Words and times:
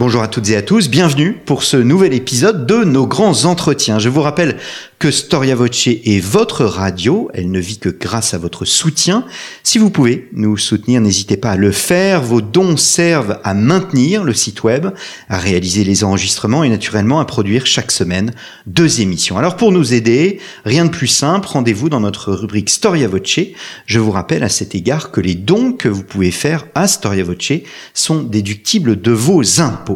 Bonjour 0.00 0.22
à 0.22 0.28
toutes 0.28 0.48
et 0.48 0.56
à 0.56 0.62
tous, 0.62 0.88
bienvenue 0.88 1.34
pour 1.44 1.62
ce 1.62 1.76
nouvel 1.76 2.14
épisode 2.14 2.66
de 2.66 2.84
nos 2.84 3.06
grands 3.06 3.44
entretiens. 3.44 3.98
Je 3.98 4.08
vous 4.08 4.22
rappelle 4.22 4.56
que 4.98 5.10
Storia 5.10 5.54
Voce 5.54 5.88
est 5.88 6.24
votre 6.24 6.64
radio, 6.64 7.30
elle 7.34 7.50
ne 7.50 7.58
vit 7.58 7.78
que 7.78 7.90
grâce 7.90 8.32
à 8.32 8.38
votre 8.38 8.64
soutien. 8.64 9.26
Si 9.62 9.76
vous 9.76 9.90
pouvez 9.90 10.28
nous 10.32 10.56
soutenir, 10.56 11.02
n'hésitez 11.02 11.36
pas 11.36 11.50
à 11.50 11.56
le 11.56 11.70
faire. 11.70 12.22
Vos 12.22 12.40
dons 12.40 12.78
servent 12.78 13.40
à 13.44 13.52
maintenir 13.52 14.24
le 14.24 14.32
site 14.32 14.62
web, 14.62 14.86
à 15.28 15.38
réaliser 15.38 15.84
les 15.84 16.02
enregistrements 16.02 16.64
et 16.64 16.70
naturellement 16.70 17.20
à 17.20 17.26
produire 17.26 17.66
chaque 17.66 17.90
semaine 17.90 18.32
deux 18.66 19.02
émissions. 19.02 19.36
Alors 19.36 19.56
pour 19.56 19.70
nous 19.70 19.92
aider, 19.92 20.40
rien 20.64 20.86
de 20.86 20.90
plus 20.90 21.08
simple, 21.08 21.46
rendez-vous 21.46 21.90
dans 21.90 22.00
notre 22.00 22.32
rubrique 22.32 22.70
Storia 22.70 23.06
Voce. 23.06 23.40
Je 23.84 23.98
vous 23.98 24.12
rappelle 24.12 24.44
à 24.44 24.48
cet 24.48 24.74
égard 24.74 25.10
que 25.10 25.20
les 25.20 25.34
dons 25.34 25.72
que 25.72 25.88
vous 25.88 26.04
pouvez 26.04 26.30
faire 26.30 26.66
à 26.74 26.88
Storia 26.88 27.24
Voce 27.24 27.52
sont 27.92 28.22
déductibles 28.22 28.98
de 28.98 29.12
vos 29.12 29.60
impôts. 29.60 29.89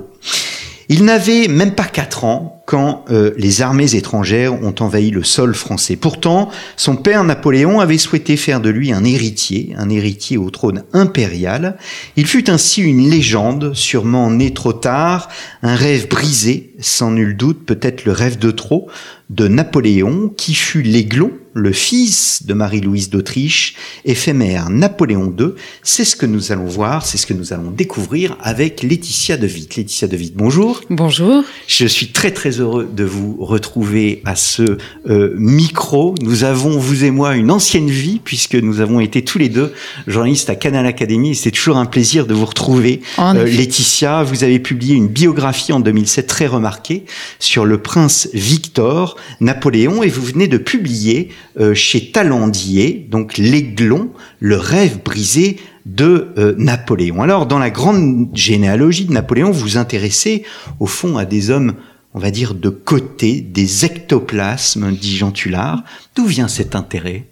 Il 0.89 1.05
n'avait 1.05 1.49
même 1.49 1.75
pas 1.75 1.85
quatre 1.85 2.25
ans 2.25 2.63
quand 2.67 3.05
euh, 3.11 3.33
les 3.39 3.63
armées 3.63 3.95
étrangères 3.95 4.63
ont 4.63 4.75
envahi 4.81 5.11
le 5.11 5.23
sol 5.23 5.55
français. 5.55 5.97
Pourtant, 5.97 6.51
son 6.77 6.97
père 6.97 7.25
Napoléon 7.25 7.81
avait 7.81 7.99
souhaité 7.99 8.37
faire 8.37 8.61
de 8.61 8.69
lui 8.69 8.93
un 8.93 9.05
héritier, 9.05 9.75
un 9.79 9.89
héritier 9.89 10.37
au 10.37 10.51
trône 10.51 10.85
impérial. 10.93 11.77
Il 12.17 12.27
fut 12.27 12.51
ainsi 12.51 12.83
une 12.83 13.09
légende, 13.09 13.75
sûrement 13.75 14.31
né 14.31 14.53
trop 14.53 14.73
tard, 14.73 15.29
un 15.63 15.75
rêve 15.75 16.09
brisé, 16.09 16.75
sans 16.81 17.11
nul 17.11 17.37
doute 17.37 17.65
peut-être 17.65 18.05
le 18.05 18.13
rêve 18.13 18.39
de 18.39 18.51
trop, 18.51 18.89
de 19.31 19.49
Napoléon, 19.49 20.33
qui 20.37 20.55
fut 20.55 20.83
l'aiglon 20.83 21.33
le 21.55 21.73
fils 21.73 22.45
de 22.45 22.53
Marie-Louise 22.53 23.11
d'Autriche, 23.11 23.77
éphémère 24.05 24.71
Napoléon 24.71 25.33
II. 25.39 25.51
C'est 25.83 26.05
ce 26.05 26.17
que 26.17 26.27
nous 26.27 26.51
allons 26.51 26.67
voir, 26.67 27.07
c'est 27.07 27.17
ce 27.17 27.27
que 27.27 27.33
nous 27.33 27.53
allons 27.53 27.71
découvrir 27.71 28.37
avec 28.43 28.83
Laetitia 28.83 29.37
De 29.37 29.47
Witt. 29.47 29.77
Laetitia 29.77 30.09
De 30.09 30.17
Witt, 30.17 30.35
bonjour. 30.35 30.81
Bonjour. 30.91 31.45
Je 31.69 31.87
suis 31.87 32.09
très 32.09 32.33
très 32.33 32.61
heureux 32.61 32.89
de 32.93 33.05
vous 33.05 33.37
retrouver 33.39 34.21
à 34.25 34.35
ce 34.35 34.79
euh, 35.09 35.33
micro. 35.37 36.17
Nous 36.23 36.43
avons, 36.43 36.77
vous 36.79 37.05
et 37.05 37.13
moi, 37.13 37.37
une 37.37 37.53
ancienne 37.53 37.89
vie 37.89 38.21
puisque 38.23 38.57
nous 38.57 38.81
avons 38.81 38.99
été 38.99 39.23
tous 39.23 39.39
les 39.39 39.49
deux 39.49 39.73
journalistes 40.09 40.51
à 40.51 40.57
Canal 40.57 40.87
Academy. 40.87 41.37
C'est 41.37 41.53
toujours 41.53 41.77
un 41.77 41.87
plaisir 41.87 42.27
de 42.27 42.35
vous 42.35 42.47
retrouver. 42.47 43.01
Euh, 43.21 43.45
Laetitia, 43.45 44.25
vous 44.25 44.43
avez 44.43 44.59
publié 44.59 44.97
une 44.97 45.09
biographie 45.09 45.73
en 45.73 45.79
2007 45.79 46.27
très 46.27 46.47
remarquée 46.49 47.05
sur 47.39 47.65
le 47.65 47.79
prince 47.79 48.29
Victor 48.35 49.17
Napoléon 49.41 50.03
et 50.03 50.09
vous 50.09 50.23
venez 50.23 50.49
de 50.49 50.59
publier 50.59 51.31
euh, 51.59 51.75
chez 51.75 52.11
Talandier, 52.11 53.07
donc 53.11 53.39
l'aiglon, 53.39 54.11
le 54.41 54.57
rêve 54.57 55.03
brisé 55.05 55.59
de 55.87 56.33
euh, 56.37 56.55
Napoléon. 56.59 57.23
Alors, 57.23 57.47
dans 57.47 57.59
la 57.59 57.71
grande 57.71 58.29
généalogie 58.35 59.05
de 59.05 59.13
Napoléon, 59.13 59.51
vous 59.51 59.61
vous 59.61 59.77
intéressez 59.77 60.45
au 60.81 60.87
fond 60.87 61.17
à 61.17 61.25
des 61.25 61.51
hommes, 61.51 61.75
on 62.15 62.19
va 62.19 62.31
dire, 62.31 62.55
de 62.55 62.71
côté, 62.71 63.41
des 63.41 63.85
ectoplasmes, 63.85 64.93
dit 64.93 65.17
Jean 65.17 65.31
Tullard. 65.31 65.85
D'où 66.15 66.27
vient 66.27 66.49
cet 66.49 66.75
intérêt? 66.75 67.27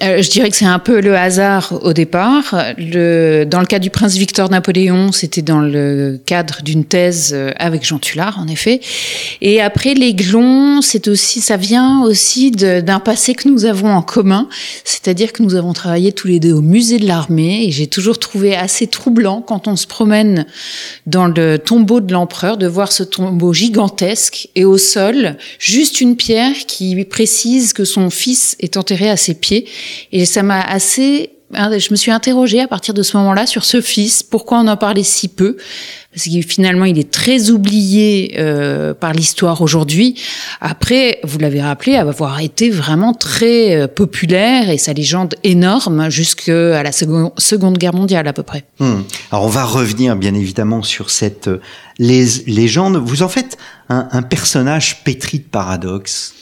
Je 0.00 0.30
dirais 0.30 0.50
que 0.50 0.56
c'est 0.56 0.64
un 0.64 0.78
peu 0.78 1.00
le 1.00 1.16
hasard 1.16 1.78
au 1.82 1.92
départ. 1.92 2.56
Le, 2.76 3.44
dans 3.44 3.60
le 3.60 3.66
cas 3.66 3.78
du 3.78 3.90
prince 3.90 4.16
Victor 4.16 4.50
Napoléon, 4.50 5.12
c'était 5.12 5.42
dans 5.42 5.60
le 5.60 6.20
cadre 6.26 6.62
d'une 6.62 6.84
thèse 6.84 7.32
euh, 7.32 7.52
avec 7.56 7.84
Jean 7.84 7.98
Tullard, 7.98 8.38
en 8.40 8.48
effet. 8.48 8.80
Et 9.40 9.60
après, 9.60 9.94
l'aiglon, 9.94 10.82
c'est 10.82 11.08
aussi, 11.08 11.40
ça 11.40 11.56
vient 11.56 12.02
aussi 12.02 12.50
d'un 12.50 13.00
passé 13.00 13.34
que 13.34 13.48
nous 13.48 13.64
avons 13.64 13.90
en 13.90 14.02
commun. 14.02 14.48
C'est-à-dire 14.84 15.32
que 15.32 15.42
nous 15.42 15.54
avons 15.54 15.72
travaillé 15.72 16.12
tous 16.12 16.26
les 16.26 16.40
deux 16.40 16.52
au 16.52 16.62
musée 16.62 16.98
de 16.98 17.06
l'armée 17.06 17.66
et 17.66 17.70
j'ai 17.70 17.86
toujours 17.86 18.18
trouvé 18.18 18.56
assez 18.56 18.86
troublant 18.86 19.40
quand 19.40 19.68
on 19.68 19.76
se 19.76 19.86
promène 19.86 20.46
dans 21.06 21.26
le 21.26 21.58
tombeau 21.58 22.00
de 22.00 22.12
l'empereur 22.12 22.56
de 22.56 22.66
voir 22.66 22.90
ce 22.90 23.02
tombeau 23.02 23.52
gigantesque 23.52 24.48
et 24.54 24.64
au 24.64 24.78
sol, 24.78 25.36
juste 25.58 26.00
une 26.00 26.16
pierre 26.16 26.54
qui 26.66 27.04
précise 27.04 27.72
que 27.72 27.84
son 27.84 28.10
fils 28.10 28.56
est 28.58 28.76
enterré 28.76 29.08
à 29.08 29.16
ses 29.16 29.34
pieds. 29.34 29.66
Et 30.12 30.24
ça 30.26 30.42
m'a 30.42 30.60
assez 30.60 31.30
hein, 31.54 31.78
je 31.78 31.88
me 31.90 31.96
suis 31.96 32.10
interrogée 32.10 32.60
à 32.60 32.68
partir 32.68 32.94
de 32.94 33.02
ce 33.02 33.16
moment-là 33.16 33.46
sur 33.46 33.64
ce 33.64 33.80
fils, 33.80 34.22
pourquoi 34.22 34.60
on 34.60 34.68
en 34.68 34.76
parlait 34.76 35.02
si 35.02 35.28
peu, 35.28 35.56
parce 36.16 36.28
que 36.28 36.40
finalement 36.40 36.86
il 36.86 36.98
est 36.98 37.10
très 37.10 37.50
oublié 37.50 38.36
euh, 38.38 38.94
par 38.94 39.12
l'histoire 39.12 39.60
aujourd'hui. 39.60 40.18
Après, 40.60 41.20
vous 41.24 41.38
l'avez 41.38 41.60
rappelé, 41.60 41.96
avoir 41.96 42.40
été 42.40 42.70
vraiment 42.70 43.12
très 43.12 43.76
euh, 43.76 43.86
populaire 43.86 44.70
et 44.70 44.78
sa 44.78 44.92
légende 44.92 45.34
énorme 45.44 46.10
jusqu'à 46.10 46.82
la 46.82 46.92
seconde, 46.92 47.78
Guerre 47.78 47.94
mondiale 47.94 48.26
à 48.28 48.32
peu 48.32 48.42
près. 48.42 48.64
Hmm. 48.78 49.02
Alors 49.30 49.44
on 49.44 49.48
va 49.48 49.64
revenir 49.64 50.16
bien 50.16 50.34
évidemment 50.34 50.82
sur 50.82 51.10
cette 51.10 51.48
euh, 51.48 51.60
légende. 51.98 52.96
Vous 52.96 53.22
en 53.22 53.28
faites 53.28 53.58
un, 53.88 54.08
un 54.10 54.22
personnage 54.22 55.04
pétri 55.04 55.38
de 55.38 55.44
paradoxes. 55.44 56.32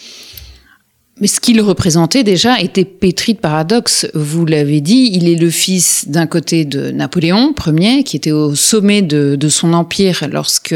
Mais 1.21 1.29
ce 1.29 1.39
qu'il 1.39 1.61
représentait 1.61 2.25
déjà 2.25 2.61
était 2.61 2.85
pétri 2.85 3.35
de 3.35 3.39
paradoxes. 3.39 4.09
Vous 4.15 4.45
l'avez 4.47 4.81
dit, 4.81 5.11
il 5.13 5.29
est 5.29 5.37
le 5.37 5.49
fils 5.49 6.09
d'un 6.09 6.27
côté 6.27 6.65
de 6.65 6.91
Napoléon 6.91 7.55
Ier, 7.69 8.03
qui 8.03 8.17
était 8.17 8.33
au 8.33 8.57
sommet 8.57 9.01
de, 9.01 9.37
de 9.37 9.49
son 9.49 9.75
empire 9.75 10.27
lorsque 10.33 10.75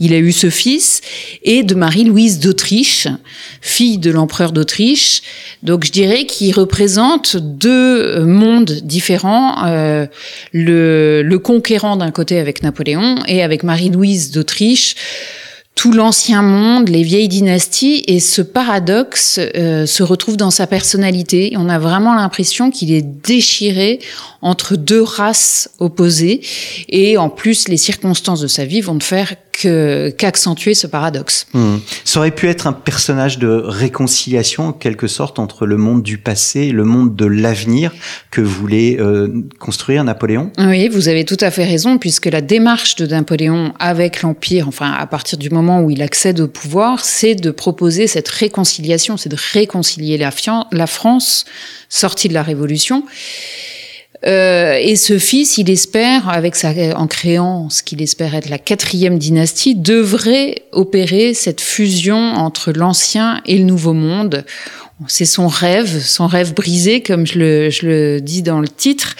il 0.00 0.14
a 0.14 0.16
eu 0.16 0.32
ce 0.32 0.48
fils, 0.48 1.02
et 1.42 1.62
de 1.62 1.74
Marie-Louise 1.74 2.40
d'Autriche, 2.40 3.08
fille 3.60 3.98
de 3.98 4.10
l'empereur 4.10 4.52
d'Autriche. 4.52 5.20
Donc 5.62 5.84
je 5.84 5.92
dirais 5.92 6.24
qu'il 6.24 6.54
représente 6.54 7.36
deux 7.36 8.24
mondes 8.24 8.80
différents, 8.84 9.66
euh, 9.66 10.06
le, 10.54 11.22
le 11.22 11.38
conquérant 11.38 11.96
d'un 11.96 12.10
côté 12.10 12.38
avec 12.38 12.62
Napoléon 12.62 13.16
et 13.28 13.42
avec 13.42 13.62
Marie-Louise 13.62 14.30
d'Autriche 14.30 14.94
tout 15.74 15.92
l'ancien 15.92 16.42
monde, 16.42 16.88
les 16.88 17.02
vieilles 17.02 17.28
dynasties, 17.28 18.04
et 18.06 18.20
ce 18.20 18.42
paradoxe 18.42 19.40
euh, 19.56 19.86
se 19.86 20.02
retrouve 20.02 20.36
dans 20.36 20.50
sa 20.50 20.66
personnalité. 20.66 21.54
On 21.56 21.68
a 21.68 21.78
vraiment 21.78 22.14
l'impression 22.14 22.70
qu'il 22.70 22.92
est 22.92 23.02
déchiré 23.02 23.98
entre 24.40 24.76
deux 24.76 25.02
races 25.02 25.70
opposées, 25.78 26.40
et 26.88 27.18
en 27.18 27.28
plus, 27.28 27.68
les 27.68 27.76
circonstances 27.76 28.40
de 28.40 28.46
sa 28.46 28.64
vie 28.64 28.80
vont 28.80 28.94
ne 28.94 29.02
faire 29.02 29.34
qu'accentuer 30.18 30.74
ce 30.74 30.88
paradoxe. 30.88 31.46
Hmm. 31.54 31.76
Ça 32.04 32.18
aurait 32.18 32.32
pu 32.32 32.48
être 32.48 32.66
un 32.66 32.72
personnage 32.72 33.38
de 33.38 33.48
réconciliation, 33.48 34.68
en 34.68 34.72
quelque 34.72 35.06
sorte, 35.06 35.38
entre 35.38 35.64
le 35.64 35.76
monde 35.76 36.02
du 36.02 36.18
passé 36.18 36.62
et 36.62 36.72
le 36.72 36.84
monde 36.84 37.14
de 37.14 37.24
l'avenir 37.24 37.92
que 38.32 38.40
voulait 38.40 38.96
euh, 38.98 39.28
construire 39.60 40.02
Napoléon? 40.02 40.50
Oui, 40.58 40.88
vous 40.88 41.08
avez 41.08 41.24
tout 41.24 41.36
à 41.40 41.52
fait 41.52 41.64
raison, 41.64 41.98
puisque 41.98 42.26
la 42.26 42.40
démarche 42.40 42.96
de 42.96 43.06
Napoléon 43.06 43.72
avec 43.78 44.22
l'Empire, 44.22 44.66
enfin 44.66 44.92
à 44.92 45.06
partir 45.06 45.38
du 45.38 45.50
moment 45.50 45.63
où 45.82 45.90
il 45.90 46.02
accède 46.02 46.40
au 46.40 46.48
pouvoir, 46.48 47.04
c'est 47.04 47.34
de 47.34 47.50
proposer 47.50 48.06
cette 48.06 48.28
réconciliation, 48.28 49.16
c'est 49.16 49.28
de 49.28 49.36
réconcilier 49.52 50.18
la, 50.18 50.86
France 50.86 51.44
sortie 51.88 52.28
de 52.28 52.34
la 52.34 52.42
Révolution. 52.42 53.04
Euh, 54.26 54.78
et 54.80 54.96
ce 54.96 55.18
fils, 55.18 55.58
il 55.58 55.68
espère, 55.70 56.28
avec 56.28 56.56
sa, 56.56 56.72
en 56.96 57.06
créant 57.06 57.68
ce 57.68 57.82
qu'il 57.82 58.00
espère 58.00 58.34
être 58.34 58.48
la 58.48 58.58
quatrième 58.58 59.18
dynastie, 59.18 59.74
devrait 59.74 60.62
opérer 60.72 61.34
cette 61.34 61.60
fusion 61.60 62.16
entre 62.34 62.72
l'ancien 62.72 63.42
et 63.44 63.58
le 63.58 63.64
nouveau 63.64 63.92
monde. 63.92 64.44
C'est 65.08 65.24
son 65.24 65.48
rêve, 65.48 66.00
son 66.00 66.26
rêve 66.26 66.54
brisé, 66.54 67.02
comme 67.02 67.26
je 67.26 67.38
le 67.38 68.20
dis 68.20 68.42
dans 68.42 68.60
le 68.60 68.68
titre. 68.68 69.16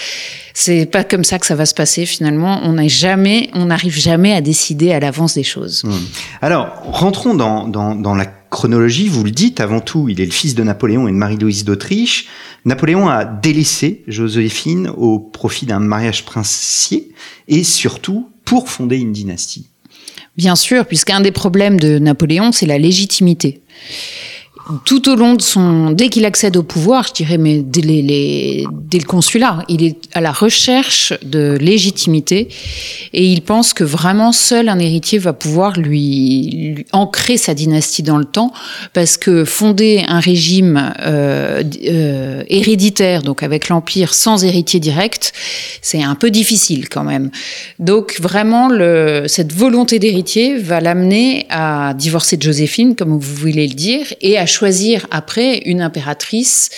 C'est 0.57 0.87
pas 0.87 1.03
comme 1.03 1.25
ça 1.25 1.41
que 1.41 1.47
ça 1.47 1.57
va 1.57 1.67
se 1.67 1.75
passer 1.75 2.07
finalement. 2.07 2.61
On 2.63 2.75
n'a 2.75 2.87
jamais, 2.87 3.51
on 3.55 3.67
n'arrive 3.67 3.99
jamais 3.99 4.33
à 4.33 4.41
décider 4.41 4.93
à 4.93 5.01
l'avance 5.01 5.35
des 5.35 5.43
choses. 5.43 5.83
Hmm. 5.83 5.93
Alors, 6.41 6.69
rentrons 6.85 7.35
dans, 7.35 7.67
dans, 7.67 7.97
dans 7.97 8.15
la 8.15 8.25
chronologie. 8.25 9.09
Vous 9.09 9.25
le 9.25 9.33
dites, 9.33 9.59
avant 9.59 9.81
tout, 9.81 10.09
il 10.09 10.21
est 10.21 10.27
le 10.27 10.31
fils 10.31 10.55
de 10.55 10.63
Napoléon 10.63 11.09
et 11.09 11.11
de 11.11 11.17
Marie-Louise 11.17 11.65
d'Autriche. 11.65 12.29
Napoléon 12.65 13.09
a 13.09 13.25
délaissé 13.25 14.05
Joséphine 14.07 14.89
au 14.97 15.19
profit 15.19 15.67
d'un 15.67 15.81
mariage 15.81 16.25
princier 16.25 17.11
et 17.49 17.65
surtout 17.65 18.31
pour 18.45 18.69
fonder 18.69 18.97
une 18.97 19.13
dynastie. 19.13 19.67
Bien 20.37 20.55
sûr, 20.55 20.87
puisqu'un 20.87 21.21
des 21.21 21.33
problèmes 21.33 21.81
de 21.81 21.99
Napoléon, 21.99 22.53
c'est 22.53 22.67
la 22.67 22.79
légitimité. 22.79 23.61
Tout 24.85 25.11
au 25.11 25.15
long 25.15 25.35
de 25.35 25.43
son, 25.43 25.91
dès 25.91 26.09
qu'il 26.09 26.25
accède 26.25 26.57
au 26.57 26.63
pouvoir, 26.63 27.07
je 27.09 27.13
dirais, 27.13 27.37
mais 27.37 27.59
dès, 27.59 27.83
le 27.83 29.05
consulat, 29.05 29.63
il 29.69 29.83
est 29.83 29.97
à 30.15 30.21
la 30.21 30.33
recherche 30.33 31.13
de 31.23 31.59
légitimité 31.61 32.49
et 33.13 33.27
il 33.27 33.43
pense 33.43 33.75
que 33.75 33.85
vraiment 33.85 34.33
seul 34.33 34.69
un 34.69 34.79
héritier 34.79 35.19
va 35.19 35.33
pouvoir 35.35 35.79
lui, 35.79 36.87
ancrer 36.93 37.37
sa 37.37 37.55
dynastie 37.55 38.03
dans 38.03 38.17
le 38.17 38.25
temps, 38.25 38.53
parce 38.95 39.17
que 39.17 39.45
fonder 39.45 40.05
un 40.09 40.21
régime 40.21 40.95
euh, 41.01 41.63
euh, 41.87 42.43
héréditaire, 42.49 43.23
donc 43.23 43.43
avec 43.43 43.69
l'empire 43.69 44.15
sans 44.15 44.45
héritier 44.45 44.81
direct, 44.81 45.33
c'est 45.83 46.03
un 46.03 46.15
peu 46.15 46.31
difficile 46.31 46.89
quand 46.89 47.05
même. 47.05 47.31
Donc 47.79 48.19
vraiment, 48.21 48.71
cette 49.27 49.53
volonté 49.53 49.99
d'héritier 49.99 50.57
va 50.57 50.81
l'amener 50.81 51.47
à 51.51 51.93
divorcer 51.95 52.37
de 52.37 52.43
Joséphine, 52.43 52.95
comme 52.97 53.19
vous 53.19 53.35
voulez 53.35 53.69
le 53.69 53.75
dire, 53.75 54.07
et 54.23 54.39
à 54.39 54.47
choisir 54.55 55.07
après 55.11 55.59
une 55.67 55.83
impératrice 55.83 56.71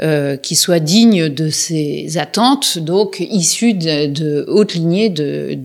euh, 0.00 0.36
qui 0.36 0.56
soit 0.56 0.80
digne 0.80 1.28
de 1.28 1.50
ses 1.50 2.18
attentes, 2.18 2.78
donc 2.78 3.20
issue 3.20 3.74
de, 3.74 4.44
haute 4.48 4.74
lignée 4.74 5.10
de, 5.10 5.58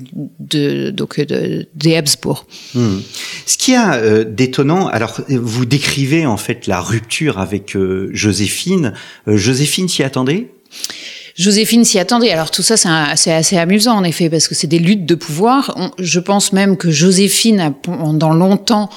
donc 0.91 1.19
de, 1.19 1.67
des 1.75 1.95
Habsbourg. 1.95 2.45
Hmm. 2.75 2.99
Ce 3.45 3.57
qui 3.57 3.73
a 3.75 3.95
euh, 3.95 4.23
d'étonnant, 4.23 4.87
alors 4.87 5.21
vous 5.29 5.65
décrivez 5.65 6.25
en 6.25 6.37
fait 6.37 6.67
la 6.67 6.81
rupture 6.81 7.39
avec 7.39 7.75
euh, 7.75 8.09
Joséphine. 8.13 8.93
Joséphine 9.27 9.87
s'y 9.87 10.03
attendait? 10.03 10.49
Joséphine 11.35 11.83
s'y 11.83 11.97
attendait. 11.97 12.29
Alors 12.29 12.51
tout 12.51 12.61
ça, 12.61 12.77
c'est 13.15 13.31
assez 13.31 13.57
amusant 13.57 13.95
en 13.95 14.03
effet, 14.03 14.29
parce 14.29 14.47
que 14.47 14.53
c'est 14.53 14.67
des 14.67 14.79
luttes 14.79 15.05
de 15.05 15.15
pouvoir. 15.15 15.75
je 15.97 16.19
pense 16.19 16.53
même 16.53 16.77
que 16.77 16.91
Joséphine 16.91 17.59
a 17.59 17.71
pendant 17.71 18.33
longtemps 18.33 18.89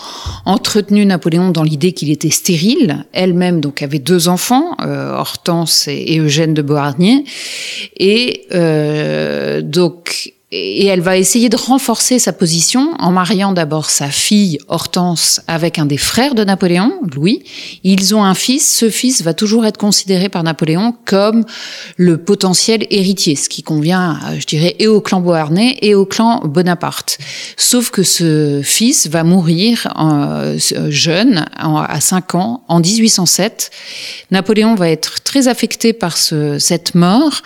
entretenu 0.44 1.06
Napoléon 1.06 1.50
dans 1.50 1.62
l'idée 1.62 1.93
qu'il 1.93 2.11
était 2.11 2.31
stérile. 2.31 3.06
Elle-même 3.12 3.61
donc 3.61 3.83
avait 3.83 3.99
deux 3.99 4.29
enfants, 4.29 4.77
euh, 4.83 5.12
Hortense 5.12 5.88
et, 5.88 6.19
Eugène 6.19 6.53
de 6.53 6.62
Beauharnais. 6.62 7.25
Et 7.97 8.47
euh, 8.53 9.62
donc 9.62 10.35
et 10.56 10.87
elle 10.87 11.00
va 11.00 11.17
essayer 11.17 11.49
de 11.49 11.56
renforcer 11.56 12.19
sa 12.19 12.32
position 12.32 12.94
en 12.99 13.11
mariant 13.11 13.53
d'abord 13.53 13.91
sa 13.91 14.08
fille 14.08 14.58
Hortense 14.69 15.41
avec 15.47 15.79
un 15.79 15.87
des 15.87 15.97
frères 15.97 16.35
de 16.35 16.44
Napoléon, 16.44 16.93
Louis. 17.14 17.43
Ils 17.85 18.14
ont 18.14 18.25
un 18.25 18.35
fils. 18.35 18.76
Ce 18.76 18.91
fils 18.91 19.23
va 19.23 19.35
toujours 19.35 19.67
être 19.67 19.76
considéré 19.76 20.29
par 20.29 20.43
Napoléon 20.43 20.94
comme 21.05 21.44
le 21.97 22.19
potentiel 22.19 22.87
héritier, 22.91 23.37
ce 23.37 23.49
qui 23.49 23.62
convient, 23.62 24.19
je 24.38 24.47
dirais, 24.47 24.76
et 24.79 24.87
au 24.87 25.00
clan 25.00 25.20
Beauharnais 25.20 25.76
et 25.82 25.94
au 25.94 26.06
clan 26.06 26.43
Bonaparte. 26.44 27.19
Sauf 27.56 27.91
que 27.91 28.03
ce 28.03 28.61
fils 28.62 29.08
va 29.08 29.25
mourir 29.25 29.88
euh, 29.99 30.58
jeune, 30.88 31.44
à 31.56 32.00
5 32.00 32.35
ans, 32.35 32.62
en 32.69 32.81
1807. 32.81 33.70
Napoléon 34.31 34.75
va 34.75 34.91
être 34.91 35.23
très 35.23 35.49
affecté 35.49 35.93
par 35.93 36.17
ce, 36.17 36.58
cette 36.58 36.94
mort. 36.94 37.43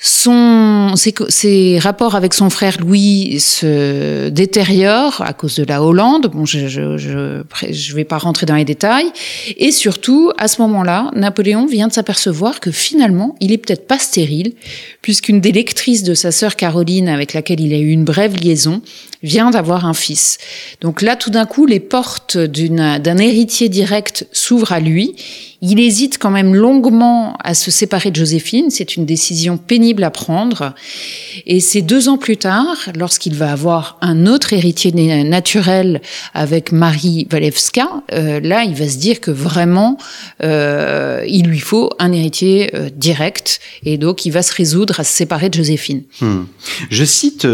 Son, 0.00 0.92
ses, 0.94 1.12
ses, 1.28 1.80
rapports 1.80 2.14
avec 2.14 2.32
son 2.32 2.50
frère 2.50 2.76
Louis 2.78 3.40
se 3.40 4.28
détériorent 4.28 5.20
à 5.22 5.32
cause 5.32 5.56
de 5.56 5.64
la 5.64 5.82
Hollande. 5.82 6.28
Bon, 6.32 6.44
je 6.44 6.68
je, 6.68 6.96
je, 6.96 7.42
je 7.68 7.94
vais 7.96 8.04
pas 8.04 8.18
rentrer 8.18 8.46
dans 8.46 8.54
les 8.54 8.64
détails. 8.64 9.10
Et 9.56 9.72
surtout, 9.72 10.30
à 10.38 10.46
ce 10.46 10.62
moment-là, 10.62 11.10
Napoléon 11.16 11.66
vient 11.66 11.88
de 11.88 11.92
s'apercevoir 11.92 12.60
que 12.60 12.70
finalement, 12.70 13.34
il 13.40 13.50
est 13.50 13.58
peut-être 13.58 13.88
pas 13.88 13.98
stérile, 13.98 14.52
puisqu'une 15.02 15.40
des 15.40 15.50
lectrices 15.50 16.04
de 16.04 16.14
sa 16.14 16.30
sœur 16.30 16.54
Caroline, 16.54 17.08
avec 17.08 17.34
laquelle 17.34 17.60
il 17.60 17.74
a 17.74 17.78
eu 17.78 17.90
une 17.90 18.04
brève 18.04 18.36
liaison, 18.36 18.82
vient 19.22 19.50
d'avoir 19.50 19.86
un 19.86 19.94
fils. 19.94 20.38
Donc 20.80 21.02
là, 21.02 21.16
tout 21.16 21.30
d'un 21.30 21.46
coup, 21.46 21.66
les 21.66 21.80
portes 21.80 22.36
d'un 22.36 23.18
héritier 23.18 23.68
direct 23.68 24.26
s'ouvrent 24.32 24.72
à 24.72 24.80
lui. 24.80 25.16
Il 25.60 25.80
hésite 25.80 26.18
quand 26.18 26.30
même 26.30 26.54
longuement 26.54 27.36
à 27.42 27.52
se 27.54 27.72
séparer 27.72 28.12
de 28.12 28.16
Joséphine. 28.16 28.70
C'est 28.70 28.94
une 28.94 29.06
décision 29.06 29.56
pénible 29.56 30.04
à 30.04 30.10
prendre. 30.10 30.72
Et 31.46 31.58
c'est 31.58 31.82
deux 31.82 32.08
ans 32.08 32.16
plus 32.16 32.36
tard, 32.36 32.76
lorsqu'il 32.96 33.34
va 33.34 33.50
avoir 33.50 33.98
un 34.00 34.26
autre 34.26 34.52
héritier 34.52 34.92
naturel 35.24 36.00
avec 36.32 36.70
Marie 36.70 37.26
Walewska, 37.32 37.88
euh, 38.12 38.40
là, 38.40 38.62
il 38.62 38.74
va 38.74 38.88
se 38.88 38.98
dire 38.98 39.20
que 39.20 39.32
vraiment, 39.32 39.98
euh, 40.44 41.24
il 41.26 41.46
lui 41.46 41.58
faut 41.58 41.90
un 41.98 42.12
héritier 42.12 42.70
euh, 42.74 42.88
direct. 42.94 43.60
Et 43.84 43.98
donc, 43.98 44.26
il 44.26 44.30
va 44.30 44.42
se 44.42 44.54
résoudre 44.54 45.00
à 45.00 45.04
se 45.04 45.12
séparer 45.12 45.48
de 45.48 45.56
Joséphine. 45.56 46.02
Hmm. 46.20 46.44
Je 46.90 47.04
cite, 47.04 47.46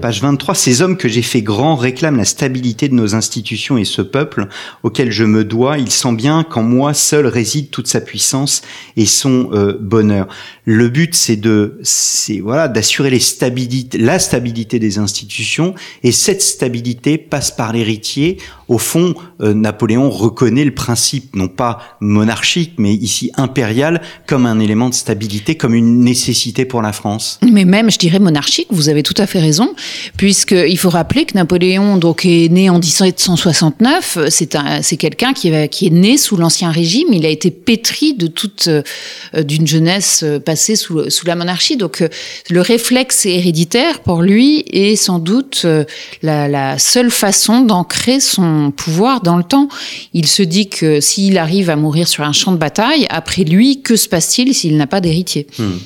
page 0.00 0.20
23, 0.22 0.54
ces 0.56 0.82
hommes 0.82 0.96
que 0.96 1.03
j'ai 1.08 1.22
fait 1.22 1.42
grand 1.42 1.76
réclament 1.76 2.16
la 2.16 2.24
stabilité 2.24 2.88
de 2.88 2.94
nos 2.94 3.14
institutions 3.14 3.76
et 3.76 3.84
ce 3.84 4.02
peuple 4.02 4.48
auquel 4.82 5.10
je 5.10 5.24
me 5.24 5.44
dois. 5.44 5.78
Il 5.78 5.90
sent 5.90 6.12
bien 6.12 6.44
qu'en 6.44 6.62
moi 6.62 6.94
seul 6.94 7.26
réside 7.26 7.70
toute 7.70 7.86
sa 7.86 8.00
puissance 8.00 8.62
et 8.96 9.06
son 9.06 9.50
euh, 9.52 9.76
bonheur. 9.80 10.28
Le 10.64 10.88
but, 10.88 11.14
c'est 11.14 11.36
de, 11.36 11.78
c'est 11.82 12.40
voilà, 12.40 12.68
d'assurer 12.68 13.10
la 13.10 14.18
stabilité 14.18 14.78
des 14.78 14.98
institutions 14.98 15.74
et 16.02 16.12
cette 16.12 16.42
stabilité 16.42 17.18
passe 17.18 17.50
par 17.50 17.72
l'héritier. 17.72 18.38
Au 18.68 18.78
fond, 18.78 19.14
euh, 19.42 19.52
Napoléon 19.52 20.08
reconnaît 20.08 20.64
le 20.64 20.74
principe, 20.74 21.36
non 21.36 21.48
pas 21.48 21.96
monarchique, 22.00 22.72
mais 22.78 22.94
ici 22.94 23.30
impérial, 23.36 24.00
comme 24.26 24.46
un 24.46 24.58
élément 24.58 24.88
de 24.88 24.94
stabilité, 24.94 25.56
comme 25.56 25.74
une 25.74 26.00
nécessité 26.00 26.64
pour 26.64 26.80
la 26.80 26.92
France. 26.92 27.38
Mais 27.42 27.64
même, 27.64 27.90
je 27.90 27.98
dirais 27.98 28.18
monarchique. 28.18 28.68
Vous 28.70 28.88
avez 28.88 29.02
tout 29.02 29.14
à 29.18 29.26
fait 29.26 29.40
raison, 29.40 29.74
puisqu'il 30.16 30.78
faut 30.78 30.88
rappeler 30.88 31.26
que 31.26 31.34
Napoléon 31.34 31.96
donc 31.98 32.24
est 32.24 32.48
né 32.50 32.70
en 32.70 32.78
1769. 32.78 34.18
C'est 34.30 34.54
un, 34.56 34.82
c'est 34.82 34.96
quelqu'un 34.96 35.34
qui, 35.34 35.48
est 35.48 35.90
né 35.90 36.16
sous 36.16 36.36
l'ancien 36.36 36.70
régime. 36.70 37.08
Il 37.12 37.26
a 37.26 37.30
été 37.30 37.50
pétri 37.50 38.14
de 38.14 38.26
toute, 38.26 38.68
euh, 38.68 38.82
d'une 39.42 39.66
jeunesse 39.66 40.22
euh, 40.24 40.40
passée 40.40 40.76
sous, 40.76 41.04
la 41.26 41.34
monarchie. 41.36 41.76
Donc, 41.76 42.04
le 42.50 42.60
réflexe 42.60 43.26
héréditaire 43.26 44.00
pour 44.00 44.22
lui 44.22 44.64
est 44.70 44.96
sans 44.96 45.18
doute 45.18 45.66
la 46.22 46.78
seule 46.78 47.10
façon 47.10 47.62
d'ancrer 47.62 48.20
son 48.20 48.53
pouvoir 48.70 49.20
dans 49.20 49.36
le 49.36 49.44
temps. 49.44 49.68
Il 50.12 50.26
se 50.26 50.42
dit 50.42 50.68
que 50.68 51.00
s'il 51.00 51.38
arrive 51.38 51.70
à 51.70 51.76
mourir 51.76 52.08
sur 52.08 52.24
un 52.24 52.32
champ 52.32 52.52
de 52.52 52.58
bataille, 52.58 53.06
après 53.10 53.44
lui, 53.44 53.82
que 53.82 53.96
se 53.96 54.08
passe-t-il 54.08 54.54
s'il 54.54 54.76
n'a 54.76 54.86
pas 54.86 55.00
d'héritier? 55.00 55.46
Hmm. 55.58 55.78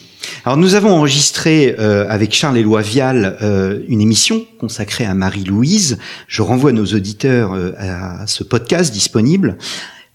Alors 0.45 0.57
nous 0.57 0.75
avons 0.75 0.91
enregistré 0.91 1.75
euh, 1.79 2.07
avec 2.09 2.33
Charles-Éloi 2.33 2.83
Vial 2.83 3.37
euh, 3.43 3.81
une 3.89 4.01
émission 4.01 4.45
consacrée 4.59 5.05
à 5.05 5.15
Marie-Louise. 5.15 5.99
Je 6.27 6.43
renvoie 6.43 6.73
nos 6.73 6.87
auditeurs 6.87 7.53
euh, 7.53 7.73
à 7.79 8.27
ce 8.27 8.45
podcast 8.45 8.93
disponible. 8.93 9.59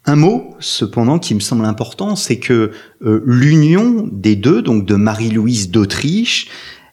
Un 0.06 0.16
mot, 0.16 0.56
cependant, 0.60 1.18
qui 1.18 1.34
me 1.34 1.40
semble 1.40 1.66
important, 1.66 2.18
c'est 2.18 2.38
que 2.38 2.72
l'union 3.00 4.10
des 4.12 4.36
deux, 4.36 4.62
donc 4.62 4.86
de 4.86 4.96
Marie-Louise 4.96 5.72
d'Autriche, 5.72 6.50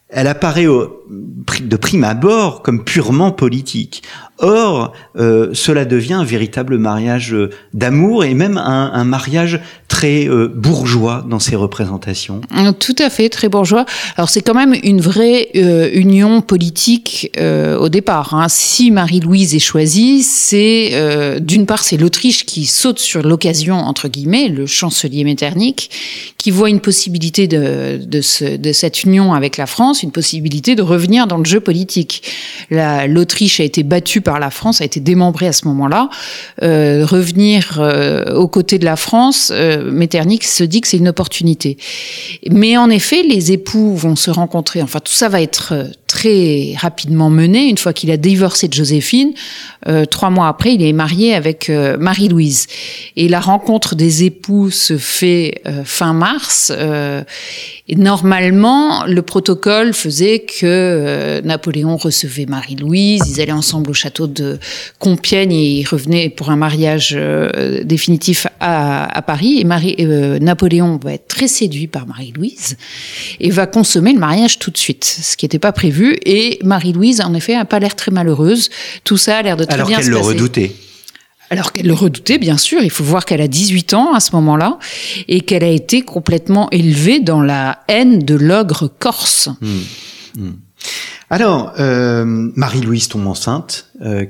elle 0.07 0.27
apparaît 0.27 0.65
de 0.65 1.75
prime 1.75 2.05
abord 2.05 2.61
comme 2.63 2.85
purement 2.85 3.31
politique. 3.31 4.03
Or, 4.41 4.93
euh, 5.17 5.51
cela 5.53 5.85
devient 5.85 6.13
un 6.13 6.23
véritable 6.23 6.79
mariage 6.79 7.33
euh, 7.33 7.51
d'amour 7.73 8.25
et 8.25 8.33
même 8.33 8.57
un, 8.57 9.03
mariage 9.03 9.59
très 9.87 10.27
euh, 10.27 10.47
bourgeois 10.47 11.23
dans 11.29 11.39
ses 11.39 11.55
représentations. 11.55 12.41
Tout 12.79 12.95
à 12.97 13.09
fait, 13.09 13.29
très 13.29 13.49
bourgeois. 13.49 13.85
Alors 14.17 14.29
c'est 14.29 14.41
quand 14.41 14.55
même 14.55 14.75
une 14.83 15.01
vraie 15.01 15.49
union 15.93 16.41
politique 16.41 17.31
au 17.39 17.89
départ. 17.89 18.33
Hein. 18.33 18.47
Si 18.49 18.91
Marie-Louise 18.91 19.55
est 19.55 19.59
choisie, 19.59 20.23
c'est 20.23 21.39
d'une 21.41 21.65
part 21.65 21.83
c'est 21.83 21.97
l'Autriche 21.97 22.45
qui 22.45 22.65
saute 22.65 22.99
sur 22.99 23.21
l'occasion 23.21 23.75
entre 23.75 24.07
guillemets, 24.07 24.47
le 24.47 24.65
chancelier 24.65 25.23
Metternich, 25.23 25.89
qui 26.37 26.51
voit 26.51 26.69
une 26.69 26.79
possibilité 26.79 27.47
de 27.47 28.21
cette 28.21 29.03
union 29.03 29.33
avec 29.33 29.57
la 29.57 29.65
France, 29.65 30.03
une 30.03 30.11
possibilité 30.11 30.75
de 30.75 30.81
revenir 30.81 31.27
dans 31.27 31.37
le 31.37 31.45
jeu 31.45 31.59
politique. 31.59 32.23
L'Autriche 32.69 33.59
a 33.59 33.63
été 33.63 33.83
battue 33.83 34.21
par 34.21 34.30
la 34.39 34.49
France, 34.49 34.81
a 34.81 34.85
été 34.85 34.99
démembrée 34.99 35.47
à 35.47 35.53
ce 35.53 35.67
moment-là. 35.67 36.09
Euh, 36.61 37.05
revenir 37.05 37.79
euh, 37.79 38.33
aux 38.35 38.47
côtés 38.47 38.79
de 38.79 38.85
la 38.85 38.95
France, 38.95 39.51
euh, 39.53 39.91
Metternich 39.91 40.43
se 40.45 40.63
dit 40.63 40.81
que 40.81 40.87
c'est 40.87 40.97
une 40.97 41.09
opportunité. 41.09 41.77
Mais 42.49 42.77
en 42.77 42.89
effet, 42.89 43.23
les 43.23 43.51
époux 43.51 43.95
vont 43.95 44.15
se 44.15 44.31
rencontrer. 44.31 44.81
Enfin, 44.81 44.99
tout 44.99 45.13
ça 45.13 45.29
va 45.29 45.41
être 45.41 45.73
très 46.21 46.75
rapidement 46.77 47.29
mené. 47.31 47.67
Une 47.67 47.77
fois 47.77 47.93
qu'il 47.93 48.11
a 48.11 48.17
divorcé 48.17 48.67
de 48.67 48.73
Joséphine, 48.73 49.33
euh, 49.87 50.05
trois 50.05 50.29
mois 50.29 50.47
après, 50.47 50.75
il 50.75 50.83
est 50.83 50.93
marié 50.93 51.33
avec 51.33 51.69
euh, 51.69 51.97
Marie-Louise. 51.97 52.67
Et 53.15 53.27
la 53.27 53.39
rencontre 53.39 53.95
des 53.95 54.23
époux 54.23 54.69
se 54.69 54.97
fait 54.97 55.61
euh, 55.65 55.83
fin 55.83 56.13
mars. 56.13 56.71
Et 57.87 57.95
normalement, 57.95 59.05
le 59.05 59.21
protocole 59.21 59.93
faisait 59.93 60.39
que 60.39 61.41
Napoléon 61.43 61.97
recevait 61.97 62.45
Marie-Louise, 62.45 63.23
ils 63.27 63.41
allaient 63.41 63.51
ensemble 63.51 63.89
au 63.89 63.93
château 63.93 64.27
de 64.27 64.59
Compiègne 64.99 65.51
et 65.51 65.79
ils 65.79 65.85
revenaient 65.85 66.29
pour 66.29 66.51
un 66.51 66.55
mariage 66.55 67.17
définitif 67.83 68.47
à, 68.59 69.21
Paris. 69.25 69.59
Et 69.97 70.05
Napoléon 70.39 70.99
va 71.03 71.13
être 71.13 71.27
très 71.27 71.47
séduit 71.47 71.87
par 71.87 72.07
Marie-Louise 72.07 72.77
et 73.39 73.49
va 73.49 73.65
consommer 73.65 74.13
le 74.13 74.19
mariage 74.19 74.59
tout 74.59 74.71
de 74.71 74.77
suite, 74.77 75.03
ce 75.03 75.35
qui 75.35 75.45
n'était 75.45 75.59
pas 75.59 75.73
prévu 75.73 76.10
et 76.25 76.59
Marie-Louise, 76.63 77.21
en 77.21 77.33
effet, 77.33 77.55
n'a 77.55 77.65
pas 77.65 77.79
l'air 77.79 77.95
très 77.95 78.11
malheureuse. 78.11 78.69
Tout 79.03 79.17
ça 79.17 79.37
a 79.37 79.41
l'air 79.41 79.57
de 79.57 79.63
très 79.63 79.73
Alors 79.75 79.87
bien 79.87 79.97
se 79.97 80.01
passer. 80.01 80.11
Alors 80.11 80.27
qu'elle 80.27 80.35
le 80.35 80.41
redoutait. 80.41 80.75
Alors 81.49 81.71
qu'elle 81.73 81.87
le 81.87 81.93
redoutait, 81.93 82.37
bien 82.37 82.57
sûr. 82.57 82.81
Il 82.81 82.89
faut 82.89 83.03
voir 83.03 83.25
qu'elle 83.25 83.41
a 83.41 83.47
18 83.47 83.93
ans 83.93 84.13
à 84.13 84.19
ce 84.19 84.35
moment-là 84.35 84.79
et 85.27 85.41
qu'elle 85.41 85.63
a 85.63 85.69
été 85.69 86.01
complètement 86.01 86.69
élevée 86.71 87.19
dans 87.19 87.41
la 87.41 87.79
haine 87.87 88.19
de 88.19 88.35
l'ogre 88.35 88.89
corse. 88.99 89.49
Hmm. 89.59 90.41
Hmm. 90.41 90.51
Alors, 91.29 91.73
euh, 91.79 92.25
Marie-Louise 92.25 93.09
tombe 93.09 93.27
enceinte 93.27 93.87
euh, 94.01 94.25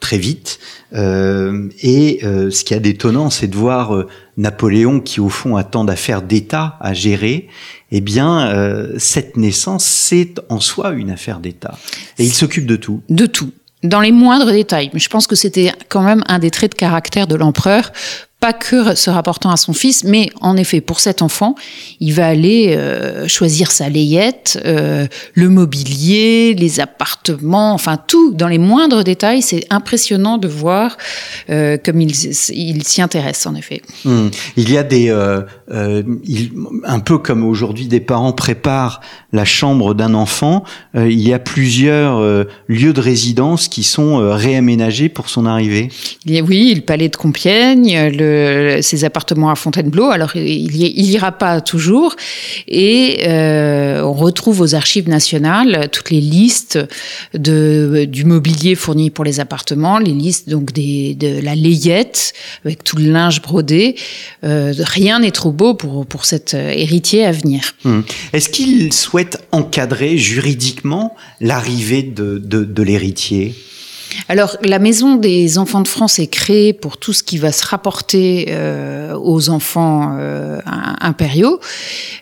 très 0.00 0.18
vite. 0.18 0.58
Euh, 0.92 1.68
et 1.82 2.20
euh, 2.24 2.50
ce 2.50 2.64
qui 2.64 2.74
est 2.74 2.80
d'étonnant, 2.80 3.30
c'est 3.30 3.46
de 3.46 3.56
voir 3.56 3.94
euh, 3.94 4.08
Napoléon, 4.36 5.00
qui 5.00 5.20
au 5.20 5.28
fond 5.28 5.56
a 5.56 5.64
tant 5.64 5.84
d'affaires 5.84 6.22
d'État 6.22 6.76
à 6.80 6.94
gérer, 6.94 7.48
eh 7.92 8.00
bien, 8.00 8.48
euh, 8.48 8.94
cette 8.98 9.36
naissance, 9.36 9.84
c'est 9.84 10.40
en 10.48 10.58
soi 10.60 10.90
une 10.92 11.10
affaire 11.10 11.38
d'État. 11.38 11.78
Et 12.18 12.24
il 12.24 12.32
s'occupe 12.32 12.66
de 12.66 12.76
tout. 12.76 13.02
De 13.08 13.26
tout 13.26 13.52
dans 13.82 14.00
les 14.00 14.12
moindres 14.12 14.52
détails. 14.52 14.90
Mais 14.92 15.00
je 15.00 15.08
pense 15.08 15.26
que 15.26 15.36
c'était 15.36 15.72
quand 15.88 16.02
même 16.02 16.22
un 16.26 16.38
des 16.38 16.50
traits 16.50 16.72
de 16.72 16.76
caractère 16.76 17.26
de 17.26 17.34
l'empereur 17.34 17.92
pas 18.40 18.54
que 18.54 18.94
se 18.94 19.10
rapportant 19.10 19.50
à 19.50 19.58
son 19.58 19.74
fils, 19.74 20.02
mais 20.02 20.30
en 20.40 20.56
effet, 20.56 20.80
pour 20.80 20.98
cet 20.98 21.20
enfant, 21.20 21.54
il 22.00 22.14
va 22.14 22.26
aller 22.26 22.74
euh, 22.74 23.28
choisir 23.28 23.70
sa 23.70 23.90
layette, 23.90 24.58
euh, 24.64 25.06
le 25.34 25.50
mobilier, 25.50 26.54
les 26.54 26.80
appartements, 26.80 27.74
enfin 27.74 27.98
tout, 27.98 28.32
dans 28.32 28.48
les 28.48 28.56
moindres 28.56 29.04
détails. 29.04 29.42
C'est 29.42 29.66
impressionnant 29.68 30.38
de 30.38 30.48
voir 30.48 30.96
euh, 31.50 31.76
comme 31.84 32.00
il, 32.00 32.12
il 32.12 32.82
s'y 32.82 33.02
intéresse, 33.02 33.46
en 33.46 33.54
effet. 33.54 33.82
Hmm. 34.06 34.28
Il 34.56 34.70
y 34.70 34.78
a 34.78 34.84
des, 34.84 35.14
il, 36.24 36.52
un 36.84 37.00
peu 37.00 37.18
comme 37.18 37.44
aujourd'hui, 37.44 37.88
des 37.88 38.00
parents 38.00 38.32
préparent 38.32 39.02
la 39.34 39.44
chambre 39.44 39.92
d'un 39.92 40.14
enfant. 40.14 40.64
Il 40.94 41.20
y 41.20 41.34
a 41.34 41.38
plusieurs 41.38 42.46
lieux 42.68 42.92
de 42.92 43.00
résidence 43.00 43.68
qui 43.68 43.82
sont 43.82 44.16
réaménagés 44.32 45.10
pour 45.10 45.28
son 45.28 45.44
arrivée. 45.44 45.90
Oui, 46.26 46.72
le 46.74 46.80
palais 46.80 47.10
de 47.10 47.16
Compiègne, 47.16 48.10
le 48.16 48.29
ses 48.82 49.04
appartements 49.04 49.50
à 49.50 49.54
Fontainebleau. 49.54 50.10
Alors, 50.10 50.36
il, 50.36 50.76
y, 50.76 51.12
ira 51.12 51.32
pas 51.32 51.60
toujours. 51.60 52.16
Et 52.68 53.20
euh, 53.26 54.02
on 54.02 54.12
retrouve 54.12 54.60
aux 54.60 54.74
archives 54.74 55.08
nationales 55.08 55.88
toutes 55.90 56.10
les 56.10 56.20
listes 56.20 56.78
du 57.34 58.24
mobilier 58.24 58.74
fourni 58.74 59.10
pour 59.10 59.24
les 59.24 59.40
appartements, 59.40 59.98
les 59.98 60.12
listes 60.12 60.48
donc 60.48 60.72
de 60.72 61.40
la 61.40 61.54
layette 61.54 62.32
avec 62.64 62.84
tout 62.84 62.96
le 62.96 63.10
linge 63.10 63.42
brodé. 63.42 63.96
Euh, 64.44 64.72
rien 64.78 65.20
n'est 65.20 65.30
trop 65.30 65.52
beau 65.52 65.74
pour, 65.74 66.06
pour 66.06 66.24
cet 66.24 66.54
héritier 66.54 67.24
à 67.24 67.32
venir. 67.32 67.74
Hum. 67.84 68.04
Est-ce 68.32 68.48
qu'il 68.48 68.92
souhaite 68.92 69.42
encadrer 69.52 70.18
juridiquement 70.18 71.16
l'arrivée 71.40 72.02
de, 72.02 72.38
de 72.38 72.82
l'héritier? 72.82 73.54
Alors, 74.28 74.56
la 74.62 74.78
Maison 74.78 75.16
des 75.16 75.58
enfants 75.58 75.80
de 75.80 75.88
France 75.88 76.18
est 76.18 76.26
créée 76.26 76.72
pour 76.72 76.98
tout 76.98 77.12
ce 77.12 77.22
qui 77.22 77.38
va 77.38 77.52
se 77.52 77.66
rapporter 77.66 78.46
euh, 78.48 79.14
aux 79.16 79.50
enfants 79.50 80.16
euh, 80.18 80.60
impériaux. 81.00 81.60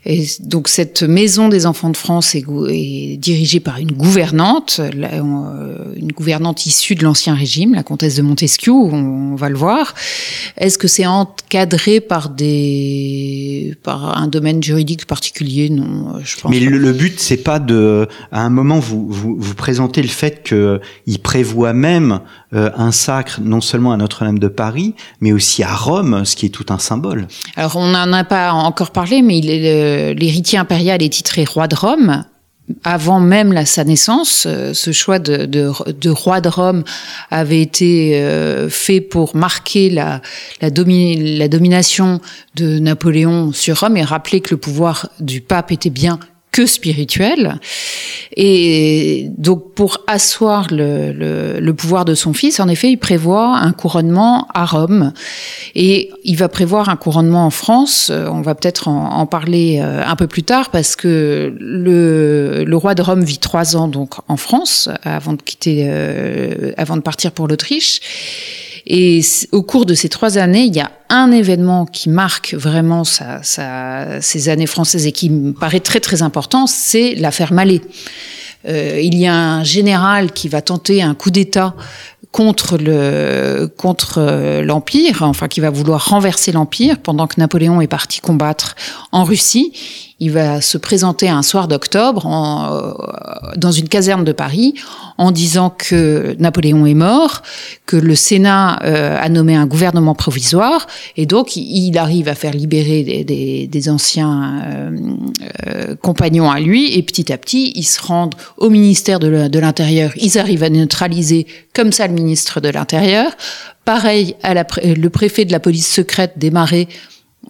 Et 0.05 0.27
donc, 0.41 0.69
cette 0.69 1.03
Maison 1.03 1.49
des 1.49 1.67
enfants 1.67 1.91
de 1.91 1.97
France 1.97 2.35
est, 2.35 2.45
est 2.71 3.17
dirigée 3.17 3.61
par 3.61 3.79
une 3.79 3.93
gouvernante, 3.93 4.81
euh, 4.81 5.95
une 5.97 6.13
gouvernante 6.13 6.67
issue 6.67 6.95
de 6.95 7.05
l'Ancien 7.05 7.35
Régime, 7.35 7.75
la 7.75 7.83
comtesse 7.83 8.17
de 8.17 8.23
Montesquieu, 8.23 8.73
on, 8.73 9.35
va 9.37 9.49
le 9.49 9.57
voir. 9.57 9.95
Est-ce 10.57 10.79
que 10.79 10.89
c'est 10.89 11.07
encadré 11.07 12.01
par, 12.01 12.31
des, 12.31 13.75
par 13.83 14.19
un 14.19 14.27
domaine 14.27 14.63
juridique 14.63 15.07
particulier? 15.07 15.71
Non, 15.71 16.15
je 16.25 16.41
pense 16.41 16.51
Mais 16.51 16.59
le, 16.59 16.79
le, 16.79 16.93
but, 16.93 17.21
c'est 17.21 17.37
pas 17.37 17.59
de... 17.61 18.09
À 18.33 18.43
un 18.43 18.51
moment, 18.51 18.79
vous, 18.79 19.07
vous, 19.09 19.37
vous 19.39 19.55
présentez 19.55 20.03
le 20.03 20.09
fait 20.09 20.43
qu'il 20.43 21.19
prévoit 21.23 21.73
même 21.79 22.21
euh, 22.53 22.71
un 22.77 22.93
sacre 22.93 23.41
non 23.43 23.61
seulement 23.61 23.93
à 23.93 23.97
Notre-Dame 23.97 24.39
de 24.39 24.49
Paris, 24.49 24.95
mais 25.21 25.33
aussi 25.33 25.63
à 25.63 25.75
Rome, 25.75 26.25
ce 26.25 26.37
qui 26.37 26.47
est 26.47 26.51
tout 26.51 26.67
un 26.69 26.79
symbole. 26.79 27.27
Alors 27.57 27.77
on 27.77 27.87
n'en 27.87 28.13
a 28.13 28.25
pas 28.25 28.53
encore 28.53 28.91
parlé, 28.91 29.23
mais 29.23 29.41
l'héritier 29.41 30.59
impérial 30.59 31.03
est 31.03 31.09
titré 31.09 31.45
roi 31.45 31.69
de 31.69 31.77
Rome 31.77 32.25
avant 32.85 33.21
même 33.21 33.65
sa 33.65 33.85
naissance, 33.85 34.47
euh, 34.47 34.73
ce 34.75 34.93
choix 34.93 35.19
de, 35.19 36.09
roi 36.09 36.41
de 36.41 36.49
Rome 36.49 36.85
avait 37.31 37.63
été 37.63 38.21
euh, 38.21 38.69
fait 38.69 39.01
pour 39.01 39.35
marquer 39.37 39.91
la 39.91 40.21
domination 40.71 42.21
de 42.57 42.79
Napoléon 42.79 43.53
sur 43.53 43.81
Rome 43.81 43.97
et 43.97 44.05
rappeler 44.05 44.41
que 44.41 44.51
le 44.51 44.59
pouvoir 44.59 45.09
du 45.21 45.41
pape 45.41 45.73
était 45.73 45.91
bien 45.91 46.19
que 46.53 46.67
spirituel. 46.67 47.61
Et 48.37 49.31
donc, 49.37 49.75
pour 49.75 49.99
asseoir 50.07 50.69
le, 50.71 51.13
le, 51.13 51.61
le, 51.61 51.75
pouvoir 51.75 52.05
de 52.05 52.15
son 52.15 52.33
fils, 52.33 52.61
en 52.61 52.69
effet, 52.69 52.91
il 52.91 52.97
prévoit 52.97 53.57
un 53.57 53.73
couronnement 53.73 54.49
à 54.55 54.65
Rome. 54.65 55.13
Et 55.75 56.11
il 56.25 56.37
va 56.37 56.49
prévoir 56.49 56.89
un 56.89 56.97
couronnement 56.97 57.47
en 57.47 57.51
France. 57.51 58.11
Euh, 58.11 58.29
on 58.31 58.41
va 58.41 58.55
peut-être 58.55 58.89
en, 58.89 59.19
en, 59.19 59.27
parler 59.27 59.81
euh, 59.81 60.03
un 60.05 60.17
peu 60.17 60.27
plus 60.27 60.43
tard, 60.43 60.71
parce 60.71 60.97
que 60.97 61.55
le, 61.59 62.65
le, 62.65 62.77
roi 62.77 62.95
de 62.95 63.03
Rome 63.03 63.25
vit 63.25 63.39
trois 63.39 63.77
ans 63.77 63.89
donc 63.89 64.15
en 64.29 64.37
France 64.37 64.89
avant 65.03 65.33
de 65.33 65.43
quitter, 65.43 65.87
euh, 65.89 66.73
avant 66.77 66.97
de 66.97 67.03
partir 67.03 67.33
pour 67.33 67.49
l'Autriche. 67.49 68.01
Et 68.87 69.21
au 69.53 69.63
cours 69.63 69.87
de 69.87 69.95
ces 69.95 70.09
trois 70.09 70.39
années, 70.39 70.65
il 70.65 70.75
y 70.75 70.81
a 70.81 70.91
un 71.09 71.31
événement 71.31 71.87
qui 71.87 72.09
marque 72.09 72.55
vraiment 72.55 73.03
ces 73.05 74.49
années 74.49 74.67
françaises 74.67 75.07
et 75.07 75.13
qui 75.13 75.31
me 75.31 75.53
paraît 75.53 75.81
très 75.81 76.01
très 76.01 76.23
important, 76.23 76.67
c'est 76.67 77.15
l'affaire 77.15 77.53
Mallet. 77.53 77.81
Euh, 78.67 79.01
il 79.01 79.17
y 79.17 79.27
a 79.27 79.35
un 79.35 79.65
général 79.65 80.33
qui 80.33 80.49
va 80.49 80.61
tenter 80.63 81.01
un 81.03 81.15
coup 81.15 81.31
d'État 81.31 81.75
contre 82.33 82.77
euh, 82.87 84.63
l'empire, 84.63 85.23
enfin 85.23 85.49
qui 85.49 85.61
va 85.61 85.71
vouloir 85.71 86.11
renverser 86.11 86.53
l'empire 86.53 86.99
pendant 86.99 87.27
que 87.27 87.35
Napoléon 87.39 87.81
est 87.81 87.87
parti 87.87 88.21
combattre 88.21 88.75
en 89.13 89.25
Russie. 89.25 89.73
Il 90.21 90.33
va 90.33 90.61
se 90.61 90.79
présenter 90.79 91.29
un 91.29 91.43
soir 91.43 91.69
d'octobre 91.69 92.27
euh, 92.27 93.55
dans 93.57 93.71
une 93.71 93.89
caserne 93.89 94.25
de 94.25 94.33
Paris 94.33 94.75
en 95.17 95.31
disant 95.31 95.71
que 95.71 96.35
Napoléon 96.39 96.87
est 96.87 96.95
mort, 96.95 97.43
que 97.87 97.97
le 97.97 98.15
Sénat 98.15 98.81
euh, 98.83 99.17
a 99.17 99.29
nommé 99.29 99.55
un 99.55 99.67
gouvernement 99.67 100.15
provisoire, 100.15 100.87
et 101.17 101.27
donc 101.27 101.57
il 101.57 101.97
arrive 101.99 102.29
à 102.29 102.35
faire 102.35 102.53
libérer 102.53 103.03
des, 103.03 103.25
des, 103.25 103.67
des 103.67 103.89
anciens 103.89 104.63
euh, 104.65 104.91
euh, 105.67 105.95
compagnons 105.97 106.51
à 106.51 106.61
lui, 106.61 106.97
et 106.97 107.03
petit 107.03 107.33
à 107.33 107.39
petit, 107.39 107.73
ils 107.75 107.85
se 107.85 108.01
rendent 108.01 108.35
au 108.57 108.71
ministère 108.71 109.19
de 109.19 109.59
l'Intérieur, 109.59 110.13
ils 110.17 110.39
arrivent 110.39 110.63
à 110.65 110.71
neutraliser 110.71 111.47
comme 111.75 111.93
ça 111.93 112.07
le 112.07 112.15
ministre 112.15 112.61
de 112.61 112.69
l'Intérieur. 112.69 113.31
Pareil, 113.85 114.37
à 114.43 114.55
la, 114.55 114.67
le 114.85 115.09
préfet 115.09 115.45
de 115.45 115.53
la 115.53 115.61
police 115.61 115.91
secrète 115.91 116.33
des 116.37 116.51
Marais 116.51 116.89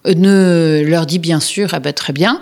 ne 0.05 0.83
leur 0.85 1.05
dit 1.05 1.19
bien 1.19 1.39
sûr, 1.39 1.69
ah 1.73 1.79
ben 1.79 1.93
très 1.93 2.13
bien, 2.13 2.39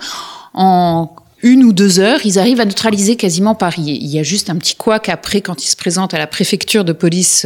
en 0.53 1.09
une 1.43 1.63
ou 1.63 1.71
deux 1.71 1.99
heures, 1.99 2.19
ils 2.25 2.39
arrivent 2.39 2.59
à 2.59 2.65
neutraliser 2.65 3.15
quasiment 3.15 3.53
Paris. 3.53 3.83
Il 3.85 4.07
y 4.07 4.17
a 4.17 4.23
juste 4.23 4.49
un 4.49 4.55
petit 4.55 4.75
couac 4.75 5.07
après 5.07 5.41
quand 5.41 5.63
ils 5.63 5.67
se 5.67 5.75
présentent 5.75 6.15
à 6.15 6.17
la 6.17 6.25
préfecture 6.25 6.83
de 6.83 6.93
police 6.93 7.45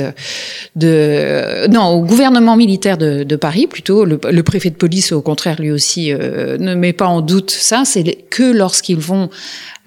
de 0.77 1.67
non 1.69 1.87
au 1.87 2.01
gouvernement 2.01 2.55
militaire 2.55 2.97
de, 2.97 3.35
Paris 3.35 3.67
plutôt. 3.67 4.05
Le, 4.05 4.43
préfet 4.43 4.69
de 4.69 4.75
police 4.75 5.11
au 5.11 5.21
contraire 5.21 5.59
lui 5.59 5.71
aussi 5.71 6.13
euh, 6.13 6.57
ne 6.57 6.73
met 6.73 6.93
pas 6.93 7.07
en 7.07 7.19
doute 7.21 7.51
ça. 7.51 7.83
C'est 7.83 8.03
que 8.29 8.43
lorsqu'ils 8.43 8.99
vont 8.99 9.29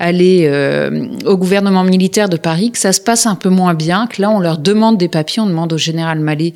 aller 0.04 0.46
euh, 0.46 1.06
au 1.25 1.38
gouvernement 1.38 1.82
militaire 1.82 2.28
de 2.28 2.37
Paris 2.37 2.70
que 2.70 2.78
ça 2.78 2.92
se 2.92 3.00
passe 3.00 3.26
un 3.26 3.37
peu 3.37 3.49
moins 3.49 3.73
bien, 3.73 4.06
que 4.06 4.20
là 4.20 4.30
on 4.30 4.38
leur 4.38 4.58
demande 4.58 4.99
des 4.99 5.08
papiers, 5.08 5.40
on 5.40 5.46
demande 5.46 5.73
au 5.73 5.78
général 5.78 6.20
Mallet 6.20 6.52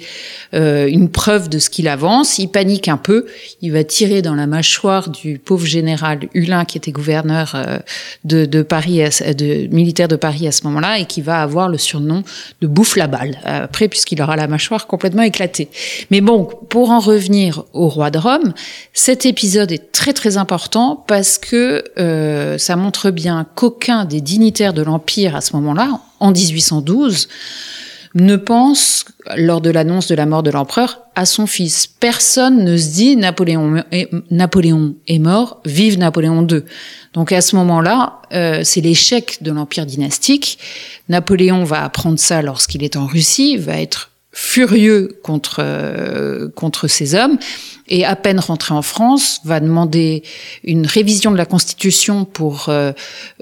euh, 0.55 0.87
une 0.87 1.09
preuve 1.09 1.49
de 1.49 1.59
ce 1.59 1.71
qu'il 1.71 1.89
avance, 1.89 2.39
il 2.39 2.49
panique 2.49 2.89
un 2.89 2.99
peu, 2.99 3.25
il 3.63 3.73
va 3.73 3.85
tirer 3.85 4.21
dans 4.21 4.35
la 4.35 4.47
mâchoire 4.47 5.09
du 5.09 5.39
pauvre 5.39 5.65
général 5.65 6.21
Hulin 6.35 6.67
qui 6.67 6.77
était 6.77 6.93
gouverneur 6.93 7.53
euh, 7.55 7.79
de, 8.25 8.63
Paris, 8.63 9.01
de 9.01 9.75
militaire 9.75 10.09
de 10.09 10.17
Paris 10.17 10.47
à 10.47 10.53
ce 10.53 10.65
moment-là 10.65 10.99
et 10.99 11.07
qui 11.07 11.23
va 11.23 11.41
avoir 11.41 11.71
le 11.71 11.79
surnom 11.79 12.25
de 12.61 12.67
bouffe 12.67 12.97
la 12.97 13.07
balle 13.07 13.39
après 13.45 13.89
puisqu'il 13.89 14.21
aura 14.21 14.37
la 14.37 14.47
mâchoire 14.47 14.87
complètement 14.87 15.23
éclatée. 15.23 15.71
Mais 16.11 16.21
bon, 16.21 16.45
pour 16.69 16.91
en 16.91 17.01
revenir 17.01 17.65
au 17.73 17.89
roi 17.89 18.11
de 18.11 18.19
Rome, 18.19 18.53
cet 18.93 19.25
épisode 19.25 19.73
est 19.73 19.91
très 19.91 20.13
très 20.13 20.37
important 20.37 21.03
parce 21.07 21.39
que 21.39 21.85
ça 22.59 22.77
montre 22.77 23.11
bien 23.11 23.38
qu'aucun 23.45 24.05
des 24.05 24.21
dignitaires 24.21 24.75
de 24.75 24.83
l'Empire 24.83 25.37
à 25.37 25.41
ce 25.41 25.55
moment-là, 25.57 26.01
en 26.21 26.33
1812, 26.33 27.29
ne 28.15 28.37
pense, 28.37 29.05
lors 29.37 29.61
de 29.61 29.71
l'annonce 29.71 30.07
de 30.09 30.15
la 30.15 30.27
mort 30.27 30.43
de 30.43 30.51
l'empereur, 30.51 31.01
à 31.15 31.27
son 31.27 31.47
fils. 31.47 31.87
Personne 31.87 32.65
ne 32.65 32.77
se 32.77 32.91
dit 32.91 33.17
Napoléon 33.17 33.83
est, 33.91 35.19
mort, 35.19 35.61
vive 35.65 35.99
Napoléon 35.99 36.47
II. 36.47 36.63
Donc 37.13 37.33
à 37.33 37.41
ce 37.41 37.57
moment-là, 37.57 38.21
euh, 38.33 38.61
c'est 38.65 38.81
l'échec 38.81 39.39
de 39.43 39.53
l'empire 39.53 39.87
dynastique. 39.87 40.59
Napoléon 41.09 41.65
va 41.65 41.85
apprendre 41.85 42.19
ça 42.19 42.43
lorsqu'il 42.43 42.83
est 42.83 42.97
en 42.97 43.07
Russie, 43.07 43.57
va 43.57 43.81
être 43.81 44.08
furieux 44.41 45.19
contre 45.23 45.63
contre 46.55 46.87
ces 46.87 47.15
hommes 47.15 47.39
et 47.89 48.05
à 48.05 48.17
peine 48.17 48.39
rentré 48.39 48.75
en 48.75 48.83
France, 48.83 49.41
va 49.45 49.61
demander 49.61 50.23
une 50.65 50.87
révision 50.87 51.31
de 51.31 51.37
la 51.37 51.47
Constitution 51.47 52.25
pour 52.25 52.67
euh, 52.69 52.93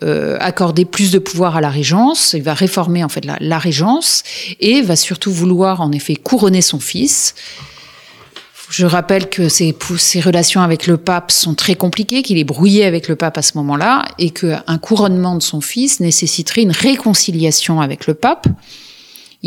euh, 0.05 0.37
accorder 0.41 0.85
plus 0.85 1.11
de 1.11 1.19
pouvoir 1.19 1.57
à 1.57 1.61
la 1.61 1.71
Régence. 1.71 2.35
Il 2.37 2.43
va 2.43 2.55
réformer 2.55 3.05
en 3.05 3.09
fait 3.09 3.25
la, 3.25 3.37
la 3.41 3.59
Régence 3.59 4.23
et 4.61 4.83
va 4.83 4.97
surtout 4.97 5.33
vouloir 5.33 5.81
en 5.81 5.93
effet 5.93 6.17
couronner 6.17 6.63
son 6.63 6.81
fils. 6.81 7.35
Je 8.69 8.85
rappelle 8.85 9.29
que 9.29 9.49
ses, 9.49 9.77
ses, 9.97 10.21
relations 10.21 10.61
avec 10.61 10.89
le 10.89 10.97
pape 10.97 11.31
sont 11.31 11.55
très 11.55 11.77
compliquées, 11.77 12.23
qu'il 12.23 12.37
est 12.37 12.45
brouillé 12.45 12.85
avec 12.85 13.07
le 13.07 13.15
pape 13.15 13.39
à 13.39 13.43
ce 13.43 13.57
moment-là, 13.59 14.05
et 14.19 14.31
qu'un 14.31 14.79
couronnement 14.83 15.37
de 15.37 15.43
son 15.43 15.61
fils 15.61 16.01
nécessiterait 16.01 16.63
une 16.63 16.73
réconciliation 16.73 17.81
avec 17.81 18.09
le 18.09 18.15
pape. 18.15 18.49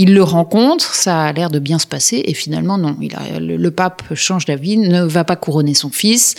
Il 0.01 0.13
le 0.13 0.23
rencontre, 0.23 0.95
ça 0.95 1.23
a 1.23 1.33
l'air 1.33 1.49
de 1.49 1.59
bien 1.59 1.77
se 1.77 1.85
passer, 1.85 2.23
et 2.23 2.33
finalement 2.33 2.77
non. 2.77 2.95
Le, 3.37 3.69
pape 3.69 4.01
change 4.15 4.45
d'avis, 4.45 4.77
ne 4.77 5.03
va 5.03 5.25
pas 5.25 5.35
couronner 5.35 5.73
son 5.73 5.89
fils. 5.89 6.35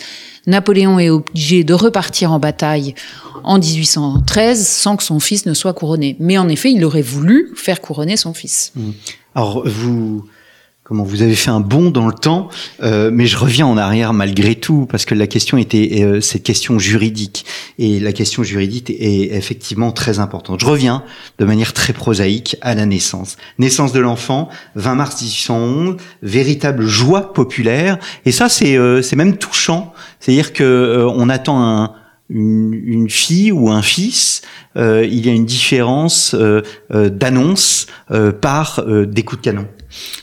Napoléon 0.47 0.97
est 0.97 1.11
obligé 1.11 1.63
de 1.63 1.75
repartir 1.75 2.31
en 2.31 2.39
bataille 2.39 2.95
en 3.43 3.59
1813 3.59 4.67
sans 4.67 4.97
que 4.97 5.03
son 5.03 5.19
fils 5.19 5.45
ne 5.45 5.53
soit 5.53 5.73
couronné. 5.73 6.15
Mais 6.19 6.39
en 6.39 6.49
effet, 6.49 6.71
il 6.71 6.83
aurait 6.83 7.03
voulu 7.03 7.51
faire 7.55 7.81
couronner 7.81 8.17
son 8.17 8.33
fils. 8.33 8.71
Mmh. 8.75 8.89
Alors 9.35 9.61
vous 9.67 10.25
comment 10.91 11.05
vous 11.05 11.21
avez 11.21 11.35
fait 11.35 11.51
un 11.51 11.61
bond 11.61 11.89
dans 11.89 12.05
le 12.05 12.13
temps, 12.13 12.49
euh, 12.83 13.11
mais 13.13 13.25
je 13.25 13.37
reviens 13.37 13.65
en 13.65 13.77
arrière 13.77 14.11
malgré 14.11 14.55
tout 14.55 14.85
parce 14.91 15.05
que 15.05 15.15
la 15.15 15.25
question 15.25 15.57
était 15.57 16.03
euh, 16.03 16.19
cette 16.19 16.43
question 16.43 16.79
juridique 16.79 17.45
et 17.79 17.97
la 18.01 18.11
question 18.11 18.43
juridique 18.43 18.89
est 18.89 19.33
effectivement 19.33 19.93
très 19.93 20.19
importante. 20.19 20.59
Je 20.59 20.65
reviens 20.65 21.05
de 21.39 21.45
manière 21.45 21.71
très 21.71 21.93
prosaïque 21.93 22.57
à 22.59 22.75
la 22.75 22.85
naissance. 22.85 23.37
Naissance 23.57 23.93
de 23.93 24.01
l'enfant, 24.01 24.49
20 24.75 24.95
mars 24.95 25.21
1811, 25.21 25.95
véritable 26.23 26.85
joie 26.85 27.31
populaire 27.31 27.97
et 28.25 28.33
ça 28.33 28.49
c'est 28.49 28.75
euh, 28.75 29.01
c'est 29.01 29.15
même 29.15 29.37
touchant, 29.37 29.93
c'est-à-dire 30.19 30.51
que 30.51 30.65
euh, 30.65 31.07
on 31.07 31.29
attend 31.29 31.63
un 31.63 31.93
une, 32.33 33.09
fille 33.09 33.51
ou 33.51 33.69
un 33.69 33.81
fils, 33.81 34.41
euh, 34.77 35.05
il 35.05 35.25
y 35.25 35.29
a 35.29 35.33
une 35.33 35.45
différence 35.45 36.33
euh, 36.33 36.61
euh, 36.93 37.09
d'annonce 37.09 37.87
par 38.41 38.85
des 39.07 39.23
coups 39.23 39.41
de 39.41 39.45
canon. 39.45 39.67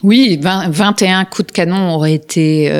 Oui, 0.02 0.38
20, 0.40 0.70
21 0.70 1.24
coups 1.24 1.46
de 1.46 1.52
canon 1.52 1.94
auraient 1.94 2.14
été 2.14 2.70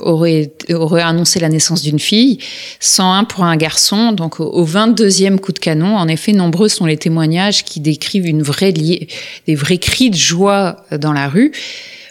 auraient, 0.00 0.52
auraient 0.72 1.02
annoncé 1.02 1.40
la 1.40 1.48
naissance 1.48 1.82
d'une 1.82 1.98
fille, 1.98 2.38
101 2.80 3.24
pour 3.24 3.44
un 3.44 3.56
garçon. 3.56 4.12
Donc 4.12 4.40
au 4.40 4.64
22e 4.64 5.38
coup 5.38 5.52
de 5.52 5.58
canon, 5.58 5.96
en 5.96 6.08
effet, 6.08 6.32
nombreux 6.32 6.68
sont 6.68 6.86
les 6.86 6.96
témoignages 6.96 7.64
qui 7.64 7.80
décrivent 7.80 8.26
une 8.26 8.42
vraie 8.42 8.72
des 8.72 9.54
vrais 9.54 9.78
cris 9.78 10.10
de 10.10 10.16
joie 10.16 10.84
dans 10.90 11.12
la 11.12 11.28
rue 11.28 11.52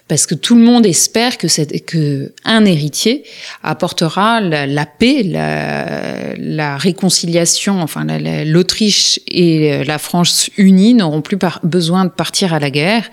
parce 0.07 0.27
que 0.27 0.35
tout 0.35 0.55
le 0.55 0.61
monde 0.61 0.85
espère 0.85 1.37
que, 1.37 1.47
que 1.79 2.31
un 2.43 2.65
héritier 2.65 3.23
apportera 3.63 4.39
la, 4.39 4.85
paix, 4.85 5.23
la, 5.23 6.77
réconciliation. 6.77 7.81
Enfin, 7.81 8.05
l'Autriche 8.45 9.19
et 9.27 9.83
la 9.83 9.97
France 9.97 10.49
unies 10.57 10.93
n'auront 10.93 11.21
plus 11.21 11.39
besoin 11.63 12.05
de 12.05 12.11
partir 12.11 12.53
à 12.53 12.59
la 12.59 12.69
guerre. 12.69 13.09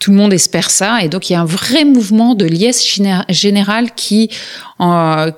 Tout 0.00 0.10
le 0.10 0.16
monde 0.18 0.32
espère 0.32 0.68
ça, 0.68 0.98
et 1.02 1.08
donc 1.08 1.30
il 1.30 1.32
y 1.32 1.36
a 1.36 1.40
un 1.40 1.46
vrai 1.46 1.84
mouvement 1.84 2.34
de 2.34 2.44
liesse 2.44 2.84
générale 3.30 3.92
qui, 3.94 4.28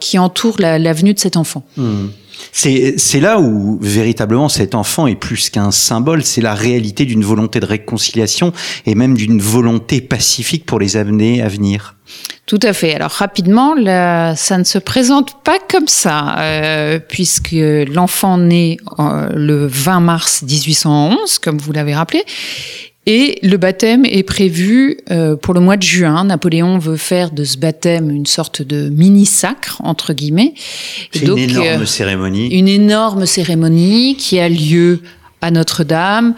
qui 0.00 0.18
entoure 0.18 0.57
la, 0.59 0.78
la, 0.78 0.92
venue 0.92 1.14
de 1.14 1.21
cet 1.21 1.37
enfant. 1.37 1.64
Mmh. 1.76 2.07
C'est 2.52 3.21
là 3.21 3.40
où 3.40 3.78
véritablement 3.80 4.49
cet 4.49 4.75
enfant 4.75 5.07
est 5.07 5.14
plus 5.14 5.50
qu'un 5.50 5.71
symbole, 5.71 6.25
c'est 6.25 6.40
la 6.40 6.54
réalité 6.54 7.04
d'une 7.04 7.25
volonté 7.25 7.61
de 7.61 7.66
réconciliation 7.66 8.52
et 8.87 8.95
même 8.95 9.16
d'une 9.16 9.40
volonté 9.40 10.00
pacifique 10.00 10.66
pour 10.66 10.78
les 10.78 10.97
années 10.97 11.42
à 11.42 11.49
venir. 11.49 11.95
Tout 12.47 12.61
à 12.62 12.73
fait. 12.73 12.95
Alors 12.95 13.11
rapidement, 13.11 13.75
là, 13.75 14.35
ça 14.35 14.57
ne 14.57 14.64
se 14.64 14.78
présente 14.78 15.42
pas 15.45 15.59
comme 15.71 15.87
ça, 15.87 16.38
euh, 16.38 16.99
puisque 16.99 17.52
l'enfant 17.52 18.38
naît 18.38 18.78
euh, 18.99 19.28
le 19.35 19.66
20 19.66 20.00
mars 20.00 20.42
1811, 20.42 21.38
comme 21.40 21.59
vous 21.59 21.73
l'avez 21.73 21.95
rappelé, 21.95 22.25
et 23.11 23.38
le 23.43 23.57
baptême 23.57 24.05
est 24.05 24.23
prévu 24.23 24.99
euh, 25.11 25.35
pour 25.35 25.55
le 25.55 25.61
mois 25.61 25.79
de 25.79 25.83
juin. 25.83 26.25
Napoléon 26.25 26.77
veut 26.77 26.99
faire 26.99 27.31
de 27.31 27.43
ce 27.43 27.57
baptême 27.57 28.11
une 28.11 28.27
sorte 28.27 28.61
de 28.61 28.91
mini-sacre, 28.91 29.81
entre 29.83 30.12
guillemets. 30.12 30.53
C'est 31.11 31.23
une 31.25 31.38
énorme 31.38 31.83
euh, 31.83 31.87
cérémonie. 31.87 32.49
Une 32.49 32.69
énorme 32.69 33.25
cérémonie 33.25 34.15
qui 34.17 34.38
a 34.38 34.50
lieu 34.50 35.00
à 35.40 35.50
Notre-Dame. 35.50 36.35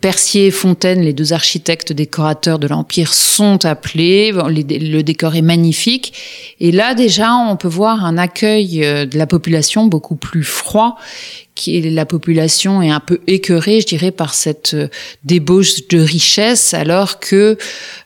Percier 0.00 0.46
et 0.46 0.50
Fontaine, 0.50 1.02
les 1.02 1.12
deux 1.12 1.32
architectes 1.32 1.92
décorateurs 1.92 2.58
de 2.58 2.66
l'Empire, 2.66 3.14
sont 3.14 3.64
appelés. 3.64 4.32
Le 4.32 5.02
décor 5.02 5.36
est 5.36 5.42
magnifique. 5.42 6.12
Et 6.60 6.72
là, 6.72 6.94
déjà, 6.94 7.34
on 7.34 7.56
peut 7.56 7.68
voir 7.68 8.04
un 8.04 8.18
accueil 8.18 8.84
euh, 8.84 9.06
de 9.06 9.18
la 9.18 9.26
population 9.26 9.86
beaucoup 9.86 10.16
plus 10.16 10.44
froid 10.44 10.96
qui 11.54 11.80
la 11.82 12.06
population 12.06 12.80
est 12.82 12.90
un 12.90 13.00
peu 13.00 13.20
écœurée, 13.26 13.80
je 13.80 13.86
dirais, 13.86 14.10
par 14.10 14.34
cette 14.34 14.74
euh, 14.74 14.88
débauche 15.24 15.86
de 15.88 15.98
richesse, 15.98 16.72
alors 16.74 17.20
que 17.20 17.58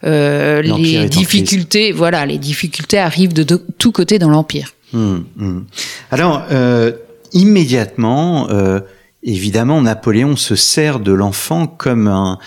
euh, 0.05 0.63
les 0.63 1.09
difficultés, 1.09 1.93
voilà, 1.93 2.27
les 2.27 2.39
difficultés 2.39 2.99
arrivent 2.99 3.33
de, 3.33 3.45
de 3.45 3.63
tous 3.79 3.93
côtés 3.93 4.19
dans 4.19 4.31
l'empire. 4.31 4.73
Hum, 4.95 5.25
hum. 5.39 5.67
Alors 6.11 6.45
euh, 6.51 6.93
immédiatement, 7.33 8.49
euh, 8.51 8.81
évidemment, 9.23 9.81
Napoléon 9.83 10.37
se 10.37 10.57
sert 10.57 11.01
de 11.01 11.13
l'enfant 11.13 11.67
comme 11.67 12.09
un, 12.09 12.39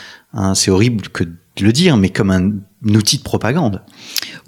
c'est 0.56 0.72
horrible 0.72 1.10
que 1.10 1.24
de 1.24 1.66
le 1.66 1.74
dire, 1.74 1.98
mais 1.98 2.10
comme 2.10 2.32
un 2.32 2.52
outil 2.96 3.18
de 3.18 3.24
propagande. 3.24 3.82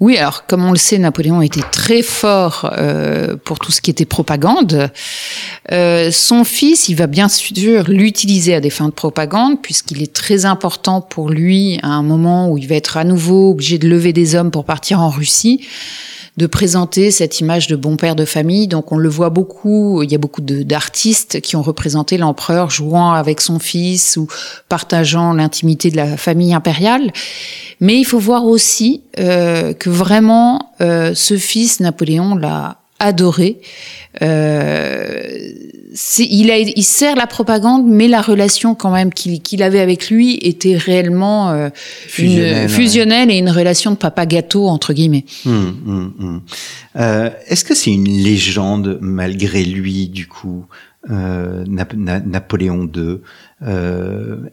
Oui, 0.00 0.16
alors 0.16 0.46
comme 0.46 0.64
on 0.64 0.72
le 0.72 0.78
sait, 0.78 0.98
Napoléon 0.98 1.42
était 1.42 1.62
très 1.70 2.02
fort 2.02 2.72
euh, 2.76 3.36
pour 3.36 3.58
tout 3.58 3.70
ce 3.70 3.80
qui 3.80 3.90
était 3.90 4.04
propagande. 4.04 4.90
Euh, 5.70 6.10
son 6.10 6.44
fils, 6.44 6.88
il 6.88 6.96
va 6.96 7.06
bien 7.06 7.28
sûr 7.28 7.84
l'utiliser 7.88 8.54
à 8.54 8.60
des 8.60 8.70
fins 8.70 8.88
de 8.88 8.94
propagande, 8.94 9.60
puisqu'il 9.60 10.02
est 10.02 10.12
très 10.12 10.44
important 10.44 11.00
pour 11.00 11.30
lui 11.30 11.78
à 11.82 11.88
un 11.88 12.02
moment 12.02 12.50
où 12.50 12.58
il 12.58 12.66
va 12.66 12.76
être 12.76 12.96
à 12.96 13.04
nouveau 13.04 13.50
obligé 13.50 13.78
de 13.78 13.88
lever 13.88 14.12
des 14.12 14.34
hommes 14.34 14.50
pour 14.50 14.64
partir 14.64 15.00
en 15.00 15.10
Russie 15.10 15.66
de 16.36 16.46
présenter 16.46 17.10
cette 17.10 17.40
image 17.40 17.66
de 17.66 17.76
bon 17.76 17.96
père 17.96 18.16
de 18.16 18.24
famille. 18.24 18.68
Donc 18.68 18.92
on 18.92 18.96
le 18.96 19.08
voit 19.08 19.30
beaucoup, 19.30 20.02
il 20.02 20.10
y 20.10 20.14
a 20.14 20.18
beaucoup 20.18 20.40
d'artistes 20.40 21.40
qui 21.40 21.56
ont 21.56 21.62
représenté 21.62 22.16
l'empereur 22.16 22.70
jouant 22.70 23.12
avec 23.12 23.40
son 23.40 23.58
fils 23.58 24.16
ou 24.16 24.28
partageant 24.68 25.34
l'intimité 25.34 25.90
de 25.90 25.96
la 25.96 26.16
famille 26.16 26.54
impériale. 26.54 27.12
Mais 27.80 27.98
il 27.98 28.04
faut 28.04 28.18
voir 28.18 28.44
aussi 28.46 29.02
euh, 29.18 29.74
que 29.74 29.90
vraiment 29.90 30.72
euh, 30.80 31.14
ce 31.14 31.36
fils, 31.36 31.80
Napoléon, 31.80 32.34
l'a 32.34 32.81
adoré. 33.02 33.58
Euh, 34.22 35.22
il, 36.18 36.50
a, 36.50 36.58
il 36.58 36.82
sert 36.82 37.16
la 37.16 37.26
propagande, 37.26 37.86
mais 37.86 38.08
la 38.08 38.22
relation 38.22 38.74
quand 38.74 38.90
même 38.90 39.12
qu'il 39.12 39.62
avait 39.62 39.80
avec 39.80 40.10
lui 40.10 40.38
était 40.42 40.76
réellement 40.76 41.50
euh, 41.50 41.68
fusionnelle, 41.74 42.62
une, 42.62 42.68
fusionnelle 42.68 43.30
et 43.30 43.38
une 43.38 43.50
relation 43.50 43.90
de 43.90 43.96
papa 43.96 44.26
gâteau 44.26 44.68
entre 44.68 44.92
guillemets. 44.92 45.24
Hum, 45.46 45.76
hum, 45.86 46.12
hum. 46.18 46.42
Euh, 46.96 47.30
Est-ce 47.46 47.64
que 47.64 47.74
c'est 47.74 47.92
une 47.92 48.08
légende 48.08 48.98
malgré 49.00 49.64
lui 49.64 50.08
du 50.08 50.26
coup 50.26 50.66
Nap 51.08 51.94
Napoléon 51.94 52.88
II 52.94 53.18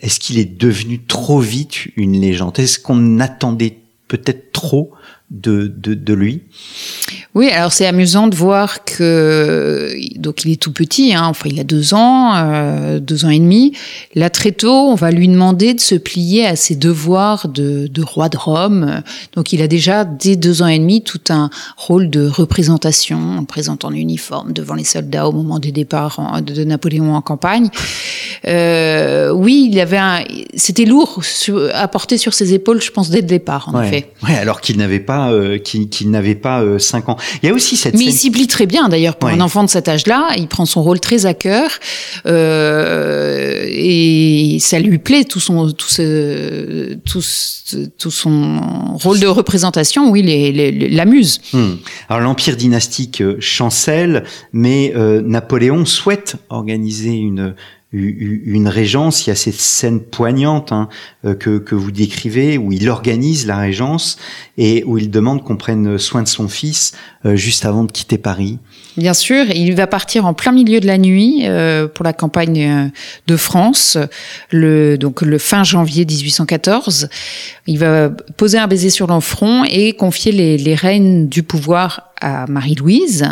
Est-ce 0.01 0.19
qu'il 0.19 0.39
est 0.39 0.57
devenu 0.59 1.03
trop 1.05 1.39
vite 1.39 1.87
une 1.95 2.19
légende? 2.19 2.57
Est-ce 2.57 2.79
qu'on 2.79 3.19
attendait 3.19 3.77
peut-être 4.07 4.51
trop 4.51 4.91
de, 5.29 5.67
de, 5.67 5.93
de 5.93 6.13
lui 6.13 6.43
oui, 7.35 7.49
alors 7.51 7.71
c'est 7.71 7.85
amusant 7.85 8.27
de 8.27 8.35
voir 8.35 8.83
que 8.83 9.93
donc 10.17 10.43
il 10.45 10.51
est 10.51 10.59
tout 10.59 10.73
petit, 10.73 11.13
hein, 11.13 11.25
enfin 11.25 11.47
il 11.51 11.59
a 11.59 11.63
deux 11.63 11.93
ans, 11.93 12.33
euh, 12.35 12.99
deux 12.99 13.23
ans 13.23 13.29
et 13.29 13.37
demi. 13.37 13.73
Là 14.15 14.31
très 14.31 14.51
tôt, 14.51 14.89
on 14.89 14.95
va 14.95 15.11
lui 15.11 15.27
demander 15.27 15.75
de 15.75 15.79
se 15.79 15.93
plier 15.93 16.47
à 16.47 16.55
ses 16.55 16.75
devoirs 16.75 17.47
de, 17.47 17.85
de 17.85 18.01
roi 18.01 18.29
de 18.29 18.37
Rome. 18.37 19.03
Donc 19.35 19.53
il 19.53 19.61
a 19.61 19.67
déjà 19.67 20.05
dès 20.05 20.37
deux 20.37 20.63
ans 20.63 20.67
et 20.67 20.79
demi 20.79 21.03
tout 21.03 21.21
un 21.29 21.51
rôle 21.77 22.09
de 22.09 22.27
représentation, 22.27 23.37
en 23.37 23.45
présentant 23.45 23.91
l'uniforme 23.91 24.51
devant 24.51 24.73
les 24.73 24.83
soldats 24.83 25.27
au 25.27 25.31
moment 25.31 25.59
du 25.59 25.71
départ 25.71 26.41
de 26.41 26.63
Napoléon 26.63 27.13
en 27.13 27.21
campagne. 27.21 27.69
Euh, 28.47 29.31
oui, 29.31 29.69
il 29.71 29.79
avait 29.79 29.97
un, 29.97 30.23
c'était 30.55 30.85
lourd 30.85 31.21
à 31.75 31.87
porter 31.87 32.17
sur 32.17 32.33
ses 32.33 32.55
épaules, 32.55 32.81
je 32.81 32.89
pense 32.89 33.11
dès 33.11 33.21
le 33.21 33.27
départ 33.27 33.69
en 33.69 33.83
effet. 33.83 34.11
Ouais, 34.23 34.35
alors 34.35 34.61
qu'il 34.61 34.77
n'avait 34.77 34.99
pas, 34.99 35.18
euh, 35.27 35.57
qu'il 35.57 36.09
n'avait 36.09 36.35
pas 36.35 36.61
euh, 36.61 36.79
cinq 36.79 37.09
ans. 37.09 37.17
Il 37.43 37.47
y 37.47 37.49
a 37.51 37.53
aussi 37.53 37.75
cette. 37.75 37.95
Mais 37.95 38.05
il 38.05 38.13
s'y 38.13 38.31
plie 38.31 38.47
très 38.47 38.65
bien 38.65 38.89
d'ailleurs 38.89 39.17
pour 39.17 39.29
un 39.29 39.41
enfant 39.41 39.63
de 39.63 39.69
cet 39.69 39.87
âge-là. 39.87 40.29
Il 40.37 40.47
prend 40.47 40.65
son 40.65 40.81
rôle 40.81 40.99
très 40.99 41.25
à 41.25 41.33
cœur 41.33 41.69
euh, 42.25 43.65
et 43.67 44.57
ça 44.59 44.79
lui 44.79 44.97
plaît 44.97 45.25
tout 45.25 45.39
son 45.39 45.71
tout 45.71 45.89
ce 45.89 46.93
tout, 47.05 47.21
tout 47.97 48.11
son 48.11 48.61
rôle 48.93 49.19
de 49.19 49.27
représentation. 49.27 50.09
Oui, 50.09 50.21
les, 50.21 50.51
les, 50.51 50.89
l'amuse. 50.89 51.41
Hmm. 51.53 51.75
Alors 52.07 52.21
l'empire 52.21 52.55
dynastique 52.55 53.21
euh, 53.21 53.37
chancelle, 53.39 54.23
mais 54.53 54.93
euh, 54.95 55.21
Napoléon 55.21 55.85
souhaite 55.85 56.35
organiser 56.49 57.13
une 57.13 57.55
une 57.91 58.67
régence. 58.67 59.25
Il 59.25 59.29
y 59.29 59.33
a 59.33 59.35
cette 59.35 59.55
scène 59.55 59.99
poignante 59.99 60.71
hein, 60.71 60.89
euh, 61.25 61.33
que, 61.33 61.57
que 61.57 61.73
vous 61.73 61.91
décrivez 61.91 62.57
où 62.57 62.71
il 62.71 62.87
organise 62.87 63.47
la 63.47 63.57
régence 63.57 64.17
et 64.57 64.83
où 64.85 64.97
il 64.97 65.09
demande 65.09 65.43
qu'on 65.43 65.57
prenne 65.57 65.97
soin 65.97 66.21
de 66.21 66.27
son 66.27 66.47
fils 66.47 66.93
euh, 67.25 67.35
juste 67.35 67.65
avant 67.65 67.83
de 67.83 67.91
quitter 67.91 68.19
Paris. 68.19 68.59
Bien 68.95 69.13
sûr, 69.13 69.45
il 69.55 69.73
va 69.75 69.87
partir 69.87 70.25
en 70.25 70.33
plein 70.33 70.51
milieu 70.51 70.79
de 70.79 70.87
la 70.87 70.97
nuit 70.97 71.41
euh, 71.45 71.87
pour 71.87 72.05
la 72.05 72.13
campagne 72.13 72.91
de 73.27 73.37
France, 73.37 73.97
le, 74.51 74.97
donc 74.97 75.21
le 75.21 75.37
fin 75.37 75.63
janvier 75.63 76.05
1814. 76.05 77.09
Il 77.65 77.79
va 77.79 78.09
poser 78.09 78.57
un 78.57 78.67
baiser 78.67 78.89
sur 78.89 79.07
l'enfront 79.07 79.63
et 79.63 79.93
confier 79.93 80.31
les, 80.31 80.57
les 80.57 80.75
rênes 80.75 81.27
du 81.27 81.43
pouvoir 81.43 82.08
à 82.21 82.45
Marie-Louise, 82.47 83.27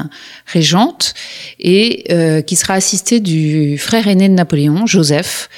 régente, 0.45 1.13
et 1.59 2.05
euh, 2.11 2.41
qui 2.41 2.55
sera 2.55 2.75
assistée 2.75 3.19
du 3.19 3.77
frère 3.77 4.07
aîné 4.07 4.29
de 4.29 4.33
Napoléon, 4.33 4.85
Joseph. 4.85 5.49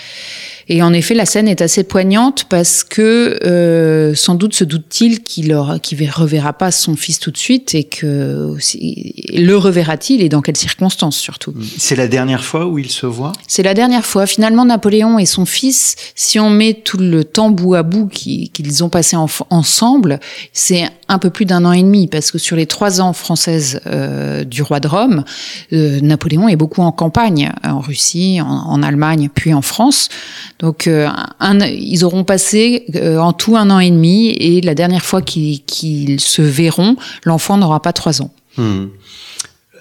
Et 0.72 0.84
en 0.84 0.94
effet, 0.94 1.16
la 1.16 1.26
scène 1.26 1.48
est 1.48 1.62
assez 1.62 1.84
poignante 1.84 2.46
parce 2.48 2.84
que 2.84 3.40
euh, 3.44 4.14
sans 4.14 4.36
doute 4.36 4.54
se 4.54 4.64
doute-t-il 4.64 5.24
qu'il 5.24 5.48
ne 5.48 6.12
reverra 6.12 6.54
pas 6.54 6.70
son 6.70 6.96
fils 6.96 7.20
tout 7.20 7.32
de 7.32 7.38
suite 7.38 7.74
et 7.74 7.86
que 7.86 8.56
le 9.34 9.56
reverra-t-il 9.56 10.22
et 10.22 10.30
dans 10.30 10.42
quelles 10.42 10.58
circonstances 10.58 11.18
surtout. 11.18 11.56
C'est 11.80 11.96
la 11.96 12.08
dernière 12.08 12.44
fois 12.44 12.68
où 12.68 12.78
il 12.78 12.92
se 12.92 13.08
voit? 13.08 13.32
C'est 13.48 13.64
la 13.64 13.74
dernière 13.74 14.06
fois. 14.06 14.28
Finalement, 14.28 14.64
Napoléon 14.64 15.18
et 15.18 15.26
son 15.26 15.46
fils, 15.46 15.96
si 16.14 16.40
on 16.40 16.52
met 16.52 16.76
tout 16.76 16.98
le 16.98 17.24
temps 17.24 17.50
bout 17.50 17.74
à 17.74 17.82
bout 17.82 18.08
qu'ils 18.08 18.84
ont 18.84 18.90
passé 18.90 19.18
ensemble, 19.50 20.20
c'est 20.54 20.88
un 21.08 21.18
peu 21.18 21.32
plus 21.32 21.46
d'un 21.46 21.66
an 21.66 21.72
et 21.72 21.82
demi 21.82 22.08
parce 22.08 22.30
que 22.30 22.38
sur 22.38 22.56
les 22.56 22.68
trois 22.68 23.02
ans 23.02 23.14
françaises 23.14 23.82
euh, 23.88 24.44
du 24.44 24.62
roi 24.62 24.80
de 24.80 24.88
Rome, 24.88 25.24
euh, 25.74 26.00
Napoléon 26.02 26.48
est 26.48 26.56
beaucoup 26.56 26.84
en 26.84 26.92
campagne 26.92 27.52
en 27.64 27.80
Russie, 27.80 28.40
en, 28.40 28.48
en 28.48 28.84
Allemagne, 28.84 29.30
puis 29.34 29.56
en 29.56 29.64
France. 29.64 30.10
Donc, 30.60 30.88
euh, 30.88 31.08
ils 31.72 32.04
auront 32.04 32.26
passé 32.26 32.86
euh, 32.96 33.18
en 33.18 33.34
tout 33.34 33.56
un 33.56 33.70
an 33.70 33.80
et 33.80 33.90
demi, 33.90 34.30
et 34.30 34.62
la 34.62 34.76
dernière 34.76 35.06
fois 35.06 35.22
qu'ils 35.22 36.20
se 36.20 36.42
verront, 36.42 36.98
l'enfant 37.24 37.58
n'aura 37.58 37.82
pas 37.82 37.94
trois 37.94 38.22
ans. 38.22 38.32
Hmm. 38.58 38.88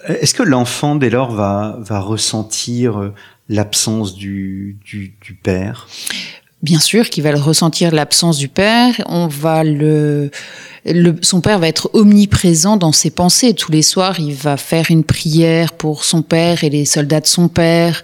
Est-ce 0.07 0.33
que 0.33 0.43
l'enfant, 0.43 0.95
dès 0.95 1.09
lors, 1.09 1.31
va, 1.31 1.77
ressentir 1.89 2.99
euh, 2.99 3.13
l'absence 3.49 4.15
du 4.15 4.77
père? 5.43 5.87
Bien 6.61 6.79
sûr 6.79 7.09
qu'il 7.09 7.23
va 7.23 7.31
le 7.31 7.39
ressentir 7.39 7.91
l'absence 7.91 8.37
du 8.37 8.49
père. 8.49 8.93
On 9.05 9.27
va 9.27 9.63
le, 9.63 10.29
le, 10.85 11.15
son 11.21 11.39
père 11.39 11.57
va 11.57 11.69
être 11.69 11.89
omniprésent 11.93 12.75
dans 12.75 12.91
ses 12.91 13.11
pensées. 13.11 13.53
Tous 13.53 13.71
les 13.71 13.81
soirs, 13.81 14.19
il 14.19 14.33
va 14.33 14.57
faire 14.57 14.87
une 14.89 15.05
prière 15.05 15.71
pour 15.71 16.03
son 16.03 16.21
père 16.21 16.65
et 16.65 16.69
les 16.69 16.83
soldats 16.83 17.21
de 17.21 17.27
son 17.27 17.47
père. 17.47 18.03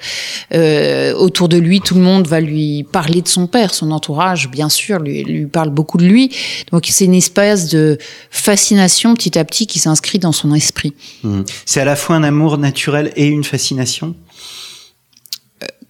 Euh, 0.54 1.14
autour 1.16 1.50
de 1.50 1.58
lui, 1.58 1.82
tout 1.82 1.96
le 1.96 2.02
monde 2.02 2.28
va 2.28 2.40
lui 2.40 2.84
parler 2.84 3.22
de 3.22 3.28
son 3.28 3.48
père. 3.48 3.74
Son 3.74 3.92
entourage, 3.92 4.50
bien 4.50 4.70
sûr, 4.70 5.00
lui, 5.00 5.26
lui 5.26 5.48
parle 5.48 5.70
beaucoup 5.70 5.98
de 5.98 6.06
lui. 6.06 6.32
Donc 6.72 6.88
c'est 6.90 7.06
une 7.06 7.14
espèce 7.14 7.68
de 7.68 7.98
fascination 8.30 9.16
petit 9.16 9.38
à 9.38 9.44
petit 9.44 9.68
qui 9.68 9.80
s'inscrit 9.80 10.20
dans 10.20 10.32
son 10.32 10.54
esprit. 10.54 10.94
Mmh. 11.24 11.42
C'est 11.66 11.82
à 11.82 11.86
la 11.86 11.98
fois 11.98 12.16
un 12.16 12.24
amour 12.24 12.58
naturel 12.58 13.12
et 13.18 13.26
une 13.26 13.44
fascination? 13.44 14.16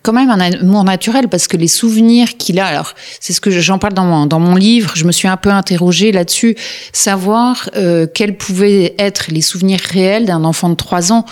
Quand 0.06 0.13
même 0.13 0.30
un 0.30 0.39
amour 0.39 0.84
naturel 0.84 1.28
parce 1.30 1.48
que 1.48 1.58
les 1.58 1.68
souvenirs 1.68 2.38
qu'il 2.38 2.60
a, 2.60 2.68
alors 2.68 2.94
c'est 3.20 3.34
ce 3.34 3.41
que 3.41 3.50
j'en 3.50 3.80
parle 3.80 3.94
dans 3.94 4.39
mon, 4.39 4.56
livre, 4.56 4.91
je 4.96 5.04
me 5.06 5.12
suis 5.12 5.28
un 5.28 5.36
peu 5.36 5.50
interrogée 5.50 6.12
là-dessus, 6.12 6.56
savoir 6.94 7.72
euh, 7.76 8.06
quels 8.06 8.38
pouvaient 8.38 8.94
être 9.00 9.32
les 9.32 9.41
souvenirs 9.41 9.80
réels 9.80 10.26
d'un 10.26 10.44
enfant 10.44 10.70
de 10.70 10.76
3 10.76 11.12
ans, 11.12 11.26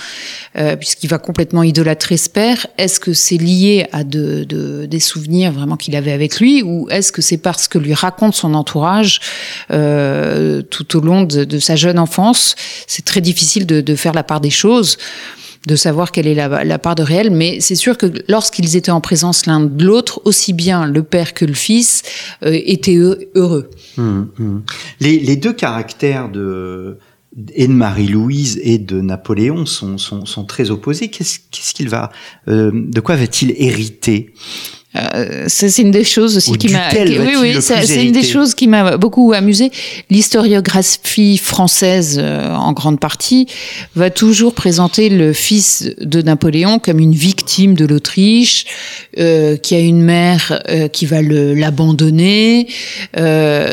euh, 0.57 0.75
puisqu'il 0.75 1.07
va 1.07 1.19
complètement 1.19 1.61
idolâtrer 1.61 2.17
ce 2.17 2.29
père. 2.29 2.65
Est-ce 2.79 2.99
que 2.99 3.13
c'est 3.13 3.37
lié 3.37 3.85
à 3.91 4.03
de, 4.03 4.43
de, 4.43 4.87
des 4.87 4.99
souvenirs 4.99 5.51
vraiment 5.51 5.77
qu'il 5.77 5.95
avait 5.95 6.11
avec 6.11 6.39
lui 6.39 6.63
ou 6.63 6.89
est-ce 6.89 7.11
que 7.11 7.21
c'est 7.21 7.37
parce 7.37 7.67
que 7.67 7.77
lui 7.77 7.93
raconte 7.93 8.33
son 8.33 8.55
entourage 8.55 9.19
euh, 9.69 10.63
tout 10.63 10.97
au 10.97 11.01
long 11.01 11.21
de, 11.23 11.43
de, 11.43 11.59
sa 11.59 11.75
jeune 11.75 11.99
enfance 11.99 12.55
C'est 12.87 13.05
très 13.05 13.21
difficile 13.21 13.67
de, 13.67 13.81
de 13.81 13.95
faire 13.95 14.13
la 14.13 14.23
part 14.23 14.41
des 14.41 14.49
choses 14.49 14.97
de 15.67 15.75
savoir 15.75 16.11
quelle 16.11 16.27
est 16.27 16.35
la, 16.35 16.79
part 16.79 16.95
de 16.95 17.03
réel, 17.03 17.31
mais 17.31 17.59
c'est 17.61 17.75
sûr 17.75 17.97
que 17.97 18.07
lorsqu'ils 18.27 18.75
étaient 18.75 18.91
en 18.91 19.01
présence 19.01 19.45
l'un 19.45 19.61
de 19.61 19.83
l'autre, 19.85 20.21
aussi 20.25 20.53
bien 20.53 20.85
le 20.85 21.03
père 21.03 21.33
que 21.33 21.45
le 21.45 21.53
fils 21.53 22.03
euh, 22.43 22.59
étaient 22.65 22.97
heureux. 23.35 23.69
Hum, 23.97 24.29
hum. 24.39 24.63
Les, 24.99 25.35
deux 25.35 25.53
caractères 25.53 26.29
de 26.29 26.97
et 27.55 27.67
de 27.67 27.73
Marie-Louise 27.73 28.59
et 28.61 28.77
de 28.77 29.01
Napoléon 29.01 29.65
sont, 29.65 29.97
sont, 29.97 30.45
très 30.45 30.69
opposés. 30.69 31.09
Qu'est-ce 31.09 31.73
qu'il 31.73 31.89
va, 31.89 32.11
euh, 32.47 32.71
de 32.73 32.99
quoi 32.99 33.15
va-t-il 33.15 33.55
hériter? 33.57 34.33
Euh, 34.95 35.45
c'est 35.47 35.75
une 35.79 35.91
des 35.91 36.03
choses 36.03 36.37
aussi 36.37 36.53
qui 36.57 36.69
m'a. 36.69 36.89
Oui, 36.93 37.35
oui, 37.39 37.55
c'est 37.61 38.03
une 38.03 38.11
des 38.11 38.23
choses 38.23 38.53
qui 38.53 38.67
m'a 38.67 38.97
beaucoup 38.97 39.33
amusé. 39.33 39.71
L'historiographie 40.09 41.37
française, 41.37 42.19
euh, 42.21 42.53
en 42.53 42.73
grande 42.73 42.99
partie, 42.99 43.47
va 43.95 44.09
toujours 44.09 44.53
présenter 44.53 45.09
le 45.09 45.33
fils 45.33 45.89
de 45.99 46.21
Napoléon 46.21 46.79
comme 46.79 46.99
une 46.99 47.13
victime 47.13 47.73
de 47.73 47.85
l'Autriche, 47.85 48.65
euh, 49.19 49.57
qui 49.57 49.75
a 49.75 49.79
une 49.79 50.01
mère 50.01 50.61
euh, 50.69 50.87
qui 50.87 51.05
va 51.05 51.21
l'abandonner. 51.21 52.67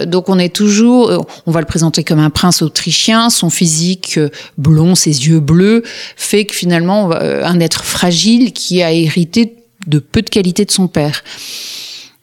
donc 0.07 0.29
on 0.29 0.39
est 0.39 0.55
toujours, 0.55 1.27
on 1.47 1.51
va 1.51 1.61
le 1.61 1.67
présenter 1.67 2.05
comme 2.05 2.19
un 2.19 2.31
prince 2.31 2.63
autrichien. 2.63 3.31
Son 3.31 3.51
physique 3.51 4.19
blond, 4.57 4.95
ses 4.95 5.29
yeux 5.29 5.41
bleus, 5.41 5.83
fait 6.17 6.45
que 6.45 6.55
finalement 6.55 7.11
un 7.13 7.61
être 7.61 7.85
fragile 7.85 8.53
qui 8.53 8.83
a 8.83 8.93
hérité 8.93 9.60
de 9.87 9.99
peu 9.99 10.23
de 10.23 10.31
qualité 10.31 10.65
de 10.65 10.71
son 10.71 10.89
père. 10.89 11.23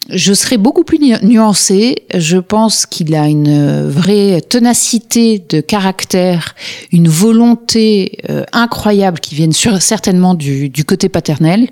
Je 0.09 0.33
serais 0.33 0.57
beaucoup 0.57 0.85
plus 0.85 0.99
nuancée. 0.99 1.95
Je 2.13 2.37
pense 2.37 2.85
qu'il 2.85 3.13
a 3.13 3.27
une 3.27 3.89
vraie 3.89 4.39
ténacité 4.39 5.43
de 5.49 5.59
caractère, 5.59 6.55
une 6.93 7.09
volonté 7.09 8.19
euh, 8.29 8.43
incroyable 8.53 9.19
qui 9.19 9.35
viennent 9.35 9.51
certainement 9.51 10.33
du, 10.33 10.71
côté 10.85 11.09
paternel. 11.09 11.67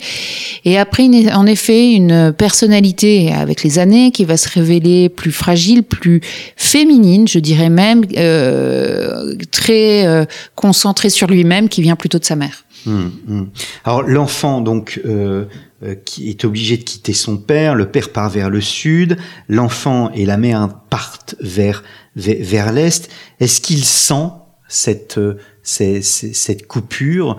Et 0.65 0.77
après, 0.77 1.07
en 1.33 1.45
effet, 1.45 1.93
une 1.93 2.33
personnalité 2.33 3.31
avec 3.31 3.63
les 3.63 3.79
années 3.79 4.11
qui 4.11 4.25
va 4.25 4.35
se 4.35 4.49
révéler 4.49 5.07
plus 5.07 5.31
fragile, 5.31 5.83
plus 5.83 6.19
féminine, 6.57 7.29
je 7.29 7.39
dirais 7.39 7.69
même, 7.69 8.03
euh, 8.17 9.35
très 9.51 10.05
euh, 10.05 10.25
concentrée 10.55 11.09
sur 11.09 11.27
lui-même, 11.27 11.69
qui 11.69 11.81
vient 11.81 11.95
plutôt 11.95 12.19
de 12.19 12.25
sa 12.25 12.35
mère. 12.35 12.64
Hum, 12.87 13.11
hum. 13.27 13.49
Alors 13.83 14.03
l'enfant 14.03 14.61
donc 14.61 15.01
euh, 15.05 15.45
euh, 15.83 15.95
qui 15.95 16.29
est 16.29 16.45
obligé 16.45 16.77
de 16.77 16.83
quitter 16.83 17.13
son 17.13 17.37
père, 17.37 17.75
le 17.75 17.89
père 17.89 18.11
part 18.11 18.29
vers 18.29 18.49
le 18.49 18.61
sud, 18.61 19.17
l'enfant 19.49 20.11
et 20.11 20.25
la 20.25 20.37
mère 20.37 20.69
partent 20.89 21.35
vers 21.39 21.83
vers, 22.15 22.71
l'est. 22.71 23.09
Est-ce 23.39 23.59
qu'il 23.59 23.83
sent 23.83 24.29
cette 24.67 25.17
euh, 25.17 25.37
cette, 25.63 26.67
coupure 26.67 27.37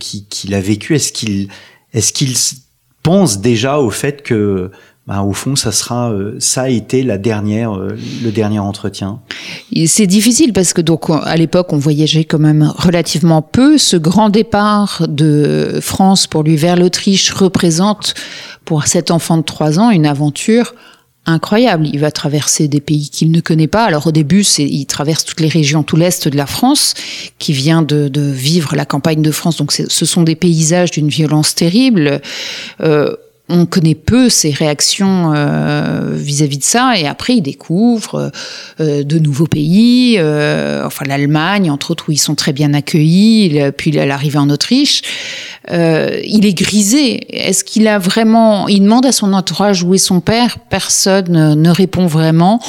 qu'il 0.00 0.54
a 0.54 0.60
vécue? 0.60 0.96
Est-ce 0.96 1.12
qu'il 1.12 1.48
est-ce 1.92 2.12
qu'il 2.12 2.34
pense 3.02 3.40
déjà 3.40 3.78
au 3.78 3.90
fait 3.90 4.22
que 4.22 4.70
bah, 5.08 5.22
au 5.22 5.32
fond, 5.32 5.56
ça 5.56 5.72
sera, 5.72 6.12
euh, 6.12 6.36
ça 6.38 6.64
a 6.64 6.68
été 6.68 7.02
la 7.02 7.16
dernière, 7.16 7.74
euh, 7.74 7.96
le 8.22 8.30
dernier 8.30 8.58
entretien. 8.58 9.20
C'est 9.86 10.06
difficile 10.06 10.52
parce 10.52 10.74
que 10.74 10.82
donc 10.82 11.06
à 11.08 11.34
l'époque, 11.34 11.72
on 11.72 11.78
voyageait 11.78 12.24
quand 12.24 12.38
même 12.38 12.70
relativement 12.76 13.40
peu. 13.40 13.78
Ce 13.78 13.96
grand 13.96 14.28
départ 14.28 15.06
de 15.08 15.78
France 15.80 16.26
pour 16.26 16.42
lui 16.42 16.56
vers 16.56 16.76
l'Autriche 16.76 17.32
représente 17.32 18.12
pour 18.66 18.86
cet 18.86 19.10
enfant 19.10 19.38
de 19.38 19.42
trois 19.42 19.78
ans 19.78 19.88
une 19.88 20.04
aventure 20.04 20.74
incroyable. 21.24 21.86
Il 21.86 22.00
va 22.00 22.10
traverser 22.10 22.68
des 22.68 22.82
pays 22.82 23.08
qu'il 23.08 23.30
ne 23.30 23.40
connaît 23.40 23.66
pas. 23.66 23.84
Alors 23.84 24.08
au 24.08 24.12
début, 24.12 24.44
c'est, 24.44 24.64
il 24.64 24.84
traverse 24.84 25.24
toutes 25.24 25.40
les 25.40 25.48
régions, 25.48 25.82
tout 25.82 25.96
l'est 25.96 26.28
de 26.28 26.36
la 26.36 26.46
France, 26.46 26.92
qui 27.38 27.54
vient 27.54 27.80
de, 27.80 28.08
de 28.08 28.20
vivre 28.20 28.76
la 28.76 28.84
campagne 28.84 29.22
de 29.22 29.30
France. 29.30 29.56
Donc 29.56 29.72
ce 29.72 30.04
sont 30.04 30.22
des 30.22 30.36
paysages 30.36 30.90
d'une 30.90 31.08
violence 31.08 31.54
terrible. 31.54 32.20
Euh, 32.82 33.16
on 33.48 33.66
connaît 33.66 33.94
peu 33.94 34.28
ses 34.28 34.50
réactions 34.50 35.32
euh, 35.34 36.12
vis-à-vis 36.12 36.58
de 36.58 36.64
ça, 36.64 36.98
et 36.98 37.06
après 37.06 37.36
il 37.36 37.42
découvre 37.42 38.30
euh, 38.80 39.02
de 39.02 39.18
nouveaux 39.18 39.46
pays, 39.46 40.16
euh, 40.18 40.84
enfin 40.84 41.04
l'Allemagne 41.06 41.70
entre 41.70 41.92
autres 41.92 42.08
où 42.08 42.12
ils 42.12 42.18
sont 42.18 42.34
très 42.34 42.52
bien 42.52 42.74
accueillis, 42.74 43.60
puis 43.76 43.90
l'arrivée 43.90 44.38
en 44.38 44.50
Autriche. 44.50 45.02
il 45.70 46.46
est 46.46 46.54
grisé. 46.54 47.26
Est-ce 47.34 47.64
qu'il 47.64 47.88
a 47.88 47.98
vraiment 47.98 48.68
Il 48.68 48.82
demande 48.82 49.06
à 49.06 49.12
son 49.12 49.32
entourage 49.32 49.82
où 49.82 49.94
est 49.94 49.98
son 49.98 50.20
père? 50.20 50.58
Personne 50.70 51.54
ne 51.54 51.70
répond 51.70 52.06
vraiment 52.06 52.60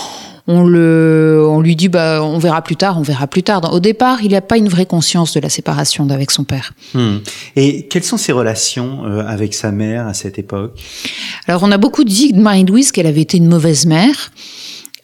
on, 0.52 0.64
le, 0.64 1.46
on 1.48 1.62
lui 1.62 1.76
dit 1.76 1.90
bah, 1.90 2.24
on 2.24 2.40
verra 2.40 2.64
plus 2.64 2.76
tard, 2.76 2.98
on 2.98 3.04
verra 3.04 3.28
plus 3.28 3.44
tard. 3.44 3.72
Au 3.72 3.80
départ, 3.80 4.24
il 4.24 4.32
n'a 4.32 4.42
pas 4.42 4.58
une 4.58 4.68
vraie 4.68 4.88
conscience 4.88 5.36
de 5.36 5.40
la 5.40 5.50
séparation 5.50 6.10
avec 6.10 6.32
son 6.32 6.44
père. 6.44 6.74
Hmm. 6.96 7.18
Et 7.56 7.86
quelles 7.86 8.04
sont 8.04 8.18
ses 8.18 8.32
relations 8.32 9.06
euh, 9.06 9.24
avec 9.28 9.54
sa 9.54 9.72
mère 9.72 10.08
à 10.08 10.16
cette 10.16 10.40
époque? 10.40 10.74
Alors, 11.48 11.62
on 11.62 11.72
a 11.72 11.78
beaucoup 11.78 12.04
dit 12.04 12.34
de 12.34 12.42
Marie-Louise 12.42 12.92
qu'elle 12.92 13.06
avait 13.06 13.22
été 13.22 13.38
une 13.38 13.48
mauvaise 13.48 13.86
mère. 13.86 14.32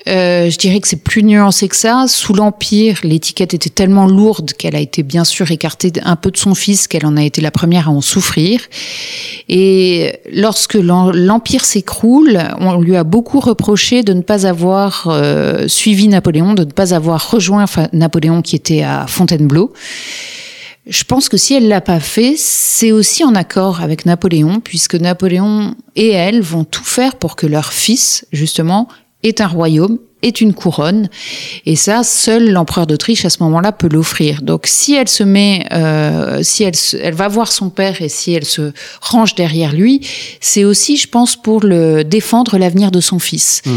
Euh, 0.07 0.49
je 0.49 0.57
dirais 0.57 0.79
que 0.79 0.87
c'est 0.87 1.01
plus 1.01 1.23
nuancé 1.23 1.67
que 1.67 1.75
ça. 1.75 2.05
Sous 2.07 2.33
l'Empire, 2.33 2.99
l'étiquette 3.03 3.53
était 3.53 3.69
tellement 3.69 4.05
lourde 4.05 4.53
qu'elle 4.53 4.75
a 4.75 4.79
été 4.79 5.01
bien 5.01 5.23
sûr 5.23 5.49
écartée 5.49 5.91
un 6.03 6.15
peu 6.15 6.29
de 6.29 6.37
son 6.37 6.53
fils, 6.53 6.87
qu'elle 6.87 7.05
en 7.05 7.17
a 7.17 7.23
été 7.23 7.41
la 7.41 7.51
première 7.51 7.89
à 7.89 7.91
en 7.91 8.01
souffrir. 8.01 8.61
Et 9.49 10.19
lorsque 10.31 10.75
l'Empire 10.75 11.65
s'écroule, 11.65 12.39
on 12.59 12.79
lui 12.79 12.95
a 12.95 13.03
beaucoup 13.03 13.39
reproché 13.39 14.03
de 14.03 14.13
ne 14.13 14.21
pas 14.21 14.45
avoir 14.45 15.07
euh, 15.07 15.67
suivi 15.67 16.07
Napoléon, 16.07 16.53
de 16.53 16.65
ne 16.65 16.71
pas 16.71 16.93
avoir 16.93 17.31
rejoint 17.31 17.65
Napoléon 17.91 18.41
qui 18.41 18.55
était 18.55 18.83
à 18.83 19.07
Fontainebleau. 19.07 19.73
Je 20.87 21.03
pense 21.03 21.29
que 21.29 21.37
si 21.37 21.55
elle 21.55 21.67
l'a 21.67 21.81
pas 21.81 21.99
fait, 21.99 22.35
c'est 22.37 22.91
aussi 22.91 23.23
en 23.23 23.33
accord 23.33 23.81
avec 23.81 24.05
Napoléon, 24.05 24.59
puisque 24.59 24.93
Napoléon 24.93 25.73
et 25.95 26.09
elle 26.09 26.41
vont 26.41 26.63
tout 26.63 26.83
faire 26.83 27.15
pour 27.15 27.35
que 27.35 27.47
leur 27.47 27.73
fils, 27.73 28.27
justement, 28.31 28.87
ait 29.27 29.41
un 29.41 29.47
royaume 29.47 29.97
est 30.25 30.41
une 30.41 30.53
couronne. 30.53 31.07
Et 31.65 31.75
ça, 31.75 32.03
seul 32.03 32.51
l'empereur 32.51 32.87
d'Autriche 32.87 33.25
à 33.25 33.29
ce 33.29 33.41
moment-là 33.43 33.71
peut 33.71 33.89
l'offrir. 33.91 34.41
Donc 34.41 34.63
si 34.65 34.95
elle 34.95 35.07
se 35.07 35.23
met, 35.23 35.65
euh, 35.71 36.39
si 36.41 36.63
elle, 36.63 36.73
elle 37.01 37.13
va 37.13 37.27
voir 37.27 37.51
son 37.51 37.69
père 37.69 38.01
et 38.01 38.09
si 38.09 38.33
elle 38.33 38.45
se 38.45 38.73
range 39.01 39.35
derrière 39.35 39.73
lui, 39.73 40.01
c'est 40.41 40.63
aussi, 40.63 40.97
je 40.97 41.07
pense, 41.07 41.35
pour 41.35 41.63
le 41.63 42.03
défendre 42.03 42.57
l'avenir 42.57 42.91
de 42.91 42.99
son 42.99 43.19
fils. 43.19 43.61
Hmm. 43.65 43.71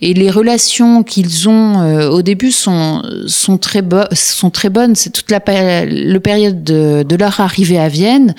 Et 0.00 0.14
les 0.14 0.30
relations 0.30 1.02
qu'ils 1.02 1.48
ont 1.48 1.80
euh, 1.80 2.08
au 2.08 2.22
début 2.22 2.52
sont 2.52 3.02
sont 3.26 3.58
très 3.58 3.82
sont 4.12 4.50
très 4.50 4.70
bonnes. 4.70 4.94
C'est 4.94 5.10
toute 5.10 5.30
la 5.30 5.40
le 5.84 6.18
période 6.18 6.64
de, 6.64 7.04
de, 7.06 7.16
leur 7.16 7.40
arrivée 7.40 7.78
à 7.78 7.88
Vienne. 7.88 8.34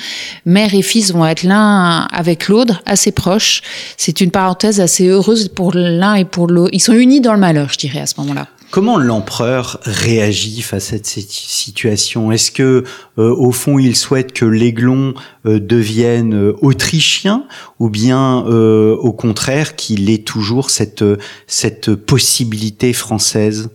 Mère 0.45 0.73
et 0.73 0.81
fils 0.81 1.11
vont 1.11 1.25
être 1.25 1.43
l'un 1.43 2.07
avec 2.11 2.47
l'autre, 2.47 2.81
assez 2.85 3.11
proches. 3.11 3.61
C'est 3.97 4.21
une 4.21 4.31
parenthèse 4.31 4.79
assez 4.79 5.07
heureuse 5.07 5.49
pour 5.49 5.73
l'un 5.73 6.15
et 6.15 6.25
pour 6.25 6.47
l'autre. 6.47 6.71
Ils 6.73 6.79
sont 6.79 6.93
unis 6.93 7.21
dans 7.21 7.33
le 7.33 7.39
malheur, 7.53 7.69
je 7.69 7.77
dirais, 7.77 7.99
à 7.99 8.05
ce 8.05 8.15
moment-là. 8.19 8.47
Comment 8.69 8.97
l'empereur 8.97 9.79
réagit 9.83 10.61
face 10.61 10.93
à 10.93 10.97
cette 11.03 11.05
situation? 11.05 12.31
Est-ce 12.31 12.51
que, 12.51 12.85
euh, 13.17 13.35
au 13.35 13.51
fond, 13.51 13.77
il 13.77 13.97
souhaite 13.97 14.31
que 14.31 14.45
l'aiglon 14.45 15.13
euh, 15.45 15.59
devienne 15.59 16.33
euh, 16.33 16.55
autrichien, 16.61 17.43
ou 17.79 17.89
bien, 17.89 18.37
au 18.37 19.11
contraire, 19.11 19.75
qu'il 19.75 20.09
ait 20.09 20.23
toujours 20.23 20.69
cette 20.69 21.03
cette 21.47 21.95
possibilité 21.95 22.93
française? 22.93 23.69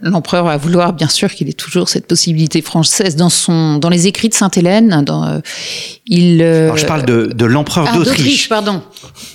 L'empereur 0.00 0.44
va 0.44 0.56
vouloir, 0.56 0.92
bien 0.92 1.08
sûr, 1.08 1.32
qu'il 1.32 1.48
ait 1.48 1.52
toujours 1.52 1.88
cette 1.88 2.06
possibilité 2.06 2.62
française 2.62 3.16
dans 3.16 3.30
son, 3.30 3.78
dans 3.78 3.88
les 3.88 4.06
écrits 4.06 4.28
de 4.28 4.34
Sainte-Hélène. 4.34 5.02
Dans, 5.04 5.24
euh, 5.26 5.38
il. 6.06 6.40
Euh, 6.40 6.76
je 6.76 6.86
parle 6.86 7.04
de, 7.04 7.26
de 7.34 7.44
l'empereur 7.44 7.88
ah, 7.90 7.96
d'Autriche. 7.96 8.48
Pardon, 8.48 8.82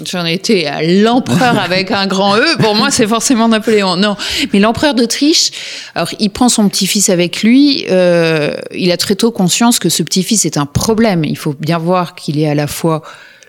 j'en 0.05 0.25
ai 0.25 0.33
été 0.33 0.65
à 0.67 0.81
l'empereur 0.81 1.59
avec 1.63 1.91
un 1.91 2.07
grand 2.07 2.37
E. 2.37 2.57
Pour 2.59 2.75
moi, 2.75 2.91
c'est 2.91 3.07
forcément 3.07 3.49
Napoléon. 3.49 3.97
Non, 3.97 4.15
mais 4.53 4.59
l'empereur 4.59 4.93
d'Autriche. 4.93 5.51
Alors, 5.95 6.09
il 6.19 6.29
prend 6.29 6.47
son 6.47 6.69
petit-fils 6.69 7.09
avec 7.09 7.43
lui. 7.43 7.85
Euh, 7.89 8.55
il 8.73 8.91
a 8.91 8.97
très 8.97 9.15
tôt 9.15 9.31
conscience 9.31 9.79
que 9.79 9.89
ce 9.89 10.01
petit-fils 10.01 10.45
est 10.45 10.57
un 10.57 10.65
problème. 10.65 11.25
Il 11.25 11.37
faut 11.37 11.55
bien 11.59 11.77
voir 11.77 12.15
qu'il 12.15 12.39
est 12.39 12.47
à 12.47 12.55
la 12.55 12.67
fois 12.67 13.03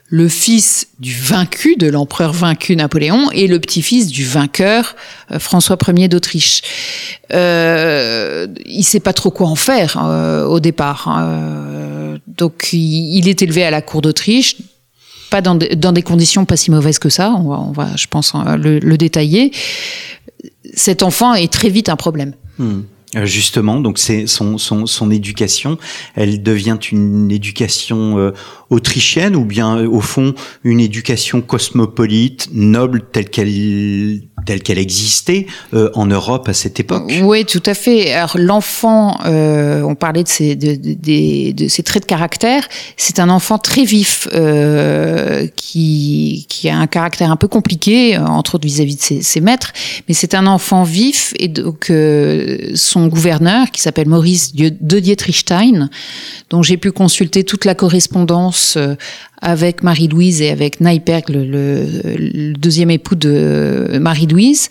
le 0.09 0.29
fils 0.29 0.88
du 0.99 1.14
vaincu, 1.14 1.77
de 1.77 1.88
l'empereur 1.88 2.33
vaincu 2.33 2.77
Napoléon, 2.77 3.31
et 3.33 3.47
le 3.47 3.59
petit-fils 3.59 4.09
du 4.09 4.25
vainqueur 4.25 4.97
euh, 5.31 5.38
François 5.38 5.79
Ier 5.88 6.09
d'Autriche. 6.09 6.62
Euh, 7.33 8.47
il 8.67 8.85
sait 8.85 9.01
pas 9.01 9.12
trop 9.12 9.31
quoi 9.31 9.49
en 9.49 9.55
faire 9.57 9.99
euh, 10.03 10.45
au 10.45 10.61
départ. 10.61 11.09
Hein. 11.09 12.19
donc 12.27 12.73
il, 12.73 13.29
est 13.29 13.43
élevé 13.43 13.64
à 13.64 13.71
la 13.71 13.83
cour 13.83 14.03
d'Autriche, 14.03 14.57
pas 15.31 15.40
dans, 15.40 15.57
des 15.57 16.03
conditions 16.03 16.45
pas 16.45 16.57
si 16.57 16.71
mauvaises 16.71 16.99
que 16.99 17.09
ça. 17.09 17.33
On 17.33 17.73
va, 17.73 17.88
je 17.97 18.07
pense, 18.07 18.35
le, 18.35 18.97
détailler. 18.97 19.53
Cet 20.75 21.03
enfant 21.03 21.35
est 21.35 21.53
très 21.53 21.71
vite 21.71 21.88
un 21.88 21.97
problème. 21.97 22.35
Hmm. 22.59 22.83
Euh, 23.17 23.27
justement, 23.27 23.81
donc 23.81 23.99
c'est 23.99 24.27
son, 24.27 25.11
éducation, 25.11 25.79
elle 26.14 26.43
devient 26.43 26.79
une 26.90 27.31
éducation 27.31 28.33
autrichienne 28.75 29.37
ou 29.37 29.45
bien 29.45 29.85
au 29.87 30.01
fond 30.01 30.35
une 30.65 30.81
éducation 30.81 31.41
cosmopolite, 31.41 32.49
noble 32.53 33.03
telle 33.13 33.31
qu'elle 33.31 33.49
telle 34.45 34.63
qu'elle 34.63 34.79
existait 34.79 35.47
euh, 35.73 35.91
en 35.95 36.07
Europe 36.07 36.49
à 36.49 36.53
cette 36.53 36.79
époque? 36.81 37.11
Oui, 37.23 37.45
tout 37.45 37.63
à 37.67 37.75
fait. 37.75 38.13
Alors 38.13 38.37
l'enfant, 38.37 39.19
euh, 39.25 39.83
on 39.83 39.95
parlait 39.95 40.23
de 40.23 40.29
ses, 40.29 40.57
traits 41.85 42.03
de 42.03 42.07
caractère, 42.07 42.69
c'est 42.97 43.19
un 43.19 43.29
enfant 43.29 43.59
très 43.59 43.85
vif 43.85 44.29
euh, 44.35 45.47
qui, 45.57 46.47
qui 46.49 46.69
a 46.69 46.77
un 46.77 46.87
caractère 46.87 47.31
un 47.31 47.37
peu 47.37 47.49
compliqué, 47.49 48.19
entre 48.19 48.57
autres 48.57 48.67
vis-à-vis 48.67 48.97
de 48.97 49.03
ses, 49.03 49.23
ses, 49.23 49.41
maîtres, 49.41 49.73
mais 50.09 50.15
c'est 50.15 50.35
un 50.35 50.47
enfant 50.47 50.83
vif 50.83 51.33
et 51.39 51.49
donc 51.49 51.93
son 52.75 53.07
gouverneur, 53.07 53.71
qui 53.71 53.81
s'appelle 53.81 54.09
Maurice 54.09 54.55
de 54.55 55.01
Dietrichstein, 55.01 55.89
dont 56.51 56.63
j'ai 56.63 56.77
pu 56.77 56.93
consulter 56.93 57.45
toute 57.45 57.65
la 57.65 57.75
correspondance 57.75 58.63
avec 59.44 59.83
Marie-Louise 59.83 60.40
et 60.40 60.50
avec 60.50 60.81
Naiperg, 60.81 61.24
le, 61.29 62.55
deuxième 62.55 62.90
époux 62.90 63.14
de 63.14 63.98
Marie-Louise, 64.00 64.70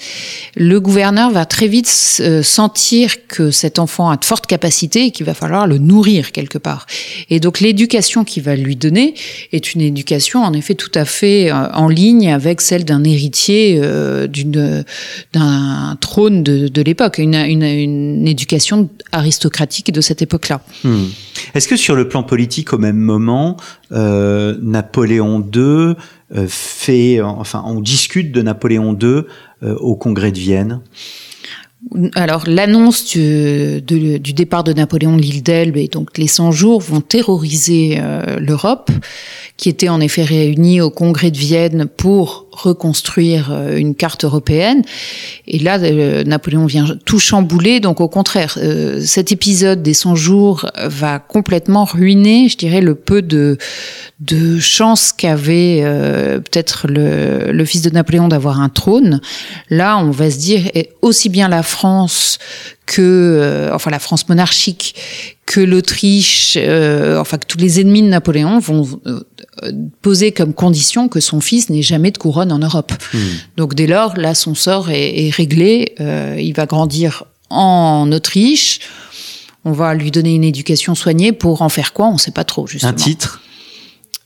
le 0.56 0.79
gouverneur 0.79 1.29
va 1.29 1.45
très 1.45 1.67
vite 1.67 1.91
euh, 2.21 2.41
sentir 2.41 3.27
que 3.27 3.51
cet 3.51 3.77
enfant 3.77 4.10
a 4.10 4.17
de 4.17 4.25
fortes 4.25 4.47
capacités 4.47 5.06
et 5.06 5.12
qu'il 5.12 5.27
va 5.27 5.36
falloir 5.36 5.67
le 5.67 5.77
nourrir 5.77 6.32
quelque 6.32 6.58
part. 6.58 6.88
Et 7.29 7.39
donc 7.39 7.60
l'éducation 7.60 8.23
qu'il 8.23 8.41
va 8.41 8.56
lui 8.56 8.75
donner 8.75 9.13
est 9.51 9.73
une 9.75 9.82
éducation 9.82 10.43
en 10.43 10.53
effet 10.53 10.73
tout 10.73 10.91
à 10.95 11.06
fait 11.06 11.51
euh, 11.51 11.69
en 11.73 11.88
ligne 11.88 12.34
avec 12.34 12.60
celle 12.60 12.84
d'un 12.84 13.03
héritier 13.03 13.79
euh, 13.82 14.27
d'un 15.34 15.97
trône 16.01 16.41
de, 16.43 16.82
l'époque, 16.82 17.19
une, 17.19 17.34
éducation 18.27 18.89
aristocratique 19.12 19.91
de 19.91 20.01
cette 20.01 20.21
époque-là. 20.23 20.62
Hmm. 20.84 21.06
Est-ce 21.53 21.67
que 21.67 21.75
sur 21.75 21.95
le 21.95 22.08
plan 22.08 22.23
politique, 22.23 22.73
au 22.73 22.77
même 22.77 22.97
moment, 22.97 23.58
euh, 23.93 24.58
Napoléon 24.62 25.39
II 25.53 25.62
euh, 25.62 25.95
fait, 26.47 27.21
enfin, 27.21 27.63
on 27.65 27.79
discute 27.79 28.32
de 28.32 28.41
Napoléon 28.41 28.97
II 28.99 29.23
euh, 29.63 29.75
au 29.79 29.95
Congrès 29.95 30.32
de 30.32 30.39
Vienne. 30.39 30.82
Alors 32.15 32.45
l'annonce 32.47 33.06
du, 33.06 33.82
départ 33.82 34.63
de 34.63 34.71
Napoléon 34.71 35.17
de 35.17 35.21
l'île 35.21 35.43
d'Elbe 35.43 35.75
et 35.75 35.89
donc 35.89 36.17
les 36.17 36.27
100 36.27 36.53
jours 36.53 36.79
vont 36.79 37.01
terroriser 37.01 37.99
l'Europe, 38.39 38.89
qui 39.58 39.67
était 39.67 39.89
en 39.89 39.99
effet 39.99 40.23
réunie 40.23 40.79
au 40.79 40.89
Congrès 40.89 41.29
de 41.29 41.38
Vienne 41.38 41.86
pour 41.86 42.42
reconstruire 42.54 43.52
euh, 43.52 43.78
une 43.78 43.96
carte 43.96 44.24
européenne. 44.24 44.84
Et 45.48 45.60
là, 45.60 45.80
euh, 45.80 46.24
Napoléon 46.24 46.66
vient 46.66 46.86
tout 47.06 47.20
chambouler. 47.20 47.80
Donc 47.80 48.00
au 48.00 48.08
contraire, 48.08 48.58
euh, 48.62 49.02
cet 49.02 49.32
épisode 49.32 49.82
des 49.82 49.94
100 49.94 50.16
jours 50.16 50.70
va 50.86 51.20
complètement 51.20 51.86
ruiner, 51.86 52.48
je 52.50 52.58
dirais, 52.58 52.82
le 52.82 52.96
peu 52.96 53.22
de, 53.22 53.58
de 54.20 54.60
chance 54.60 55.12
qu'avait 55.12 55.84
peut-être 55.84 56.88
le, 56.88 57.52
le, 57.52 57.66
fils 57.66 57.82
de 57.82 57.89
Napoléon 57.89 58.28
d'avoir 58.28 58.62
un 58.62 58.70
trône. 58.70 59.22
Là, 59.70 59.98
on 59.98 60.12
va 60.12 60.30
se 60.30 60.38
dire, 60.38 60.70
aussi 61.02 61.30
bien 61.30 61.48
la 61.48 61.63
France 61.63 62.39
que, 62.86 63.69
enfin 63.74 63.91
la 63.91 64.00
France 64.00 64.28
monarchique, 64.30 64.96
que 65.46 65.60
l'Autriche, 65.62 66.58
enfin 66.58 67.38
que 67.38 67.46
tous 67.48 67.58
les 67.58 67.80
ennemis 67.80 68.02
de 68.02 68.08
Napoléon 68.08 68.60
vont 68.60 69.00
poser 70.02 70.32
comme 70.32 70.54
condition 70.54 71.08
que 71.08 71.19
son 71.19 71.41
fils 71.41 71.69
n'ait 71.69 71.82
jamais 71.82 72.12
de 72.12 72.17
couronne 72.17 72.52
en 72.52 72.60
Europe. 72.60 72.91
Hmm. 73.13 73.17
Donc 73.58 73.76
dès 73.76 73.88
lors, 73.88 74.17
là, 74.17 74.36
son 74.36 74.56
sort 74.56 74.89
est, 74.89 75.30
réglé. 75.30 75.93
Euh, 76.00 76.38
il 76.39 76.54
va 76.54 76.65
grandir 76.65 77.26
en 77.50 78.12
Autriche. 78.12 78.80
On 79.65 79.72
va 79.72 79.93
lui 79.93 80.12
donner 80.12 80.36
une 80.36 80.43
éducation 80.43 80.96
soignée 80.96 81.32
pour 81.32 81.62
en 81.62 81.69
faire 81.69 81.93
quoi? 81.93 82.08
On 82.08 82.13
ne 82.13 82.17
sait 82.17 82.32
pas 82.32 82.43
trop, 82.43 82.67
justement. 82.67 82.91
Un 82.91 82.96
titre? 82.96 83.41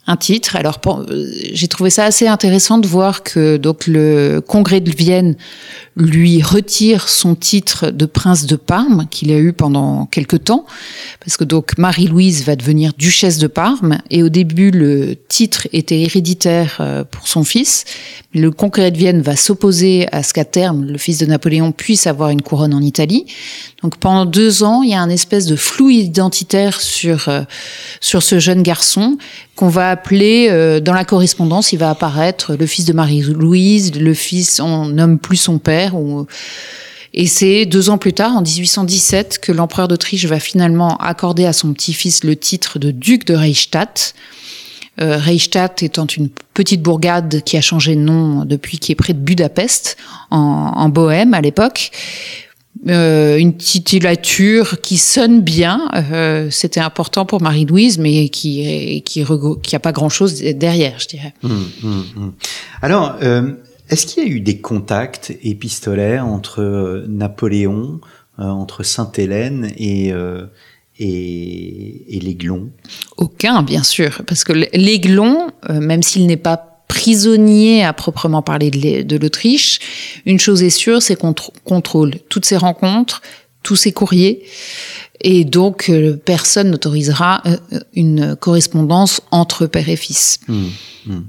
Un 0.07 0.15
titre. 0.15 0.55
Alors 0.55 0.79
euh, 0.87 1.27
j'ai 1.53 1.67
trouvé 1.67 1.89
ça 1.89 2.05
assez 2.05 2.27
intéressant 2.27 2.77
de 2.77 2.87
voir 2.87 3.23
que 3.23 3.57
donc 3.57 3.87
le 3.87 4.41
Congrès 4.45 4.79
de 4.79 4.91
Vienne 4.91 5.35
lui 5.97 6.41
retire 6.41 7.09
son 7.09 7.35
titre 7.35 7.89
de 7.89 8.05
prince 8.05 8.45
de 8.45 8.55
Parme 8.55 9.07
qu'il 9.09 9.31
a 9.31 9.37
eu 9.37 9.51
pendant 9.51 10.05
quelque 10.05 10.37
temps, 10.37 10.65
parce 11.19 11.37
que 11.37 11.43
donc 11.43 11.77
Marie-Louise 11.77 12.45
va 12.45 12.55
devenir 12.55 12.93
duchesse 12.97 13.37
de 13.37 13.47
Parme, 13.47 13.97
et 14.09 14.23
au 14.23 14.29
début 14.29 14.71
le 14.71 15.15
titre 15.27 15.67
était 15.73 16.01
héréditaire 16.01 16.77
euh, 16.79 17.03
pour 17.03 17.27
son 17.27 17.43
fils. 17.43 17.83
Le 18.33 18.51
Congrès 18.51 18.91
de 18.91 18.97
Vienne 18.97 19.21
va 19.21 19.35
s'opposer 19.35 20.07
à 20.11 20.23
ce 20.23 20.33
qu'à 20.33 20.45
terme 20.45 20.85
le 20.85 20.97
fils 20.97 21.17
de 21.17 21.25
Napoléon 21.25 21.71
puisse 21.71 22.07
avoir 22.07 22.29
une 22.29 22.41
couronne 22.41 22.73
en 22.73 22.81
Italie. 22.81 23.25
Donc 23.87 23.95
pendant 23.99 24.25
deux 24.25 24.63
ans, 24.63 24.81
il 24.83 24.89
y 24.89 24.95
a 24.95 25.01
un 25.01 25.07
espèce 25.07 25.45
de 25.45 25.55
flou 25.55 25.89
identitaire 25.89 26.81
sur 26.81 27.29
euh, 27.29 27.43
sur 28.01 28.21
ce 28.21 28.37
jeune 28.37 28.61
garçon 28.61 29.17
qu'on 29.55 29.69
va 29.69 29.91
appeler 29.91 30.49
euh, 30.49 30.81
dans 30.81 30.91
la 30.91 31.05
correspondance. 31.05 31.71
Il 31.71 31.79
va 31.79 31.89
apparaître 31.89 32.57
le 32.59 32.65
fils 32.65 32.83
de 32.83 32.91
Marie-Louise, 32.91 33.97
le 33.97 34.13
fils, 34.13 34.59
on 34.59 34.87
nomme 34.87 35.17
plus 35.17 35.37
son 35.37 35.57
père 35.57 35.95
et 37.13 37.27
c'est 37.27 37.65
deux 37.65 37.89
ans 37.89 37.97
plus 37.97 38.11
tard, 38.11 38.35
en 38.35 38.41
1817, 38.41 39.39
que 39.39 39.53
l'empereur 39.53 39.87
d'Autriche 39.87 40.25
va 40.25 40.41
finalement 40.41 40.97
accorder 40.97 41.45
à 41.45 41.53
son 41.53 41.71
petit-fils 41.71 42.25
le 42.25 42.35
titre 42.35 42.79
de 42.79 42.91
duc 42.91 43.25
de 43.25 43.35
Reichstadt. 43.35 44.15
Reichstadt 44.99 45.81
étant 45.83 46.07
une 46.07 46.27
petite 46.53 46.81
bourgade 46.81 47.41
qui 47.43 47.55
a 47.55 47.61
changé 47.61 47.95
de 47.95 48.01
nom 48.01 48.43
depuis, 48.43 48.79
qui 48.79 48.91
est 48.91 48.95
près 48.95 49.13
de 49.13 49.19
Budapest, 49.19 49.95
en, 50.29 50.39
en 50.75 50.89
Bohème 50.89 51.33
à 51.33 51.39
l'époque. 51.39 51.91
Euh, 52.89 53.37
une 53.37 53.57
titulature 53.57 54.81
qui 54.81 54.97
sonne 54.97 55.41
bien. 55.41 55.89
Euh, 55.95 56.49
C'était 56.51 56.79
important 56.79 57.25
pour 57.25 57.41
Marie-Louise, 57.41 57.97
mais 57.97 58.29
qui 58.29 59.01
qui 59.03 59.25
qui 59.63 59.75
a 59.75 59.79
pas 59.79 59.91
grand-chose 59.91 60.41
derrière, 60.41 60.99
je 60.99 61.07
dirais. 61.07 61.33
Hum, 61.43 61.65
hum, 61.83 62.05
hum. 62.15 62.33
Alors, 62.81 63.15
euh, 63.21 63.53
est-ce 63.89 64.05
qu'il 64.05 64.23
y 64.23 64.25
a 64.25 64.29
eu 64.29 64.41
des 64.41 64.59
contacts 64.59 65.35
épistolaires 65.43 66.25
entre 66.25 67.05
Napoléon, 67.07 67.99
entre 68.37 68.83
Sainte-Hélène 68.83 69.71
et 69.77 70.11
et, 70.99 72.17
et 72.17 72.19
l'Aiglon 72.19 72.69
Aucun, 73.17 73.61
bien 73.61 73.83
sûr, 73.83 74.23
parce 74.27 74.43
que 74.43 74.53
l'Aiglon, 74.53 75.51
même 75.69 76.01
s'il 76.03 76.25
n'est 76.25 76.37
pas 76.37 76.66
prisonnier 76.87 77.83
à 77.83 77.93
proprement 77.93 78.41
parler 78.41 78.69
de 79.03 79.17
l'Autriche, 79.17 79.79
une 80.25 80.39
chose 80.39 80.63
est 80.63 80.69
sûre, 80.69 81.01
c'est 81.01 81.15
qu'on 81.15 81.35
contrôle 81.63 82.15
toutes 82.29 82.45
ces 82.45 82.57
rencontres, 82.57 83.21
tous 83.63 83.75
ces 83.75 83.91
courriers, 83.91 84.45
et 85.21 85.43
donc 85.43 85.89
euh, 85.89 86.15
personne 86.15 86.71
n'autorisera 86.71 87.41
euh, 87.45 87.57
une 87.93 88.35
correspondance 88.35 89.21
entre 89.31 89.65
père 89.65 89.89
et 89.89 89.95
fils. 89.95 90.39
Mmh, 90.47 90.65
mmh. 91.07 91.19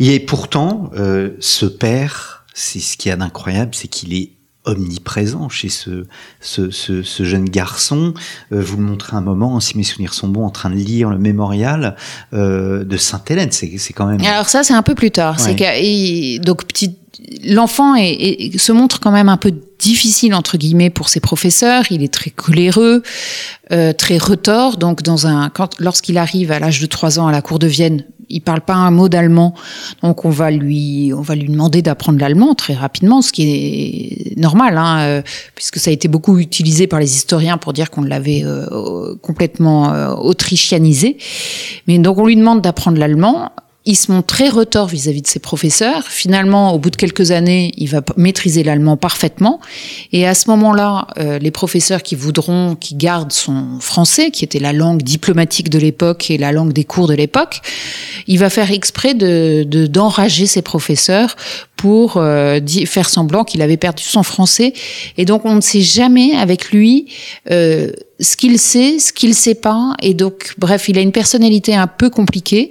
Et 0.00 0.20
pourtant, 0.20 0.90
euh, 0.96 1.30
ce 1.40 1.66
père, 1.66 2.46
c'est 2.54 2.80
ce 2.80 2.96
qui 2.96 3.10
est 3.10 3.16
d'incroyable, 3.16 3.74
c'est 3.74 3.88
qu'il 3.88 4.14
est 4.14 4.32
omniprésent 4.64 5.48
chez 5.48 5.68
ce, 5.68 6.06
ce, 6.40 6.70
ce, 6.70 7.02
ce 7.02 7.22
jeune 7.24 7.48
garçon. 7.48 8.14
Euh, 8.52 8.62
vous 8.62 8.76
le 8.76 8.82
montrez 8.82 9.16
un 9.16 9.20
moment, 9.20 9.60
si 9.60 9.76
mes 9.76 9.84
souvenirs 9.84 10.14
sont 10.14 10.28
bons, 10.28 10.44
en 10.44 10.50
train 10.50 10.70
de 10.70 10.76
lire 10.76 11.10
le 11.10 11.18
mémorial 11.18 11.96
euh, 12.32 12.84
de 12.84 12.96
Sainte-Hélène. 12.96 13.52
C'est, 13.52 13.78
c'est 13.78 13.92
quand 13.92 14.06
même. 14.06 14.20
Alors 14.22 14.48
ça, 14.48 14.64
c'est 14.64 14.74
un 14.74 14.82
peu 14.82 14.94
plus 14.94 15.10
tard. 15.10 15.38
C'est 15.38 15.56
que, 15.56 16.38
donc 16.38 16.64
petit, 16.64 16.96
l'enfant 17.44 17.94
est, 17.94 18.58
se 18.58 18.72
montre 18.72 19.00
quand 19.00 19.10
même 19.10 19.28
un 19.28 19.36
peu 19.36 19.52
difficile 19.78 20.34
entre 20.34 20.56
guillemets 20.56 20.90
pour 20.90 21.08
ses 21.08 21.20
professeurs. 21.20 21.84
Il 21.90 22.02
est 22.02 22.12
très 22.12 22.30
coléreux, 22.30 23.02
euh, 23.72 23.92
très 23.92 24.18
retors. 24.18 24.76
Donc 24.78 25.02
dans 25.02 25.26
un, 25.26 25.50
quand, 25.50 25.78
lorsqu'il 25.78 26.18
arrive 26.18 26.52
à 26.52 26.58
l'âge 26.58 26.80
de 26.80 26.86
3 26.86 27.18
ans 27.18 27.26
à 27.26 27.32
la 27.32 27.42
cour 27.42 27.58
de 27.58 27.66
Vienne, 27.66 28.04
il 28.28 28.40
parle 28.40 28.60
pas 28.60 28.74
un 28.74 28.90
mot 28.90 29.08
d'allemand, 29.08 29.54
donc 30.02 30.24
on 30.24 30.30
va 30.30 30.50
lui, 30.50 31.12
on 31.16 31.20
va 31.20 31.34
lui 31.34 31.48
demander 31.48 31.82
d'apprendre 31.82 32.18
l'allemand 32.18 32.54
très 32.54 32.74
rapidement, 32.74 33.22
ce 33.22 33.32
qui 33.32 33.42
est 33.42 34.38
normal, 34.38 34.76
hein, 34.76 34.98
euh, 35.00 35.22
puisque 35.54 35.78
ça 35.78 35.90
a 35.90 35.92
été 35.92 36.08
beaucoup 36.08 36.38
utilisé 36.38 36.86
par 36.86 37.00
les 37.00 37.16
historiens 37.16 37.58
pour 37.58 37.72
dire 37.72 37.90
qu'on 37.90 38.02
l'avait 38.02 38.42
euh, 38.44 39.14
complètement 39.22 39.92
euh, 39.92 40.14
autrichianisé. 40.14 41.18
Mais 41.86 41.98
donc 41.98 42.18
on 42.18 42.26
lui 42.26 42.36
demande 42.36 42.60
d'apprendre 42.60 42.98
l'allement 42.98 43.50
il 43.86 43.96
se 43.96 44.10
montre 44.10 44.28
très 44.28 44.48
retors 44.48 44.88
vis-à-vis 44.88 45.20
de 45.20 45.26
ses 45.26 45.40
professeurs. 45.40 46.04
Finalement, 46.08 46.72
au 46.72 46.78
bout 46.78 46.88
de 46.88 46.96
quelques 46.96 47.32
années, 47.32 47.70
il 47.76 47.88
va 47.88 48.00
maîtriser 48.16 48.62
l'allemand 48.62 48.96
parfaitement. 48.96 49.60
Et 50.12 50.26
à 50.26 50.34
ce 50.34 50.48
moment-là, 50.50 51.06
euh, 51.18 51.38
les 51.38 51.50
professeurs 51.50 52.02
qui 52.02 52.14
voudront 52.14 52.76
qu'il 52.76 52.96
garde 52.96 53.30
son 53.30 53.78
français, 53.80 54.30
qui 54.30 54.42
était 54.42 54.58
la 54.58 54.72
langue 54.72 55.02
diplomatique 55.02 55.68
de 55.68 55.78
l'époque 55.78 56.30
et 56.30 56.38
la 56.38 56.50
langue 56.50 56.72
des 56.72 56.84
cours 56.84 57.08
de 57.08 57.14
l'époque, 57.14 57.60
il 58.26 58.38
va 58.38 58.48
faire 58.48 58.70
exprès 58.70 59.12
de 59.12 59.64
d'enrager 59.64 60.46
ses 60.46 60.62
professeurs 60.62 61.36
pour 61.76 62.16
euh, 62.16 62.60
faire 62.86 63.10
semblant 63.10 63.44
qu'il 63.44 63.60
avait 63.60 63.76
perdu 63.76 64.02
son 64.02 64.22
français. 64.22 64.72
Et 65.18 65.26
donc, 65.26 65.44
on 65.44 65.56
ne 65.56 65.60
sait 65.60 65.82
jamais 65.82 66.34
avec 66.34 66.70
lui 66.70 67.12
euh, 67.50 67.90
ce 68.20 68.36
qu'il 68.36 68.58
sait, 68.60 68.98
ce 69.00 69.12
qu'il 69.12 69.34
sait 69.34 69.56
pas. 69.56 69.94
Et 70.00 70.14
donc, 70.14 70.54
bref, 70.56 70.88
il 70.88 70.98
a 70.98 71.00
une 71.00 71.10
personnalité 71.10 71.74
un 71.74 71.88
peu 71.88 72.10
compliquée. 72.10 72.70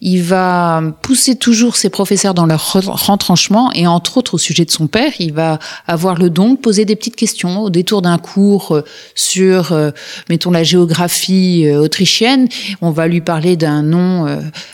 Il 0.00 0.22
va 0.22 0.82
pousser 1.02 1.34
toujours 1.34 1.76
ses 1.76 1.90
professeurs 1.90 2.32
dans 2.32 2.46
leur 2.46 2.72
retranchement. 2.72 3.72
Et 3.72 3.86
entre 3.88 4.18
autres, 4.18 4.34
au 4.34 4.38
sujet 4.38 4.64
de 4.64 4.70
son 4.70 4.86
père, 4.86 5.12
il 5.18 5.32
va 5.32 5.58
avoir 5.86 6.16
le 6.16 6.30
don 6.30 6.52
de 6.52 6.58
poser 6.58 6.84
des 6.84 6.94
petites 6.94 7.16
questions 7.16 7.62
au 7.62 7.70
détour 7.70 8.02
d'un 8.02 8.18
cours 8.18 8.72
euh, 8.72 8.84
sur, 9.16 9.72
euh, 9.72 9.90
mettons, 10.28 10.52
la 10.52 10.62
géographie 10.62 11.66
euh, 11.66 11.80
autrichienne. 11.80 12.48
On 12.80 12.90
va 12.90 13.08
lui 13.08 13.20
parler 13.20 13.56
d'un 13.56 13.82
nom, 13.82 14.26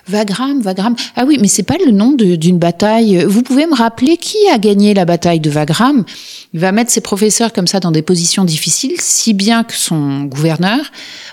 Wagram, 0.09 0.61
Wagram. 0.61 0.95
Ah 1.17 1.25
oui, 1.27 1.39
mais 1.41 1.49
c'est 1.49 1.63
pas 1.63 1.77
le 1.85 1.93
nom 1.93 2.13
d'une 2.13 2.59
bataille. 2.59 3.25
Vous 3.25 3.43
pouvez 3.43 3.67
me 3.67 3.75
rappeler 3.75 4.17
qui 4.17 4.37
a 4.53 4.59
gagné 4.59 4.93
la 4.93 5.05
bataille 5.05 5.41
de 5.41 5.51
Wagram? 5.51 6.05
Il 6.53 6.61
va 6.61 6.73
mettre 6.73 6.91
ses 6.91 7.01
professeurs 7.01 7.53
comme 7.53 7.67
ça 7.67 7.81
dans 7.81 7.91
des 7.91 8.03
positions 8.03 8.45
difficiles, 8.45 8.97
si 8.99 9.33
bien 9.33 9.65
que 9.65 9.75
son 9.75 10.10
gouverneur, 10.25 10.81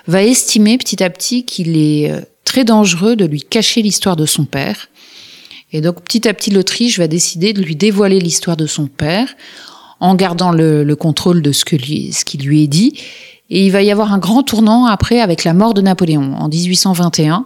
va 0.08 0.24
estimer 0.24 0.78
petit 0.78 1.04
à 1.04 1.10
petit 1.10 1.44
qu'il 1.44 1.78
est 1.78 2.12
euh, 2.12 2.22
très 2.46 2.64
dangereux 2.64 3.16
de 3.16 3.26
lui 3.26 3.42
cacher 3.42 3.82
l'histoire 3.82 4.16
de 4.16 4.26
son 4.26 4.46
père. 4.46 4.90
Et 5.74 5.82
donc 5.82 6.02
petit 6.02 6.28
à 6.28 6.34
petit, 6.34 6.52
l'Autriche 6.52 6.98
va 6.98 7.08
décider 7.08 7.54
de 7.54 7.62
lui 7.62 7.76
dévoiler 7.76 8.20
l'histoire 8.20 8.58
de 8.58 8.68
son 8.68 8.88
père 8.88 9.36
en 10.00 10.16
gardant 10.16 10.52
le, 10.52 10.96
contrôle 10.96 11.42
de 11.42 11.52
ce, 11.52 11.66
que 11.66 11.76
lui, 11.76 12.14
ce 12.14 12.24
qui 12.24 12.38
lui 12.38 12.64
est 12.64 12.68
dit. 12.68 13.00
Et 13.50 13.66
il 13.66 13.72
va 13.72 13.82
y 13.82 13.92
avoir 13.92 14.14
un 14.14 14.18
grand 14.18 14.44
tournant 14.44 14.86
après 14.86 15.20
avec 15.20 15.44
la 15.44 15.54
mort 15.54 15.74
de 15.74 15.82
Napoléon 15.82 16.36
en 16.36 16.48
1821. 16.50 17.46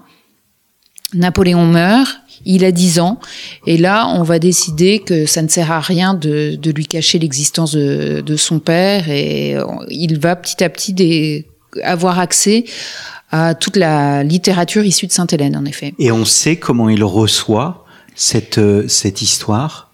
Napoléon 1.13 1.65
meurt, 1.65 2.22
il 2.45 2.65
a 2.65 2.71
10 2.71 2.99
ans, 2.99 3.19
et 3.67 3.77
là, 3.77 4.08
on 4.08 4.23
va 4.23 4.39
décider 4.39 4.99
que 4.99 5.25
ça 5.25 5.41
ne 5.41 5.47
sert 5.47 5.71
à 5.71 5.80
rien 5.80 6.13
de, 6.13 6.58
lui 6.73 6.86
cacher 6.86 7.19
l'existence 7.19 7.73
de, 7.73 8.36
son 8.36 8.60
père, 8.60 9.10
et 9.10 9.56
il 9.89 10.19
va 10.19 10.36
petit 10.36 10.63
à 10.63 10.69
petit 10.69 11.45
avoir 11.84 12.19
accès 12.19 12.65
à 13.32 13.56
toute 13.56 13.77
la 13.77 14.23
littérature 14.23 14.84
issue 14.84 15.08
de 15.08 15.12
Sainte-Hélène, 15.12 15.56
en 15.56 15.65
effet. 15.65 15.93
Et 15.99 16.12
on 16.12 16.25
sait 16.25 16.58
comment 16.58 16.89
il 16.89 17.04
reçoit 17.04 17.86
cette, 18.15 18.60
cette 18.88 19.21
histoire 19.21 19.90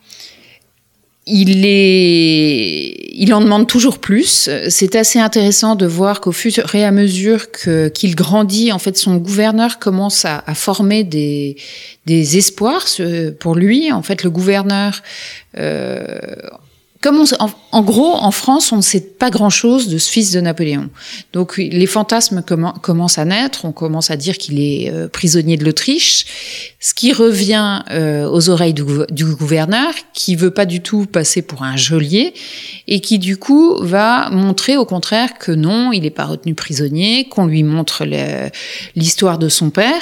il 1.28 1.66
est, 1.66 3.12
il 3.14 3.34
en 3.34 3.42
demande 3.42 3.68
toujours 3.68 4.00
plus. 4.00 4.50
C'est 4.70 4.96
assez 4.96 5.20
intéressant 5.20 5.76
de 5.76 5.86
voir 5.86 6.22
qu'au 6.22 6.32
fur 6.32 6.74
et 6.74 6.86
à 6.86 6.92
mesure 6.92 7.52
qu'il 7.52 8.16
grandit, 8.16 8.72
en 8.72 8.80
fait, 8.80 8.98
son 8.98 9.18
gouverneur 9.18 9.78
commence 9.78 10.26
à, 10.26 10.44
à 10.48 10.56
former 10.56 11.04
des 11.04 11.58
des 12.06 12.38
espoirs 12.38 12.86
pour 13.40 13.56
lui. 13.56 13.92
En 13.92 14.02
fait, 14.02 14.24
le 14.24 14.30
gouverneur 14.30 15.02
euh, 15.58 16.06
en, 17.40 17.50
gros, 17.82 18.16
en 18.16 18.32
France, 18.32 18.72
on 18.72 18.78
ne 18.78 18.82
sait 18.82 19.02
pas 19.02 19.30
grand-chose 19.30 19.88
de 19.90 19.98
ce 19.98 20.10
fils 20.10 20.32
de 20.32 20.40
Napoléon. 20.40 20.90
Donc 21.34 21.58
les 21.58 21.86
fantasmes 21.86 22.44
commencent 22.82 23.18
à 23.18 23.26
naître, 23.26 23.66
on 23.66 23.72
commence 23.72 24.12
à 24.12 24.16
dire 24.16 24.38
qu'il 24.38 24.60
est 24.60 24.90
euh, 24.92 25.08
prisonnier 25.08 25.58
de 25.58 25.66
l'Autriche, 25.66 26.26
ce 26.80 26.94
qui 26.94 27.12
revient 27.12 27.82
euh, 27.92 28.30
aux 28.30 28.50
oreilles 28.50 28.74
du, 28.74 28.84
gouverneur, 28.84 29.94
qui 30.14 30.36
veut 30.36 30.52
pas 30.52 30.66
du 30.66 30.82
tout 30.82 31.06
passer 31.06 31.42
pour 31.42 31.64
un 31.64 31.76
geôlier, 31.76 32.34
et 32.88 33.02
qui 33.02 33.20
du 33.20 33.38
coup 33.38 33.78
va 33.82 34.30
montrer 34.30 34.78
au 34.78 34.86
contraire 34.86 35.38
que 35.38 35.52
non, 35.52 35.92
il 35.92 36.04
n'est 36.04 36.10
pas 36.10 36.26
retenu 36.26 36.54
prisonnier, 36.54 37.28
qu'on 37.28 37.48
lui 37.48 37.64
montre 37.64 38.06
l'histoire 38.96 39.40
de 39.40 39.50
son 39.50 39.70
père, 39.70 40.02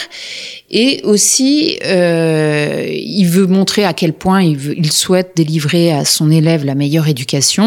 et 0.70 1.02
aussi 1.04 1.80
euh, 1.86 2.86
il 2.90 3.26
veut 3.26 3.48
montrer 3.48 3.86
à 3.86 3.94
quel 3.94 4.14
point 4.14 4.44
il 4.44 4.92
souhaite 4.92 5.32
délivrer 5.36 5.92
à 5.92 6.06
son 6.06 6.30
élève 6.30 6.66
la 6.66 6.76
meilleure 6.76 7.08
éducation. 7.08 7.65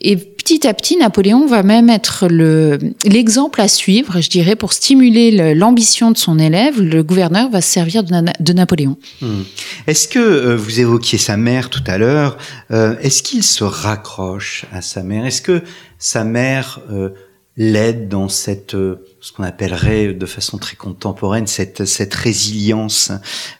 Et 0.00 0.16
petit 0.16 0.66
à 0.66 0.74
petit, 0.74 0.96
Napoléon 0.96 1.46
va 1.46 1.62
même 1.62 1.88
être 1.88 2.26
l'exemple 3.04 3.60
à 3.60 3.68
suivre, 3.68 4.20
je 4.20 4.28
dirais, 4.28 4.56
pour 4.56 4.72
stimuler 4.72 5.54
l'ambition 5.54 6.10
de 6.10 6.18
son 6.18 6.38
élève. 6.38 6.80
Le 6.80 7.02
gouverneur 7.02 7.50
va 7.50 7.60
se 7.60 7.70
servir 7.70 8.04
de, 8.04 8.52
Napoléon. 8.52 8.96
Hmm. 9.22 9.42
Est-ce 9.86 10.08
que 10.08 10.18
euh, 10.18 10.56
vous 10.56 10.80
évoquiez 10.80 11.18
sa 11.18 11.36
mère 11.36 11.70
tout 11.70 11.84
à 11.86 11.98
l'heure 11.98 12.36
euh, 12.70 12.96
Est-ce 13.00 13.22
qu'il 13.22 13.42
se 13.42 13.64
raccroche 13.64 14.66
à 14.72 14.82
sa 14.82 15.02
mère? 15.02 15.24
Est-ce 15.26 15.42
que 15.42 15.62
sa 15.98 16.24
mère 16.24 16.80
euh, 16.90 17.10
l'aide 17.56 18.08
dans 18.08 18.28
cette 18.28 18.74
euh, 18.74 19.06
ce 19.20 19.32
qu'on 19.32 19.44
appellerait 19.44 20.12
de 20.12 20.26
façon 20.26 20.58
très 20.58 20.76
contemporaine 20.76 21.46
cette 21.46 21.84
cette 21.84 22.14
résilience. 22.14 23.12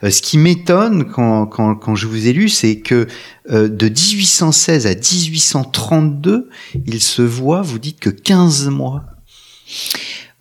Euh, 0.02 0.10
ce 0.10 0.20
qui 0.20 0.36
m'étonne 0.36 1.04
quand, 1.04 1.46
quand, 1.46 1.76
quand 1.76 1.94
je 1.94 2.06
vous 2.06 2.26
ai 2.26 2.32
lu, 2.32 2.48
c'est 2.48 2.80
que 2.80 3.06
euh, 3.50 3.68
de 3.68 3.88
1816 3.88 4.86
à 4.86 4.94
1832, 4.94 6.48
il 6.86 7.00
se 7.00 7.22
voit, 7.22 7.62
vous 7.62 7.78
dites 7.78 8.00
que 8.00 8.10
15 8.10 8.68
mois. 8.68 9.04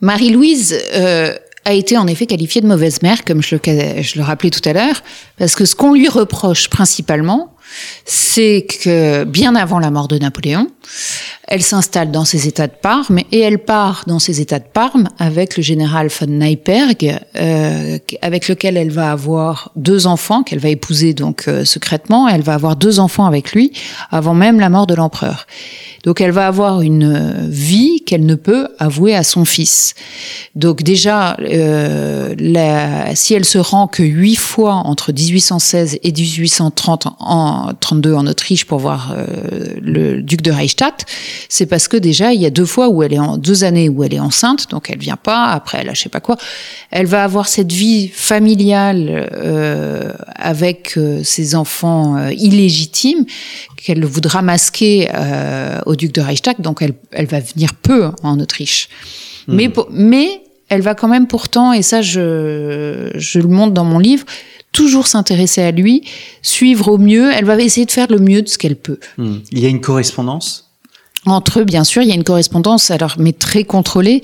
Marie-Louise 0.01 0.77
a 1.65 1.73
été 1.73 1.97
en 1.97 2.07
effet 2.07 2.25
qualifiée 2.25 2.59
de 2.59 2.67
mauvaise 2.67 3.01
mère, 3.01 3.23
comme 3.23 3.41
je 3.41 3.55
le, 3.55 4.01
je 4.01 4.17
le 4.17 4.23
rappelais 4.23 4.49
tout 4.49 4.67
à 4.67 4.73
l'heure, 4.73 5.01
parce 5.37 5.55
que 5.55 5.63
ce 5.63 5.75
qu'on 5.75 5.93
lui 5.93 6.09
reproche 6.09 6.69
principalement, 6.69 7.52
c'est 8.05 8.65
que 8.83 9.23
bien 9.23 9.55
avant 9.55 9.79
la 9.79 9.91
mort 9.91 10.07
de 10.07 10.17
Napoléon, 10.17 10.67
elle 11.47 11.61
s'installe 11.61 12.11
dans 12.11 12.25
ses 12.25 12.47
États 12.47 12.67
de 12.67 12.73
Parme 12.73 13.19
et 13.31 13.39
elle 13.39 13.59
part 13.59 14.03
dans 14.07 14.19
ses 14.19 14.41
États 14.41 14.59
de 14.59 14.65
Parme 14.71 15.09
avec 15.19 15.57
le 15.57 15.63
général 15.63 16.07
von 16.07 16.27
Neiperg, 16.27 17.19
euh, 17.35 17.97
avec 18.21 18.47
lequel 18.47 18.77
elle 18.77 18.91
va 18.91 19.11
avoir 19.11 19.71
deux 19.75 20.07
enfants 20.07 20.43
qu'elle 20.43 20.59
va 20.59 20.69
épouser 20.69 21.13
donc 21.13 21.47
euh, 21.47 21.65
secrètement. 21.65 22.27
Elle 22.27 22.41
va 22.41 22.53
avoir 22.53 22.75
deux 22.75 22.99
enfants 22.99 23.25
avec 23.25 23.53
lui 23.53 23.71
avant 24.11 24.33
même 24.33 24.59
la 24.59 24.69
mort 24.69 24.87
de 24.87 24.95
l'empereur. 24.95 25.45
Donc 26.03 26.19
elle 26.19 26.31
va 26.31 26.47
avoir 26.47 26.81
une 26.81 27.15
euh, 27.15 27.47
vie 27.47 28.03
qu'elle 28.05 28.25
ne 28.25 28.35
peut 28.35 28.67
avouer 28.77 29.15
à 29.15 29.23
son 29.23 29.45
fils. 29.45 29.95
Donc 30.53 30.83
déjà, 30.83 31.37
euh, 31.39 32.35
si 33.15 33.33
elle 33.33 33.45
se 33.45 33.57
rend 33.57 33.87
que 33.87 34.03
huit 34.03 34.35
fois 34.35 34.73
entre 34.73 35.13
1816 35.13 35.99
et 36.03 36.11
1830 36.11 37.07
en 37.19 37.62
32 37.79 38.13
en 38.13 38.27
Autriche 38.27 38.65
pour 38.65 38.79
voir 38.79 39.13
euh, 39.15 39.25
le 39.81 40.21
duc 40.21 40.41
de 40.41 40.51
Reichstadt, 40.51 41.05
c'est 41.49 41.65
parce 41.65 41.87
que 41.87 41.97
déjà 41.97 42.33
il 42.33 42.41
y 42.41 42.45
a 42.45 42.49
deux 42.49 42.65
fois 42.65 42.89
où 42.89 43.03
elle 43.03 43.13
est 43.13 43.19
en 43.19 43.37
deux 43.37 43.63
années 43.63 43.89
où 43.89 44.03
elle 44.03 44.13
est 44.13 44.19
enceinte, 44.19 44.69
donc 44.69 44.89
elle 44.89 44.99
vient 44.99 45.17
pas. 45.17 45.45
Après, 45.45 45.79
elle 45.81 45.89
a 45.89 45.93
je 45.93 46.01
sais 46.01 46.09
pas 46.09 46.19
quoi. 46.19 46.37
Elle 46.91 47.05
va 47.05 47.23
avoir 47.23 47.47
cette 47.47 47.71
vie 47.71 48.07
familiale 48.07 49.29
euh, 49.33 50.13
avec 50.35 50.97
euh, 50.97 51.21
ses 51.23 51.55
enfants 51.55 52.17
euh, 52.17 52.31
illégitimes 52.33 53.25
qu'elle 53.77 54.05
voudra 54.05 54.41
masquer 54.41 55.09
euh, 55.13 55.79
au 55.85 55.95
duc 55.95 56.11
de 56.13 56.21
Reichstadt, 56.21 56.61
donc 56.61 56.81
elle, 56.81 56.93
elle 57.11 57.25
va 57.25 57.39
venir 57.39 57.73
peu 57.73 58.09
en 58.23 58.39
Autriche. 58.39 58.89
Hmm. 59.47 59.55
Mais, 59.55 59.71
mais 59.91 60.41
elle 60.69 60.81
va 60.81 60.95
quand 60.95 61.07
même 61.07 61.27
pourtant, 61.27 61.73
et 61.73 61.81
ça 61.81 62.01
je, 62.01 63.11
je 63.15 63.39
le 63.39 63.47
montre 63.47 63.73
dans 63.73 63.85
mon 63.85 63.99
livre, 63.99 64.25
toujours 64.73 65.07
s'intéresser 65.07 65.61
à 65.61 65.71
lui, 65.71 66.03
suivre 66.41 66.89
au 66.89 66.97
mieux, 66.97 67.31
elle 67.31 67.45
va 67.45 67.57
essayer 67.61 67.85
de 67.85 67.91
faire 67.91 68.07
le 68.09 68.19
mieux 68.19 68.41
de 68.41 68.49
ce 68.49 68.57
qu'elle 68.57 68.75
peut. 68.75 68.99
Hmm. 69.17 69.37
Il 69.51 69.59
y 69.59 69.65
a 69.65 69.69
une 69.69 69.79
correspondance? 69.79 70.69
Entre 71.25 71.61
eux, 71.61 71.63
bien 71.63 71.85
sûr, 71.85 72.01
il 72.01 72.09
y 72.09 72.11
a 72.11 72.15
une 72.15 72.25
correspondance, 72.25 72.91
alors 72.91 73.15
mais 73.17 73.31
très 73.31 73.63
contrôlée. 73.63 74.21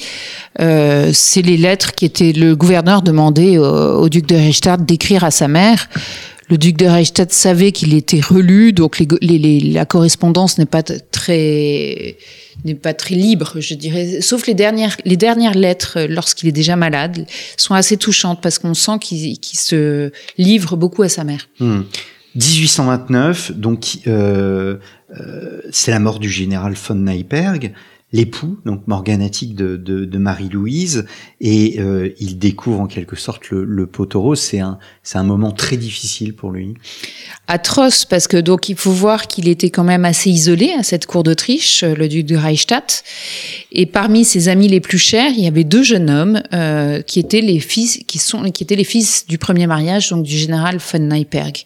Euh, 0.60 1.12
c'est 1.14 1.42
les 1.42 1.56
lettres 1.56 1.94
qui 1.94 2.04
étaient 2.04 2.34
le 2.34 2.58
gouverneur 2.58 3.02
demandait 3.02 3.58
au, 3.58 3.64
au 3.64 4.10
duc 4.10 4.26
de 4.26 4.36
Reichstadt 4.36 4.84
d'écrire 4.84 5.24
à 5.24 5.32
sa 5.32 5.48
mère. 5.48 5.88
Le 6.50 6.58
duc 6.58 6.78
de 6.78 6.88
Reichstadt 6.88 7.32
savait 7.32 7.72
qu'il 7.72 7.94
était 7.94 8.22
relu, 8.22 8.74
donc 8.74 9.04
la 9.22 9.86
correspondance 9.86 10.58
n'est 10.58 10.66
pas 10.66 10.84
très 10.84 12.18
n'est 12.66 12.76
pas 12.76 12.94
très 12.94 13.16
libre, 13.16 13.54
je 13.60 13.74
dirais. 13.74 14.20
Sauf 14.22 14.48
les 14.48 14.54
dernières 14.54 14.98
les 15.06 15.16
dernières 15.16 15.54
lettres, 15.54 15.98
euh, 15.98 16.08
lorsqu'il 16.10 16.50
est 16.50 16.54
déjà 16.54 16.76
malade, 16.76 17.26
sont 17.56 17.74
assez 17.74 17.96
touchantes 17.96 18.42
parce 18.42 18.60
qu'on 18.60 18.74
sent 18.74 19.00
qu'il 19.00 19.38
se 19.42 20.12
livre 20.38 20.76
beaucoup 20.76 21.04
à 21.04 21.10
sa 21.10 21.24
mère. 21.24 21.48
Hmm. 21.60 21.84
1829, 22.36 23.54
donc 23.54 24.00
euh, 24.08 24.78
euh, 25.20 25.62
c'est 25.72 25.92
la 25.92 26.00
mort 26.00 26.20
du 26.20 26.30
général 26.30 26.74
von 26.74 26.96
Neiperg, 26.96 27.74
l'époux, 28.12 28.58
donc 28.66 28.88
morganatique 28.88 29.54
de, 29.54 29.78
de, 29.78 30.06
de 30.06 30.18
Marie-Louise, 30.18 31.06
et 31.42 31.80
euh, 31.80 32.10
il 32.20 32.40
découvre 32.40 32.80
en 32.80 32.88
quelque 32.88 33.16
sorte 33.16 33.50
le, 33.50 33.64
le. 33.66 33.88
C'est 34.36 34.60
un, 34.60 34.80
c'est 35.04 35.18
un 35.18 35.24
moment 35.24 35.52
très 35.52 35.78
difficile 35.78 36.34
pour 36.34 36.52
lui. 36.52 36.74
atroce 37.48 38.06
parce 38.06 38.28
que 38.28 38.38
donc 38.38 38.70
il 38.70 38.76
faut 38.76 38.92
voir 38.92 39.28
qu'il 39.28 39.48
était 39.48 39.70
quand 39.70 39.84
même 39.84 40.06
assez 40.06 40.30
isolé 40.30 40.72
à 40.72 40.84
cette 40.84 41.06
cour 41.06 41.24
d'Autriche, 41.24 41.84
euh, 41.84 41.94
le 41.96 42.08
duc 42.08 42.26
de 42.26 42.36
Reichstadt. 42.36 43.04
Et 43.72 43.86
parmi 43.86 44.26
ses 44.26 44.48
amis 44.50 44.68
les 44.68 44.80
plus 44.80 44.98
chers, 44.98 45.32
il 45.32 45.44
y 45.44 45.48
avait 45.48 45.64
deux 45.64 45.84
jeunes 45.84 46.10
hommes 46.10 46.42
euh, 46.54 47.02
qui 47.02 47.20
étaient 47.20 47.42
les 47.42 47.60
fils, 47.60 48.00
qui 48.08 48.18
sont, 48.18 48.44
qui 48.52 48.64
étaient 48.64 48.76
les 48.76 48.84
fils 48.84 49.28
du 49.28 49.38
premier 49.38 49.68
mariage, 49.68 50.10
donc 50.10 50.24
du 50.24 50.38
général 50.38 50.78
von 50.78 51.00
Neiperg, 51.00 51.66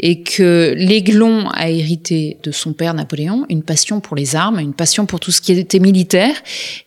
et 0.00 0.22
que 0.22 0.74
l'Aiglon 0.76 1.48
a 1.50 1.70
hérité 1.70 2.38
de 2.42 2.50
son 2.50 2.72
père 2.72 2.94
Napoléon 2.94 3.46
une 3.48 3.62
passion 3.62 4.00
pour 4.00 4.16
les 4.16 4.34
armes, 4.34 4.58
une 4.58 4.74
passion 4.74 5.06
pour 5.06 5.20
tout 5.20 5.30
ce 5.30 5.40
qui 5.40 5.52
était 5.68 5.84
militaire. 5.90 6.34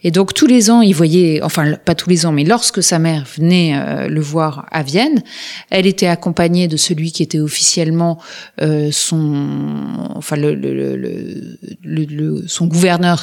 Et 0.04 0.12
donc 0.12 0.34
tous 0.34 0.48
les 0.48 0.64
ans, 0.72 0.82
il 0.82 0.96
voyait, 0.96 1.42
enfin 1.44 1.64
pas 1.88 1.96
tous 1.96 2.10
les 2.10 2.26
ans, 2.26 2.32
mais 2.32 2.44
lorsque 2.44 2.82
sa 2.82 2.98
mère 2.98 3.24
venait 3.38 3.72
euh, 3.76 4.08
le 4.08 4.22
voir 4.22 4.66
à 4.72 4.82
Vienne, 4.82 5.22
elle 5.70 5.86
était 5.86 6.08
accompagnée 6.08 6.68
de 6.68 6.78
celui 6.78 7.12
qui 7.12 7.22
était 7.24 7.40
officiellement 7.40 8.14
euh, 8.62 8.90
son, 8.92 9.24
enfin 10.16 10.36
le, 10.36 10.56
le, 10.56 10.72
le, 10.96 12.06
le- 12.18 12.44
son 12.48 12.66
gouverneur 12.66 13.18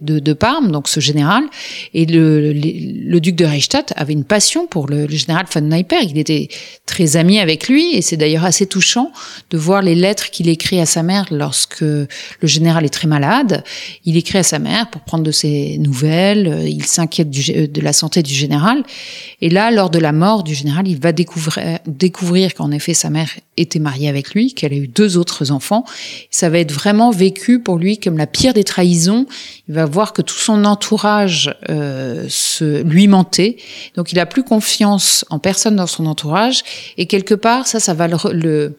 de, 0.00 0.18
de 0.18 0.32
Parme, 0.32 0.70
donc 0.70 0.86
ce 0.88 1.00
général, 1.00 1.44
et 1.92 2.06
le, 2.06 2.52
le, 2.52 3.18
duc 3.20 3.34
de 3.34 3.44
Reichstadt 3.44 3.92
avait 3.96 4.12
une 4.12 4.24
passion 4.24 4.66
pour 4.66 4.86
le, 4.86 5.08
général 5.08 5.46
von 5.52 5.60
Neiperg. 5.62 6.08
Il 6.10 6.18
était 6.18 6.48
très 6.86 7.16
ami 7.16 7.40
avec 7.40 7.68
lui, 7.68 7.96
et 7.96 8.02
c'est 8.02 8.16
d'ailleurs 8.16 8.44
assez 8.44 8.66
touchant 8.66 9.10
de 9.50 9.58
voir 9.58 9.82
les 9.82 9.94
lettres 9.94 10.30
qu'il 10.30 10.48
écrit 10.48 10.80
à 10.80 10.86
sa 10.86 11.02
mère 11.02 11.26
lorsque 11.30 11.80
le 11.82 12.48
général 12.56 12.84
est 12.84 12.94
très 13.00 13.08
malade. 13.08 13.64
Il 14.04 14.16
écrit 14.16 14.38
à 14.38 14.42
sa 14.42 14.58
mère 14.58 14.88
pour 14.90 14.99
prendre 15.00 15.24
de 15.24 15.30
ses 15.30 15.78
nouvelles. 15.78 16.46
euh, 16.48 16.68
Il 16.68 16.84
s'inquiète 16.84 17.30
gé- 17.30 17.70
de 17.70 17.80
la 17.80 17.92
santé 17.92 18.22
du 18.22 18.32
général. 18.34 18.82
Et 19.40 19.48
là, 19.48 19.70
lors 19.70 19.90
de 19.90 19.98
la 19.98 20.12
mort 20.12 20.42
du 20.44 20.54
général, 20.54 20.86
il 20.88 20.98
va 20.98 21.12
découvrir, 21.12 21.78
découvrir 21.86 22.54
qu'en 22.54 22.70
effet 22.70 22.94
sa 22.94 23.10
mère 23.10 23.30
était 23.56 23.78
mariée 23.78 24.08
avec 24.08 24.34
lui, 24.34 24.54
qu'elle 24.54 24.72
a 24.72 24.76
eu 24.76 24.88
deux 24.88 25.16
autres 25.16 25.50
enfants. 25.50 25.84
Ça 26.30 26.48
va 26.50 26.58
être 26.58 26.72
vraiment 26.72 27.10
vécu 27.10 27.60
pour 27.60 27.76
lui 27.78 27.98
comme 27.98 28.16
la 28.18 28.26
pire 28.26 28.54
des 28.54 28.64
trahisons. 28.64 29.26
Il 29.68 29.74
va 29.74 29.86
voir 29.86 30.12
que 30.12 30.22
tout 30.22 30.34
son 30.38 30.64
entourage 30.64 31.54
euh, 31.68 32.26
se 32.28 32.82
lui 32.82 33.06
mentait. 33.08 33.56
Donc 33.96 34.12
il 34.12 34.18
a 34.18 34.26
plus 34.26 34.42
confiance 34.44 35.24
en 35.30 35.38
personne 35.38 35.76
dans 35.76 35.86
son 35.86 36.06
entourage. 36.06 36.62
Et 36.98 37.06
quelque 37.06 37.34
part, 37.34 37.66
ça, 37.66 37.80
ça 37.80 37.94
va 37.94 38.08
le 38.08 38.76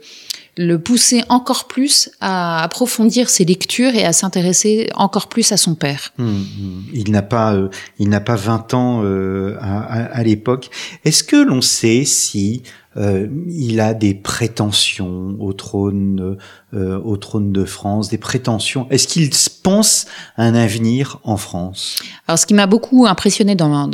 le 0.58 0.80
pousser 0.80 1.24
encore 1.30 1.68
plus 1.68 2.10
à 2.20 2.62
approfondir 2.64 3.30
ses 3.30 3.46
lectures 3.46 3.96
et 3.96 4.04
à 4.04 4.14
s'intéresser 4.14 4.90
encore 4.96 5.30
plus 5.30 5.52
à 5.52 5.58
son 5.58 5.76
père. 5.76 6.12
Hmm, 6.18 6.28
hmm. 6.28 6.84
Il 6.94 7.12
n'a 7.12 7.22
pas, 7.22 7.54
euh, 7.54 7.70
il 8.00 8.10
n'a 8.10 8.20
pas 8.20 8.36
20 8.36 8.74
ans 8.74 9.02
euh, 9.04 9.58
à, 9.62 10.24
l'époque. 10.24 10.70
Est-ce 11.06 11.24
que 11.24 11.38
l'on 11.38 11.62
sait 11.62 12.04
si 12.04 12.64
euh, 12.98 13.28
il 13.48 13.80
a 13.80 13.94
des 13.94 14.14
prétentions 14.14 15.38
au 15.40 15.54
trône, 15.54 16.38
euh, 16.74 17.00
au 17.04 17.18
trône 17.18 17.52
de 17.52 17.66
France, 17.66 18.08
des 18.08 18.18
prétentions 18.18 18.88
Est-ce 18.90 19.08
qu'il 19.08 19.30
pense 19.62 20.06
à 20.38 20.44
un 20.44 20.56
avenir 20.56 21.20
en 21.24 21.36
France? 21.36 21.98
Alors, 22.28 22.40
ce 22.40 22.46
qui 22.46 22.54
m'a 22.54 22.66
beaucoup 22.66 23.06
impressionné 23.06 23.56
dans, 23.56 23.88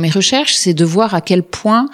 mes 0.00 0.10
recherches, 0.10 0.54
c'est 0.54 0.74
de 0.74 0.84
voir 0.84 1.14
à 1.14 1.20
quel 1.20 1.42
point, 1.42 1.86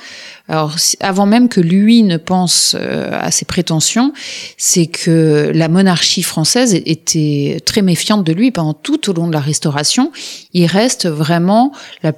alors 0.49 0.75
avant 1.01 1.27
même 1.27 1.49
que 1.49 1.61
lui 1.61 2.03
ne 2.03 2.17
pense 2.17 2.75
euh, 2.79 3.11
à 3.13 3.31
ses 3.31 3.45
prétentions, 3.45 4.13
c'est 4.57 4.87
que 4.87 5.53
la 5.55 5.69
monarchie 5.69 6.23
française 6.23 6.75
était 6.75 7.61
très 7.67 7.83
méfiante 7.83 8.25
de 8.25 8.33
lui 8.33 8.51
pendant 8.51 8.75
tout 8.75 9.11
au 9.11 9.13
long 9.13 9.29
de 9.29 9.33
la 9.33 9.41
Restauration. 9.41 10.13
Il 10.55 10.67
reste 10.67 11.07
vraiment 11.07 11.73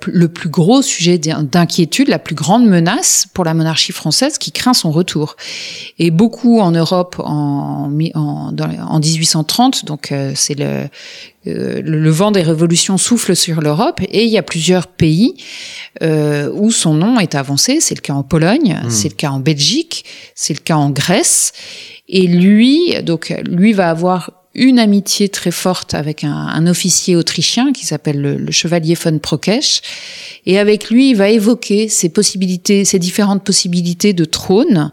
le 0.06 0.28
plus 0.28 0.48
gros 0.48 0.82
sujet 0.82 1.18
d'in- 1.18 1.42
d'inquiétude, 1.42 2.08
la 2.08 2.18
plus 2.18 2.34
grande 2.34 2.64
menace 2.66 3.26
pour 3.34 3.44
la 3.44 3.54
monarchie 3.54 3.92
française 3.92 4.38
qui 4.38 4.52
craint 4.52 4.74
son 4.74 4.90
retour. 4.90 5.36
Et 5.98 6.10
beaucoup 6.10 6.60
en 6.60 6.70
Europe 6.70 7.16
en, 7.18 7.71
en, 7.72 8.52
dans- 8.52 8.68
en 8.88 8.98
1830, 9.00 9.84
donc 9.84 10.12
euh, 10.12 10.32
c'est 10.34 10.54
le, 10.58 10.64
euh, 11.46 11.80
le, 11.82 11.98
le 12.00 12.10
vent 12.10 12.30
des 12.30 12.42
révolutions 12.42 12.98
souffle 12.98 13.34
sur 13.36 13.60
l'Europe 13.60 14.00
et 14.08 14.24
il 14.24 14.30
y 14.30 14.38
a 14.38 14.42
plusieurs 14.42 14.86
pays 14.86 15.34
euh, 16.02 16.50
où 16.54 16.70
son 16.70 16.94
nom 16.94 17.18
est 17.20 17.34
avancé. 17.34 17.80
C'est 17.80 17.94
le 17.94 18.00
cas 18.00 18.14
en 18.14 18.22
Pologne, 18.22 18.78
c'est 18.88 19.08
le 19.08 19.14
cas 19.14 19.30
en 19.30 19.40
Belgique, 19.40 20.04
c'est 20.34 20.54
le 20.54 20.60
cas 20.60 20.76
en 20.76 20.90
Grèce. 20.90 21.52
Et 22.08 22.26
lui, 22.26 22.94
donc 23.02 23.34
lui 23.46 23.72
va 23.72 23.88
avoir 23.90 24.30
une 24.54 24.78
amitié 24.78 25.28
très 25.28 25.50
forte 25.50 25.94
avec 25.94 26.24
un, 26.24 26.32
un 26.32 26.66
officier 26.66 27.16
autrichien 27.16 27.72
qui 27.72 27.86
s'appelle 27.86 28.20
le, 28.20 28.36
le 28.36 28.50
chevalier 28.52 28.94
von 28.94 29.18
Prokesch. 29.18 29.80
Et 30.44 30.58
avec 30.58 30.90
lui, 30.90 31.10
il 31.10 31.16
va 31.16 31.28
évoquer 31.28 31.88
ces 31.88 32.08
possibilités, 32.08 32.84
ces 32.84 32.98
différentes 32.98 33.44
possibilités 33.44 34.12
de 34.12 34.24
trône. 34.24 34.90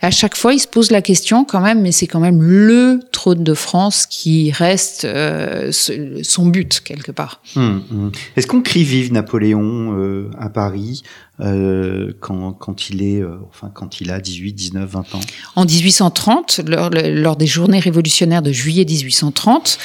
À 0.00 0.10
chaque 0.10 0.36
fois, 0.36 0.52
il 0.54 0.60
se 0.60 0.68
pose 0.68 0.90
la 0.90 1.02
question 1.02 1.44
quand 1.44 1.60
même, 1.60 1.80
mais 1.80 1.92
c'est 1.92 2.06
quand 2.06 2.20
même 2.20 2.42
le 2.42 3.00
trône 3.12 3.42
de 3.42 3.54
France 3.54 4.06
qui 4.06 4.52
reste 4.52 5.04
euh, 5.04 5.72
son 5.72 6.46
but 6.46 6.80
quelque 6.80 7.12
part. 7.12 7.42
Hmm, 7.56 7.78
hmm. 7.90 8.10
Est-ce 8.36 8.46
qu'on 8.46 8.62
crie 8.62 8.84
vive 8.84 9.12
Napoléon 9.12 9.96
euh, 9.98 10.30
à 10.38 10.50
Paris 10.50 11.02
euh, 11.40 12.12
quand, 12.20 12.52
quand 12.52 12.90
il 12.90 13.02
est, 13.02 13.20
euh, 13.20 13.38
enfin 13.48 13.70
quand 13.72 14.00
il 14.00 14.10
a 14.10 14.20
18, 14.20 14.52
19, 14.52 14.90
20 14.90 15.14
ans 15.14 15.20
En 15.56 15.64
1830, 15.64 16.60
lors, 16.66 16.90
lors 16.90 17.36
des 17.36 17.46
journées 17.46 17.80
révolutionnaires 17.80 18.42
de 18.42 18.52
juillet 18.52 18.84
1830, 18.84 19.78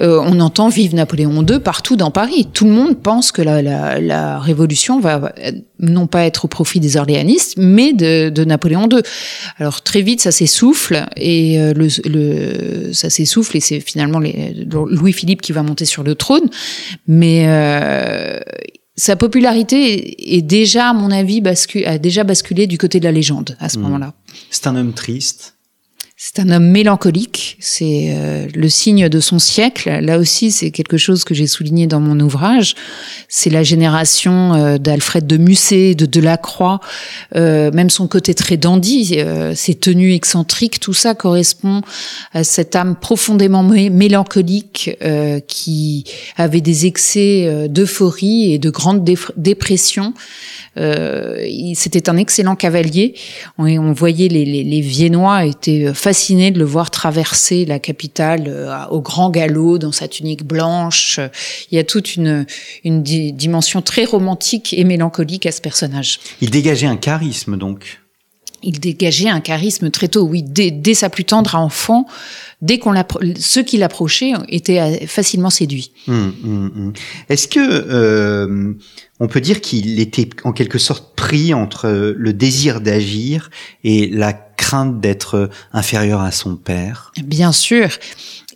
euh, 0.00 0.20
on 0.24 0.40
entend 0.40 0.68
Vive 0.68 0.94
Napoléon 0.94 1.44
II 1.46 1.60
partout 1.60 1.96
dans 1.96 2.10
Paris. 2.10 2.48
Tout 2.52 2.64
le 2.64 2.72
monde 2.72 2.98
pense 2.98 3.32
que 3.32 3.42
la, 3.42 3.62
la, 3.62 4.00
la 4.00 4.38
révolution 4.38 5.00
va 5.00 5.32
non 5.78 6.06
pas 6.06 6.24
être 6.24 6.46
au 6.46 6.48
profit 6.48 6.80
des 6.80 6.96
orléanistes, 6.96 7.54
mais 7.56 7.92
de, 7.92 8.30
de 8.30 8.44
Napoléon 8.44 8.88
II. 8.90 9.00
Alors 9.58 9.82
très 9.82 10.02
vite, 10.02 10.20
ça 10.20 10.32
s'essouffle 10.32 11.06
et 11.16 11.60
euh, 11.60 11.74
le, 11.74 11.88
le, 12.08 12.92
ça 12.92 13.10
s'essouffle 13.10 13.56
et 13.56 13.60
c'est 13.60 13.80
finalement 13.80 14.18
Louis-Philippe 14.20 15.42
qui 15.42 15.52
va 15.52 15.62
monter 15.62 15.84
sur 15.84 16.02
le 16.02 16.14
trône. 16.14 16.48
Mais 17.06 17.44
euh, 17.46 18.40
sa 18.96 19.16
popularité 19.16 20.36
est 20.36 20.42
déjà, 20.42 20.90
à 20.90 20.92
mon 20.94 21.10
avis, 21.10 21.40
bascu- 21.40 21.84
a 21.86 21.98
déjà 21.98 22.24
basculé 22.24 22.66
du 22.66 22.78
côté 22.78 22.98
de 23.00 23.04
la 23.04 23.12
légende 23.12 23.56
à 23.60 23.68
ce 23.68 23.76
Mhm. 23.78 23.84
moment-là. 23.84 24.14
C'est 24.50 24.66
un 24.66 24.76
homme 24.76 24.92
triste. 24.94 25.55
C'est 26.18 26.38
un 26.38 26.48
homme 26.48 26.70
mélancolique, 26.70 27.58
c'est 27.60 28.06
euh, 28.08 28.46
le 28.54 28.70
signe 28.70 29.10
de 29.10 29.20
son 29.20 29.38
siècle. 29.38 29.90
Là 30.00 30.16
aussi, 30.16 30.50
c'est 30.50 30.70
quelque 30.70 30.96
chose 30.96 31.24
que 31.24 31.34
j'ai 31.34 31.46
souligné 31.46 31.86
dans 31.86 32.00
mon 32.00 32.18
ouvrage. 32.20 32.74
C'est 33.28 33.50
la 33.50 33.62
génération 33.62 34.54
euh, 34.54 34.78
d'Alfred 34.78 35.26
de 35.26 35.36
Musset, 35.36 35.94
de 35.94 36.06
Delacroix, 36.06 36.80
euh, 37.34 37.70
même 37.70 37.90
son 37.90 38.08
côté 38.08 38.32
très 38.32 38.56
dandy, 38.56 39.18
ses 39.54 39.74
tenues 39.74 40.14
excentriques, 40.14 40.80
tout 40.80 40.94
ça 40.94 41.14
correspond 41.14 41.82
à 42.32 42.44
cette 42.44 42.74
âme 42.76 42.96
profondément 42.96 43.62
mélancolique 43.62 44.96
qui 45.46 46.04
avait 46.36 46.62
des 46.62 46.86
excès 46.86 47.68
d'euphorie 47.68 48.54
et 48.54 48.58
de 48.58 48.70
grande 48.70 49.04
dépression. 49.36 50.14
C'était 50.76 52.08
un 52.08 52.16
excellent 52.16 52.56
cavalier. 52.56 53.14
On, 53.58 53.66
on 53.66 53.92
voyait 53.92 54.28
les, 54.28 54.44
les, 54.44 54.64
les 54.64 54.80
Viennois 54.80 55.44
étaient 55.44 55.92
fasciné 56.06 56.52
de 56.52 56.60
le 56.60 56.64
voir 56.64 56.92
traverser 56.92 57.64
la 57.64 57.80
capitale 57.80 58.44
euh, 58.46 58.86
au 58.90 59.00
grand 59.00 59.28
galop 59.28 59.78
dans 59.78 59.90
sa 59.90 60.06
tunique 60.06 60.44
blanche. 60.44 61.18
Il 61.72 61.74
y 61.74 61.80
a 61.80 61.84
toute 61.84 62.14
une, 62.14 62.46
une 62.84 63.02
dimension 63.02 63.82
très 63.82 64.04
romantique 64.04 64.72
et 64.72 64.84
mélancolique 64.84 65.46
à 65.46 65.50
ce 65.50 65.60
personnage. 65.60 66.20
Il 66.40 66.50
dégageait 66.50 66.86
un 66.86 66.96
charisme 66.96 67.56
donc. 67.56 67.98
Il 68.62 68.78
dégageait 68.78 69.28
un 69.28 69.40
charisme 69.40 69.90
très 69.90 70.06
tôt, 70.06 70.22
oui, 70.22 70.44
dès, 70.44 70.70
dès 70.70 70.94
sa 70.94 71.10
plus 71.10 71.24
tendre 71.24 71.56
enfant. 71.56 72.06
Dès 72.62 72.78
qu'on 72.78 72.94
ceux 73.40 73.64
qui 73.64 73.76
l'approchaient 73.76 74.32
étaient 74.48 74.80
euh, 74.80 75.06
facilement 75.08 75.50
séduits. 75.50 75.90
Hum, 76.06 76.34
hum, 76.44 76.72
hum. 76.76 76.92
Est-ce 77.28 77.48
que 77.48 77.58
euh, 77.58 78.74
on 79.20 79.28
peut 79.28 79.40
dire 79.40 79.60
qu'il 79.60 79.98
était 80.00 80.28
en 80.44 80.52
quelque 80.52 80.78
sorte 80.78 81.14
pris 81.16 81.54
entre 81.54 82.14
le 82.16 82.32
désir 82.32 82.80
d'agir 82.80 83.50
et 83.84 84.08
la 84.08 84.32
crainte 84.32 85.00
d'être 85.00 85.50
inférieur 85.72 86.20
à 86.20 86.30
son 86.30 86.56
père 86.56 87.12
Bien 87.24 87.52
sûr. 87.52 87.88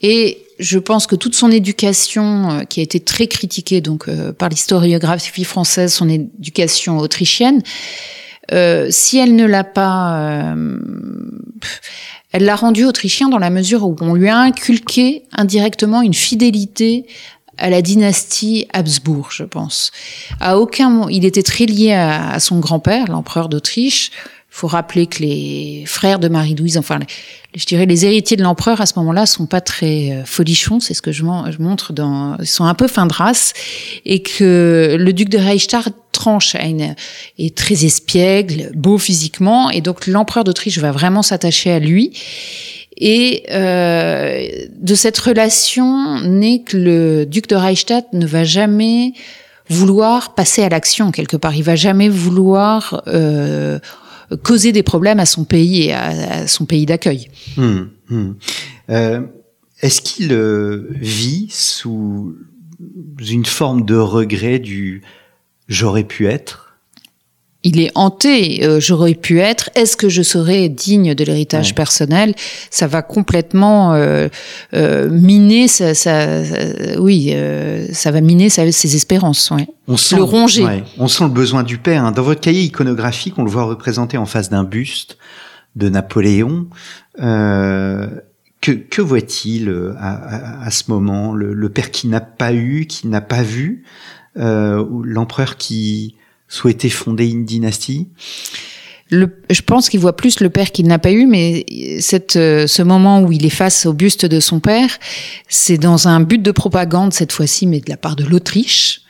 Et 0.02 0.46
je 0.60 0.78
pense 0.78 1.06
que 1.06 1.16
toute 1.16 1.34
son 1.34 1.50
éducation, 1.50 2.50
euh, 2.50 2.62
qui 2.64 2.80
a 2.80 2.82
été 2.82 3.00
très 3.00 3.26
critiquée 3.26 3.80
donc 3.80 4.08
euh, 4.08 4.32
par 4.32 4.48
l'historiographie 4.48 5.44
française, 5.44 5.92
son 5.92 6.08
éducation 6.08 6.98
autrichienne, 6.98 7.62
euh, 8.52 8.88
si 8.90 9.18
elle 9.18 9.36
ne 9.36 9.46
l'a 9.46 9.64
pas, 9.64 10.54
elle 12.32 12.44
l'a 12.44 12.56
rendu 12.56 12.84
autrichien 12.84 13.28
dans 13.28 13.38
la 13.38 13.50
mesure 13.50 13.86
où 13.86 13.94
on 14.00 14.14
lui 14.14 14.28
a 14.28 14.38
inculqué 14.38 15.24
indirectement 15.32 16.02
une 16.02 16.14
fidélité 16.14 17.06
à 17.60 17.70
la 17.70 17.82
dynastie 17.82 18.66
Habsbourg, 18.72 19.28
je 19.30 19.44
pense. 19.44 19.92
À 20.40 20.58
aucun 20.58 20.88
moment, 20.88 21.08
il 21.08 21.24
était 21.24 21.42
très 21.42 21.66
lié 21.66 21.92
à, 21.92 22.40
son 22.40 22.58
grand-père, 22.58 23.06
l'empereur 23.08 23.48
d'Autriche. 23.48 24.10
Faut 24.48 24.66
rappeler 24.66 25.06
que 25.06 25.22
les 25.22 25.84
frères 25.86 26.18
de 26.18 26.26
Marie-Louise, 26.26 26.76
enfin, 26.76 26.98
je 27.54 27.64
dirais 27.66 27.86
les 27.86 28.04
héritiers 28.04 28.36
de 28.36 28.42
l'empereur 28.42 28.80
à 28.80 28.86
ce 28.86 28.94
moment-là 28.98 29.26
sont 29.26 29.46
pas 29.46 29.60
très 29.60 30.10
euh, 30.10 30.24
folichons, 30.24 30.80
c'est 30.80 30.92
ce 30.92 31.02
que 31.02 31.12
je, 31.12 31.22
je, 31.22 31.62
montre 31.62 31.92
dans, 31.92 32.36
ils 32.38 32.48
sont 32.48 32.64
un 32.64 32.74
peu 32.74 32.88
fin 32.88 33.06
de 33.06 33.12
race, 33.12 33.52
et 34.04 34.22
que 34.22 34.96
le 34.98 35.12
duc 35.12 35.28
de 35.28 35.38
Reichstadt 35.38 35.94
tranche 36.10 36.56
à 36.56 36.64
une, 36.64 36.96
est 37.38 37.56
très 37.56 37.84
espiègle, 37.84 38.72
beau 38.74 38.98
physiquement, 38.98 39.70
et 39.70 39.82
donc 39.82 40.08
l'empereur 40.08 40.42
d'Autriche 40.42 40.78
va 40.78 40.90
vraiment 40.90 41.22
s'attacher 41.22 41.70
à 41.70 41.78
lui. 41.78 42.12
Et 43.00 43.44
euh, 43.50 44.46
de 44.78 44.94
cette 44.94 45.18
relation 45.18 46.20
naît 46.20 46.62
que 46.64 46.76
le 46.76 47.24
duc 47.24 47.48
de 47.48 47.56
Reichstadt 47.56 48.12
ne 48.12 48.26
va 48.26 48.44
jamais 48.44 49.14
vouloir 49.70 50.34
passer 50.34 50.62
à 50.62 50.68
l'action 50.68 51.10
quelque 51.10 51.36
part. 51.36 51.54
Il 51.54 51.62
va 51.62 51.76
jamais 51.76 52.08
vouloir 52.08 53.02
euh, 53.06 53.78
causer 54.42 54.72
des 54.72 54.82
problèmes 54.82 55.20
à 55.20 55.26
son 55.26 55.44
pays 55.44 55.84
et 55.84 55.92
à, 55.92 56.46
son 56.46 56.66
pays 56.66 56.86
d'accueil. 56.86 57.28
Hum, 57.56 57.90
hum. 58.10 58.36
Euh, 58.90 59.20
Est-ce 59.80 60.02
qu'il 60.02 60.32
euh, 60.32 60.88
vit 60.90 61.48
sous 61.50 62.34
une 63.30 63.46
forme 63.46 63.84
de 63.84 63.96
regret 63.96 64.58
du 64.58 65.02
j'aurais 65.68 66.04
pu 66.04 66.26
être 66.26 66.69
il 67.62 67.80
est 67.80 67.90
hanté. 67.94 68.64
Euh, 68.64 68.80
j'aurais 68.80 69.14
pu 69.14 69.40
être. 69.40 69.70
Est-ce 69.74 69.96
que 69.96 70.08
je 70.08 70.22
serais 70.22 70.68
digne 70.68 71.14
de 71.14 71.24
l'héritage 71.24 71.74
personnel? 71.74 72.34
Ça 72.70 72.86
va 72.86 73.02
complètement 73.02 73.94
euh, 73.94 74.28
euh, 74.74 75.10
miner 75.10 75.68
ça, 75.68 75.94
ça, 75.94 76.42
oui, 76.98 77.34
ça 77.92 78.10
va 78.10 78.20
miner 78.20 78.48
ses 78.48 78.96
espérances. 78.96 79.50
Ouais. 79.50 79.68
On 79.88 79.96
sent 79.96 80.16
le 80.16 80.22
ronger. 80.22 80.66
On 80.98 81.08
sent 81.08 81.24
le 81.24 81.30
besoin 81.30 81.62
du 81.62 81.78
père. 81.78 82.04
Hein. 82.04 82.12
Dans 82.12 82.22
votre 82.22 82.40
cahier 82.40 82.62
iconographique, 82.62 83.34
on 83.38 83.44
le 83.44 83.50
voit 83.50 83.64
représenté 83.64 84.16
en 84.16 84.26
face 84.26 84.48
d'un 84.48 84.64
buste 84.64 85.18
de 85.76 85.88
Napoléon. 85.88 86.66
que, 87.18 88.70
que 88.70 89.02
voit-il 89.02 89.94
à, 89.98 90.64
à, 90.64 90.70
ce 90.70 90.84
moment? 90.88 91.34
Le, 91.34 91.52
le, 91.52 91.68
père 91.68 91.90
qui 91.90 92.08
n'a 92.08 92.20
pas 92.20 92.54
eu, 92.54 92.86
qui 92.86 93.06
n'a 93.08 93.20
pas 93.20 93.42
vu, 93.42 93.84
l'empereur 94.34 95.56
qui 95.58 96.16
souhaiter 96.50 96.90
fonder 96.90 97.26
une 97.26 97.46
dynastie 97.46 98.08
le, 99.10 99.42
je 99.50 99.60
pense 99.60 99.88
qu'il 99.88 100.00
voit 100.00 100.14
plus 100.14 100.38
le 100.40 100.50
père 100.50 100.70
qu'il 100.70 100.86
n'a 100.86 101.00
pas 101.00 101.10
eu, 101.10 101.26
mais 101.26 101.66
cette, 102.00 102.36
euh, 102.36 102.68
ce 102.68 102.82
moment 102.82 103.22
où 103.22 103.32
il 103.32 103.44
est 103.44 103.50
face 103.50 103.86
au 103.86 103.92
buste 103.92 104.24
de 104.24 104.40
son 104.40 104.60
père, 104.60 104.88
c'est 105.48 105.78
dans 105.78 106.06
un 106.06 106.20
but 106.20 106.40
de 106.40 106.52
propagande 106.52 107.12
cette 107.12 107.32
fois-ci, 107.32 107.66
mais 107.66 107.80
de 107.80 107.90
la 107.90 107.96
part 107.96 108.14
de 108.14 108.22
l'Autriche. 108.24 109.00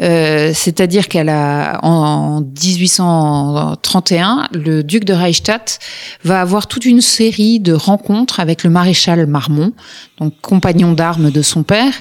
Euh, 0.00 0.50
c'est-à-dire 0.54 1.06
qu'elle 1.08 1.28
a 1.28 1.78
en 1.82 2.40
1831, 2.40 4.48
le 4.52 4.82
duc 4.82 5.04
de 5.04 5.12
Reichstadt 5.12 5.78
va 6.24 6.40
avoir 6.40 6.66
toute 6.66 6.84
une 6.84 7.00
série 7.00 7.60
de 7.60 7.72
rencontres 7.72 8.40
avec 8.40 8.64
le 8.64 8.70
maréchal 8.70 9.26
Marmont, 9.26 9.72
donc 10.18 10.34
compagnon 10.42 10.92
d'armes 10.92 11.30
de 11.30 11.42
son 11.42 11.62
père, 11.62 11.92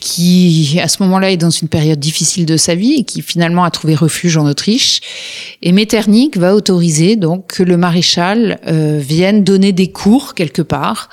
qui 0.00 0.80
à 0.82 0.88
ce 0.88 1.02
moment-là 1.02 1.30
est 1.30 1.36
dans 1.36 1.50
une 1.50 1.68
période 1.68 2.00
difficile 2.00 2.46
de 2.46 2.56
sa 2.56 2.74
vie 2.74 2.94
et 2.94 3.04
qui 3.04 3.22
finalement 3.22 3.64
a 3.64 3.70
trouvé 3.70 3.94
refuge 3.94 4.36
en 4.36 4.46
Autriche. 4.46 5.00
Et 5.62 5.72
Metternich 5.72 6.36
va 6.36 6.54
autoriser 6.54 7.16
donc 7.16 7.46
que 7.48 7.62
le 7.62 7.76
maréchal 7.76 8.58
euh, 8.66 8.98
vienne 9.00 9.44
donner 9.44 9.72
des 9.72 9.92
cours 9.92 10.34
quelque 10.34 10.62
part 10.62 11.10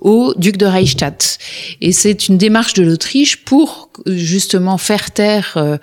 au 0.00 0.34
duc 0.36 0.56
de 0.56 0.66
Reichstadt. 0.66 1.38
Et 1.80 1.92
c'est 1.92 2.28
une 2.28 2.38
démarche 2.38 2.74
de 2.74 2.82
l'Autriche 2.82 3.44
pour 3.44 3.89
justement 4.06 4.78
faire 4.78 5.10
taire 5.10 5.54
euh, 5.56 5.76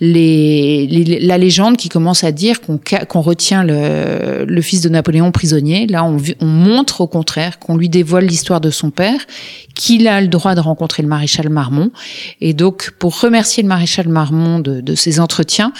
les, 0.00 0.86
la 1.20 1.38
légende 1.38 1.76
qui 1.76 1.88
commence 1.88 2.24
à 2.24 2.32
dire 2.32 2.60
qu'on 2.60 3.20
retient 3.20 3.64
le, 3.64 4.44
le, 4.46 4.62
fils 4.62 4.80
de 4.80 4.88
Napoléon 4.88 5.32
prisonnier. 5.32 5.86
Là, 5.86 6.04
on, 6.04 6.16
on 6.40 6.46
montre 6.46 7.00
au 7.00 7.06
contraire 7.06 7.58
qu'on 7.58 7.76
lui 7.76 7.88
dévoile 7.88 8.26
l'histoire 8.26 8.60
de 8.60 8.70
son 8.70 8.90
père, 8.90 9.20
qu'il 9.74 10.06
a 10.08 10.20
le 10.20 10.28
droit 10.28 10.54
de 10.54 10.60
rencontrer 10.60 11.02
le 11.02 11.08
maréchal 11.08 11.48
Marmont 11.48 11.90
et 12.40 12.52
donc, 12.54 12.92
pour 12.98 13.20
remercier 13.20 13.62
le 13.62 13.68
maréchal 13.68 14.08
Marmont 14.08 14.58
de, 14.58 14.80
de 14.80 14.94
ses 14.94 15.20
entretiens, 15.20 15.72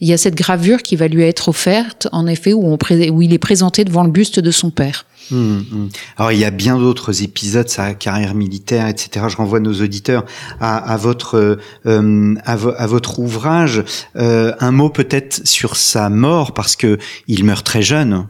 il 0.00 0.08
y 0.08 0.12
a 0.12 0.18
cette 0.18 0.34
gravure 0.34 0.82
qui 0.82 0.96
va 0.96 1.08
lui 1.08 1.22
être 1.22 1.48
offerte, 1.48 2.08
en 2.12 2.26
effet, 2.26 2.52
où, 2.52 2.66
on, 2.66 2.78
où 3.10 3.22
il 3.22 3.32
est 3.32 3.38
présenté 3.38 3.84
devant 3.84 4.04
le 4.04 4.10
buste 4.10 4.40
de 4.40 4.50
son 4.50 4.70
père. 4.70 5.06
Hum, 5.30 5.64
hum. 5.72 5.88
Alors 6.16 6.32
il 6.32 6.38
y 6.38 6.44
a 6.44 6.50
bien 6.50 6.78
d'autres 6.78 7.22
épisodes, 7.22 7.68
sa 7.68 7.94
carrière 7.94 8.34
militaire, 8.34 8.88
etc. 8.88 9.26
Je 9.28 9.36
renvoie 9.36 9.60
nos 9.60 9.74
auditeurs 9.80 10.24
à, 10.60 10.76
à 10.76 10.96
votre 10.96 11.58
euh, 11.86 12.34
à, 12.44 12.52
à, 12.52 12.86
votre 12.86 13.18
ouvrage. 13.18 13.84
Euh, 14.16 14.52
un 14.60 14.70
mot 14.70 14.90
peut-être 14.90 15.46
sur 15.46 15.76
sa 15.76 16.08
mort 16.08 16.54
parce 16.54 16.76
que 16.76 16.98
il 17.26 17.44
meurt 17.44 17.64
très 17.64 17.82
jeune. 17.82 18.26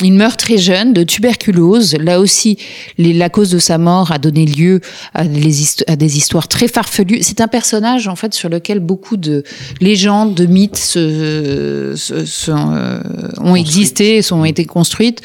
Il 0.00 0.14
meurt 0.14 0.40
très 0.40 0.56
jeune 0.58 0.92
de 0.92 1.02
tuberculose. 1.02 1.94
Là 1.94 2.18
aussi, 2.18 2.58
la 2.98 3.28
cause 3.28 3.50
de 3.50 3.58
sa 3.58 3.76
mort 3.78 4.10
a 4.10 4.18
donné 4.18 4.46
lieu 4.46 4.80
à, 5.12 5.24
des 5.24 6.16
histoires 6.16 6.48
très 6.48 6.66
farfelues. 6.66 7.22
C'est 7.22 7.40
un 7.40 7.48
personnage, 7.48 8.08
en 8.08 8.16
fait, 8.16 8.32
sur 8.32 8.48
lequel 8.48 8.80
beaucoup 8.80 9.18
de 9.18 9.44
légendes, 9.80 10.34
de 10.34 10.46
mythes 10.46 10.76
se, 10.76 10.98
euh, 12.48 13.00
ont 13.38 13.54
existé, 13.54 14.20
ont 14.32 14.44
été 14.44 14.64
construites. 14.64 15.20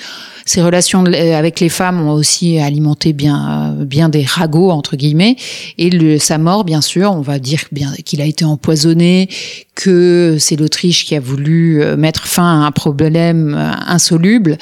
Ses 0.47 0.61
relations 0.61 1.03
avec 1.03 1.59
les 1.59 1.67
femmes 1.67 2.07
ont 2.07 2.13
aussi 2.13 2.57
alimenté 2.57 3.11
bien, 3.11 3.75
bien 3.77 4.07
des 4.07 4.23
ragots 4.23 4.71
entre 4.71 4.95
guillemets. 4.95 5.35
Et 5.77 6.19
sa 6.19 6.37
mort, 6.37 6.63
bien 6.63 6.79
sûr, 6.79 7.11
on 7.11 7.19
va 7.19 7.37
dire 7.37 7.65
qu'il 8.05 8.21
a 8.21 8.25
été 8.25 8.45
empoisonné, 8.45 9.27
que 9.75 10.37
c'est 10.39 10.55
l'Autriche 10.55 11.03
qui 11.03 11.15
a 11.15 11.19
voulu 11.19 11.83
euh, 11.83 11.97
mettre 11.97 12.27
fin 12.27 12.61
à 12.61 12.65
un 12.65 12.71
problème 12.71 13.55
euh, 13.57 13.71
insoluble. 13.87 14.57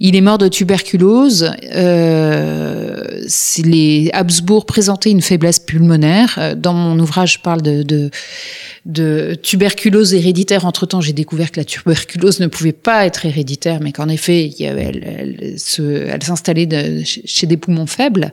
Il 0.00 0.14
est 0.14 0.20
mort 0.20 0.38
de 0.38 0.46
tuberculose. 0.46 1.50
Euh, 1.74 3.02
les 3.64 4.10
Habsbourg 4.12 4.64
présentaient 4.64 5.10
une 5.10 5.22
faiblesse 5.22 5.58
pulmonaire. 5.58 6.36
Euh, 6.38 6.54
dans 6.54 6.72
mon 6.72 6.98
ouvrage, 7.00 7.34
je 7.34 7.38
parle 7.40 7.62
de, 7.62 8.10
tuberculose 9.42 10.14
héréditaire. 10.14 10.64
Entre-temps, 10.66 11.00
j'ai 11.00 11.12
découvert 11.12 11.50
que 11.50 11.58
la 11.58 11.64
tuberculose 11.64 12.38
ne 12.38 12.46
pouvait 12.46 12.72
pas 12.72 13.06
être 13.06 13.26
héréditaire, 13.26 13.80
mais 13.80 13.90
qu'en 13.90 14.08
effet, 14.08 14.46
il 14.46 14.66
avait, 14.66 14.92
elle 15.02 16.22
s'installait 16.22 17.02
chez 17.04 17.46
des 17.48 17.56
poumons 17.56 17.86
faibles. 17.86 18.32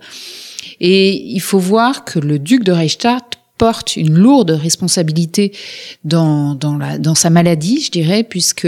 Et 0.80 1.16
il 1.34 1.42
faut 1.42 1.60
voir 1.60 2.06
que 2.06 2.20
le 2.20 2.38
duc 2.38 2.64
de 2.64 2.72
Reichstadt 2.72 3.40
porte 3.58 3.96
une 3.96 4.14
lourde 4.14 4.52
responsabilité 4.52 5.54
dans, 6.04 6.56
dans, 6.56 6.78
la, 6.78 6.98
dans 6.98 7.16
sa 7.16 7.30
maladie, 7.30 7.82
je 7.82 7.92
dirais, 7.92 8.24
puisque 8.24 8.68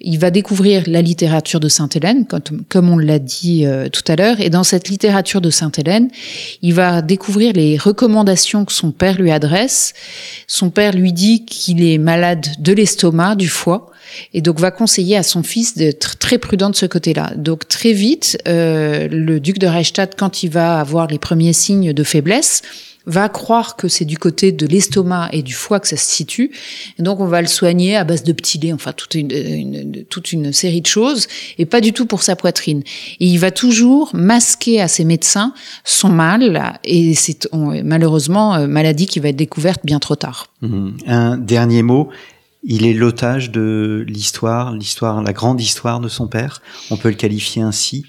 il 0.00 0.18
va 0.18 0.30
découvrir 0.30 0.82
la 0.86 1.02
littérature 1.02 1.60
de 1.60 1.68
Sainte-Hélène, 1.68 2.26
comme, 2.68 2.88
on 2.88 2.98
l'a 2.98 3.18
dit 3.18 3.64
euh, 3.64 3.88
tout 3.88 4.02
à 4.08 4.16
l'heure, 4.16 4.40
et 4.40 4.50
dans 4.50 4.64
cette 4.64 4.88
littérature 4.88 5.40
de 5.40 5.50
Sainte-Hélène, 5.50 6.08
il 6.62 6.74
va 6.74 7.00
découvrir 7.02 7.52
les 7.52 7.76
recommandations 7.76 8.64
que 8.64 8.72
son 8.72 8.90
père 8.90 9.20
lui 9.20 9.30
adresse. 9.30 9.94
Son 10.46 10.70
père 10.70 10.92
lui 10.94 11.12
dit 11.12 11.44
qu'il 11.44 11.84
est 11.84 11.98
malade 11.98 12.46
de 12.58 12.72
l'estomac, 12.72 13.36
du 13.36 13.48
foie, 13.48 13.92
et 14.34 14.40
donc 14.40 14.58
va 14.58 14.70
conseiller 14.70 15.16
à 15.16 15.22
son 15.22 15.42
fils 15.42 15.76
d'être 15.76 16.18
très 16.18 16.38
prudent 16.38 16.70
de 16.70 16.76
ce 16.76 16.86
côté-là. 16.86 17.32
Donc 17.36 17.68
très 17.68 17.92
vite, 17.92 18.38
euh, 18.48 19.06
le 19.10 19.38
duc 19.38 19.58
de 19.58 19.66
Reichstadt, 19.66 20.16
quand 20.16 20.42
il 20.42 20.50
va 20.50 20.80
avoir 20.80 21.06
les 21.06 21.18
premiers 21.18 21.52
signes 21.52 21.92
de 21.92 22.02
faiblesse, 22.02 22.62
va 23.08 23.28
croire 23.28 23.74
que 23.74 23.88
c'est 23.88 24.04
du 24.04 24.18
côté 24.18 24.52
de 24.52 24.66
l'estomac 24.66 25.30
et 25.32 25.42
du 25.42 25.54
foie 25.54 25.80
que 25.80 25.88
ça 25.88 25.96
se 25.96 26.06
situe. 26.06 26.52
Donc 26.98 27.20
on 27.20 27.26
va 27.26 27.40
le 27.40 27.48
soigner 27.48 27.96
à 27.96 28.04
base 28.04 28.22
de 28.22 28.32
petits 28.32 28.58
laits, 28.58 28.74
enfin 28.74 28.92
toute 28.92 29.14
une, 29.14 30.04
toute 30.04 30.32
une 30.32 30.52
série 30.52 30.82
de 30.82 30.86
choses, 30.86 31.26
et 31.56 31.66
pas 31.66 31.80
du 31.80 31.92
tout 31.92 32.06
pour 32.06 32.22
sa 32.22 32.36
poitrine. 32.36 32.82
Et 33.18 33.26
il 33.26 33.38
va 33.38 33.50
toujours 33.50 34.10
masquer 34.14 34.80
à 34.80 34.88
ses 34.88 35.04
médecins 35.04 35.54
son 35.84 36.10
mal, 36.10 36.78
et 36.84 37.14
c'est 37.14 37.48
malheureusement 37.52 38.54
euh, 38.54 38.66
maladie 38.66 39.06
qui 39.06 39.20
va 39.20 39.30
être 39.30 39.36
découverte 39.36 39.80
bien 39.84 39.98
trop 39.98 40.16
tard. 40.16 40.48
Mmh. 40.60 40.90
Un 41.06 41.38
dernier 41.38 41.82
mot. 41.82 42.10
Il 42.64 42.84
est 42.84 42.92
l'otage 42.92 43.50
de 43.50 44.04
l'histoire, 44.08 44.74
l'histoire, 44.74 45.22
la 45.22 45.32
grande 45.32 45.60
histoire 45.60 46.00
de 46.00 46.08
son 46.08 46.26
père. 46.26 46.60
On 46.90 46.96
peut 46.96 47.08
le 47.08 47.14
qualifier 47.14 47.62
ainsi. 47.62 48.04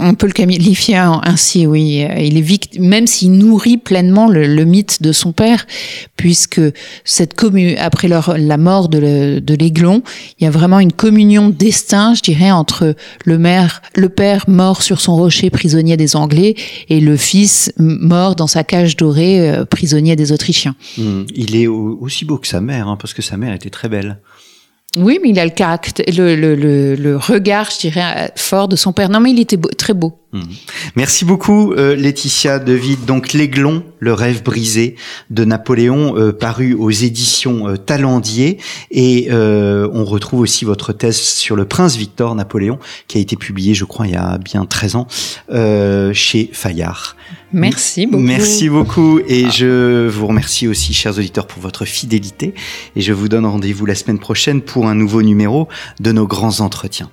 On 0.00 0.14
peut 0.14 0.26
le 0.26 0.32
qualifier 0.32 0.96
ainsi, 0.96 1.66
oui. 1.66 2.04
Il 2.18 2.36
est 2.36 2.42
victime, 2.42 2.84
même 2.84 3.06
s'il 3.06 3.32
nourrit 3.32 3.76
pleinement 3.76 4.26
le, 4.28 4.64
mythe 4.64 5.02
de 5.02 5.12
son 5.12 5.32
père, 5.32 5.66
puisque 6.16 6.60
cette 7.04 7.34
commune, 7.34 7.76
après 7.78 8.08
la 8.08 8.56
mort 8.56 8.88
de, 8.88 9.54
l'aiglon, 9.54 10.02
il 10.38 10.44
y 10.44 10.46
a 10.46 10.50
vraiment 10.50 10.80
une 10.80 10.92
communion 10.92 11.48
destin, 11.48 12.14
je 12.14 12.22
dirais, 12.22 12.50
entre 12.50 12.96
le, 13.24 14.08
père 14.08 14.44
mort 14.48 14.82
sur 14.82 15.00
son 15.00 15.16
rocher, 15.16 15.50
prisonnier 15.50 15.96
des 15.96 16.16
Anglais, 16.16 16.56
et 16.88 17.00
le 17.00 17.16
fils 17.16 17.72
mort 17.78 18.34
dans 18.34 18.48
sa 18.48 18.64
cage 18.64 18.96
dorée, 18.96 19.48
euh, 19.48 19.64
prisonnier 19.64 20.16
des 20.16 20.32
Autrichiens. 20.32 20.74
Hmm. 20.96 21.22
Il 21.34 21.54
est 21.54 21.68
aussi 21.68 22.24
beau 22.24 22.38
que 22.38 22.48
sa 22.48 22.60
mère, 22.60 22.88
hein, 22.88 22.96
parce 23.00 23.14
que 23.14 23.22
sa 23.22 23.36
mère 23.36 23.54
était 23.54 23.70
très 23.70 23.88
belle. 23.88 24.18
Oui, 24.96 25.18
mais 25.22 25.28
il 25.28 25.38
a 25.38 25.44
le 25.44 25.50
caractère, 25.50 26.06
le, 26.16 26.34
le, 26.34 26.94
le, 26.94 27.16
regard, 27.18 27.70
je 27.70 27.78
dirais, 27.78 28.32
fort 28.36 28.68
de 28.68 28.76
son 28.76 28.94
père. 28.94 29.10
Non, 29.10 29.20
mais 29.20 29.32
il 29.32 29.38
était 29.38 29.58
très 29.76 29.92
beau. 29.92 30.18
Mmh. 30.32 30.40
Merci 30.96 31.26
beaucoup, 31.26 31.72
euh, 31.72 31.94
Laetitia 31.94 32.58
David. 32.58 33.04
Donc, 33.04 33.34
L'Aiglon, 33.34 33.84
le 33.98 34.14
rêve 34.14 34.42
brisé 34.42 34.96
de 35.28 35.44
Napoléon, 35.44 36.16
euh, 36.16 36.32
paru 36.32 36.72
aux 36.72 36.90
éditions 36.90 37.68
euh, 37.68 37.76
Talendier. 37.76 38.56
Et 38.90 39.28
on 39.30 40.06
retrouve 40.06 40.40
aussi 40.40 40.64
votre 40.64 40.94
thèse 40.94 41.18
sur 41.18 41.54
le 41.54 41.66
prince 41.66 41.96
Victor 41.96 42.34
Napoléon, 42.34 42.78
qui 43.08 43.18
a 43.18 43.20
été 43.20 43.36
publiée, 43.36 43.74
je 43.74 43.84
crois, 43.84 44.06
il 44.06 44.14
y 44.14 44.16
a 44.16 44.38
bien 44.38 44.64
13 44.64 44.96
ans, 44.96 45.06
chez 46.14 46.48
Fayard. 46.50 47.14
Merci 47.52 48.06
beaucoup. 48.06 48.22
Merci 48.22 48.68
beaucoup. 48.68 49.20
Et 49.26 49.46
ah. 49.46 49.50
je 49.50 50.08
vous 50.08 50.26
remercie 50.26 50.68
aussi, 50.68 50.92
chers 50.92 51.16
auditeurs, 51.16 51.46
pour 51.46 51.62
votre 51.62 51.84
fidélité. 51.84 52.54
Et 52.94 53.00
je 53.00 53.12
vous 53.12 53.28
donne 53.28 53.46
rendez-vous 53.46 53.86
la 53.86 53.94
semaine 53.94 54.18
prochaine 54.18 54.60
un 54.86 54.94
nouveau 54.94 55.22
numéro 55.22 55.68
de 56.00 56.12
nos 56.12 56.26
grands 56.26 56.60
entretiens. 56.60 57.10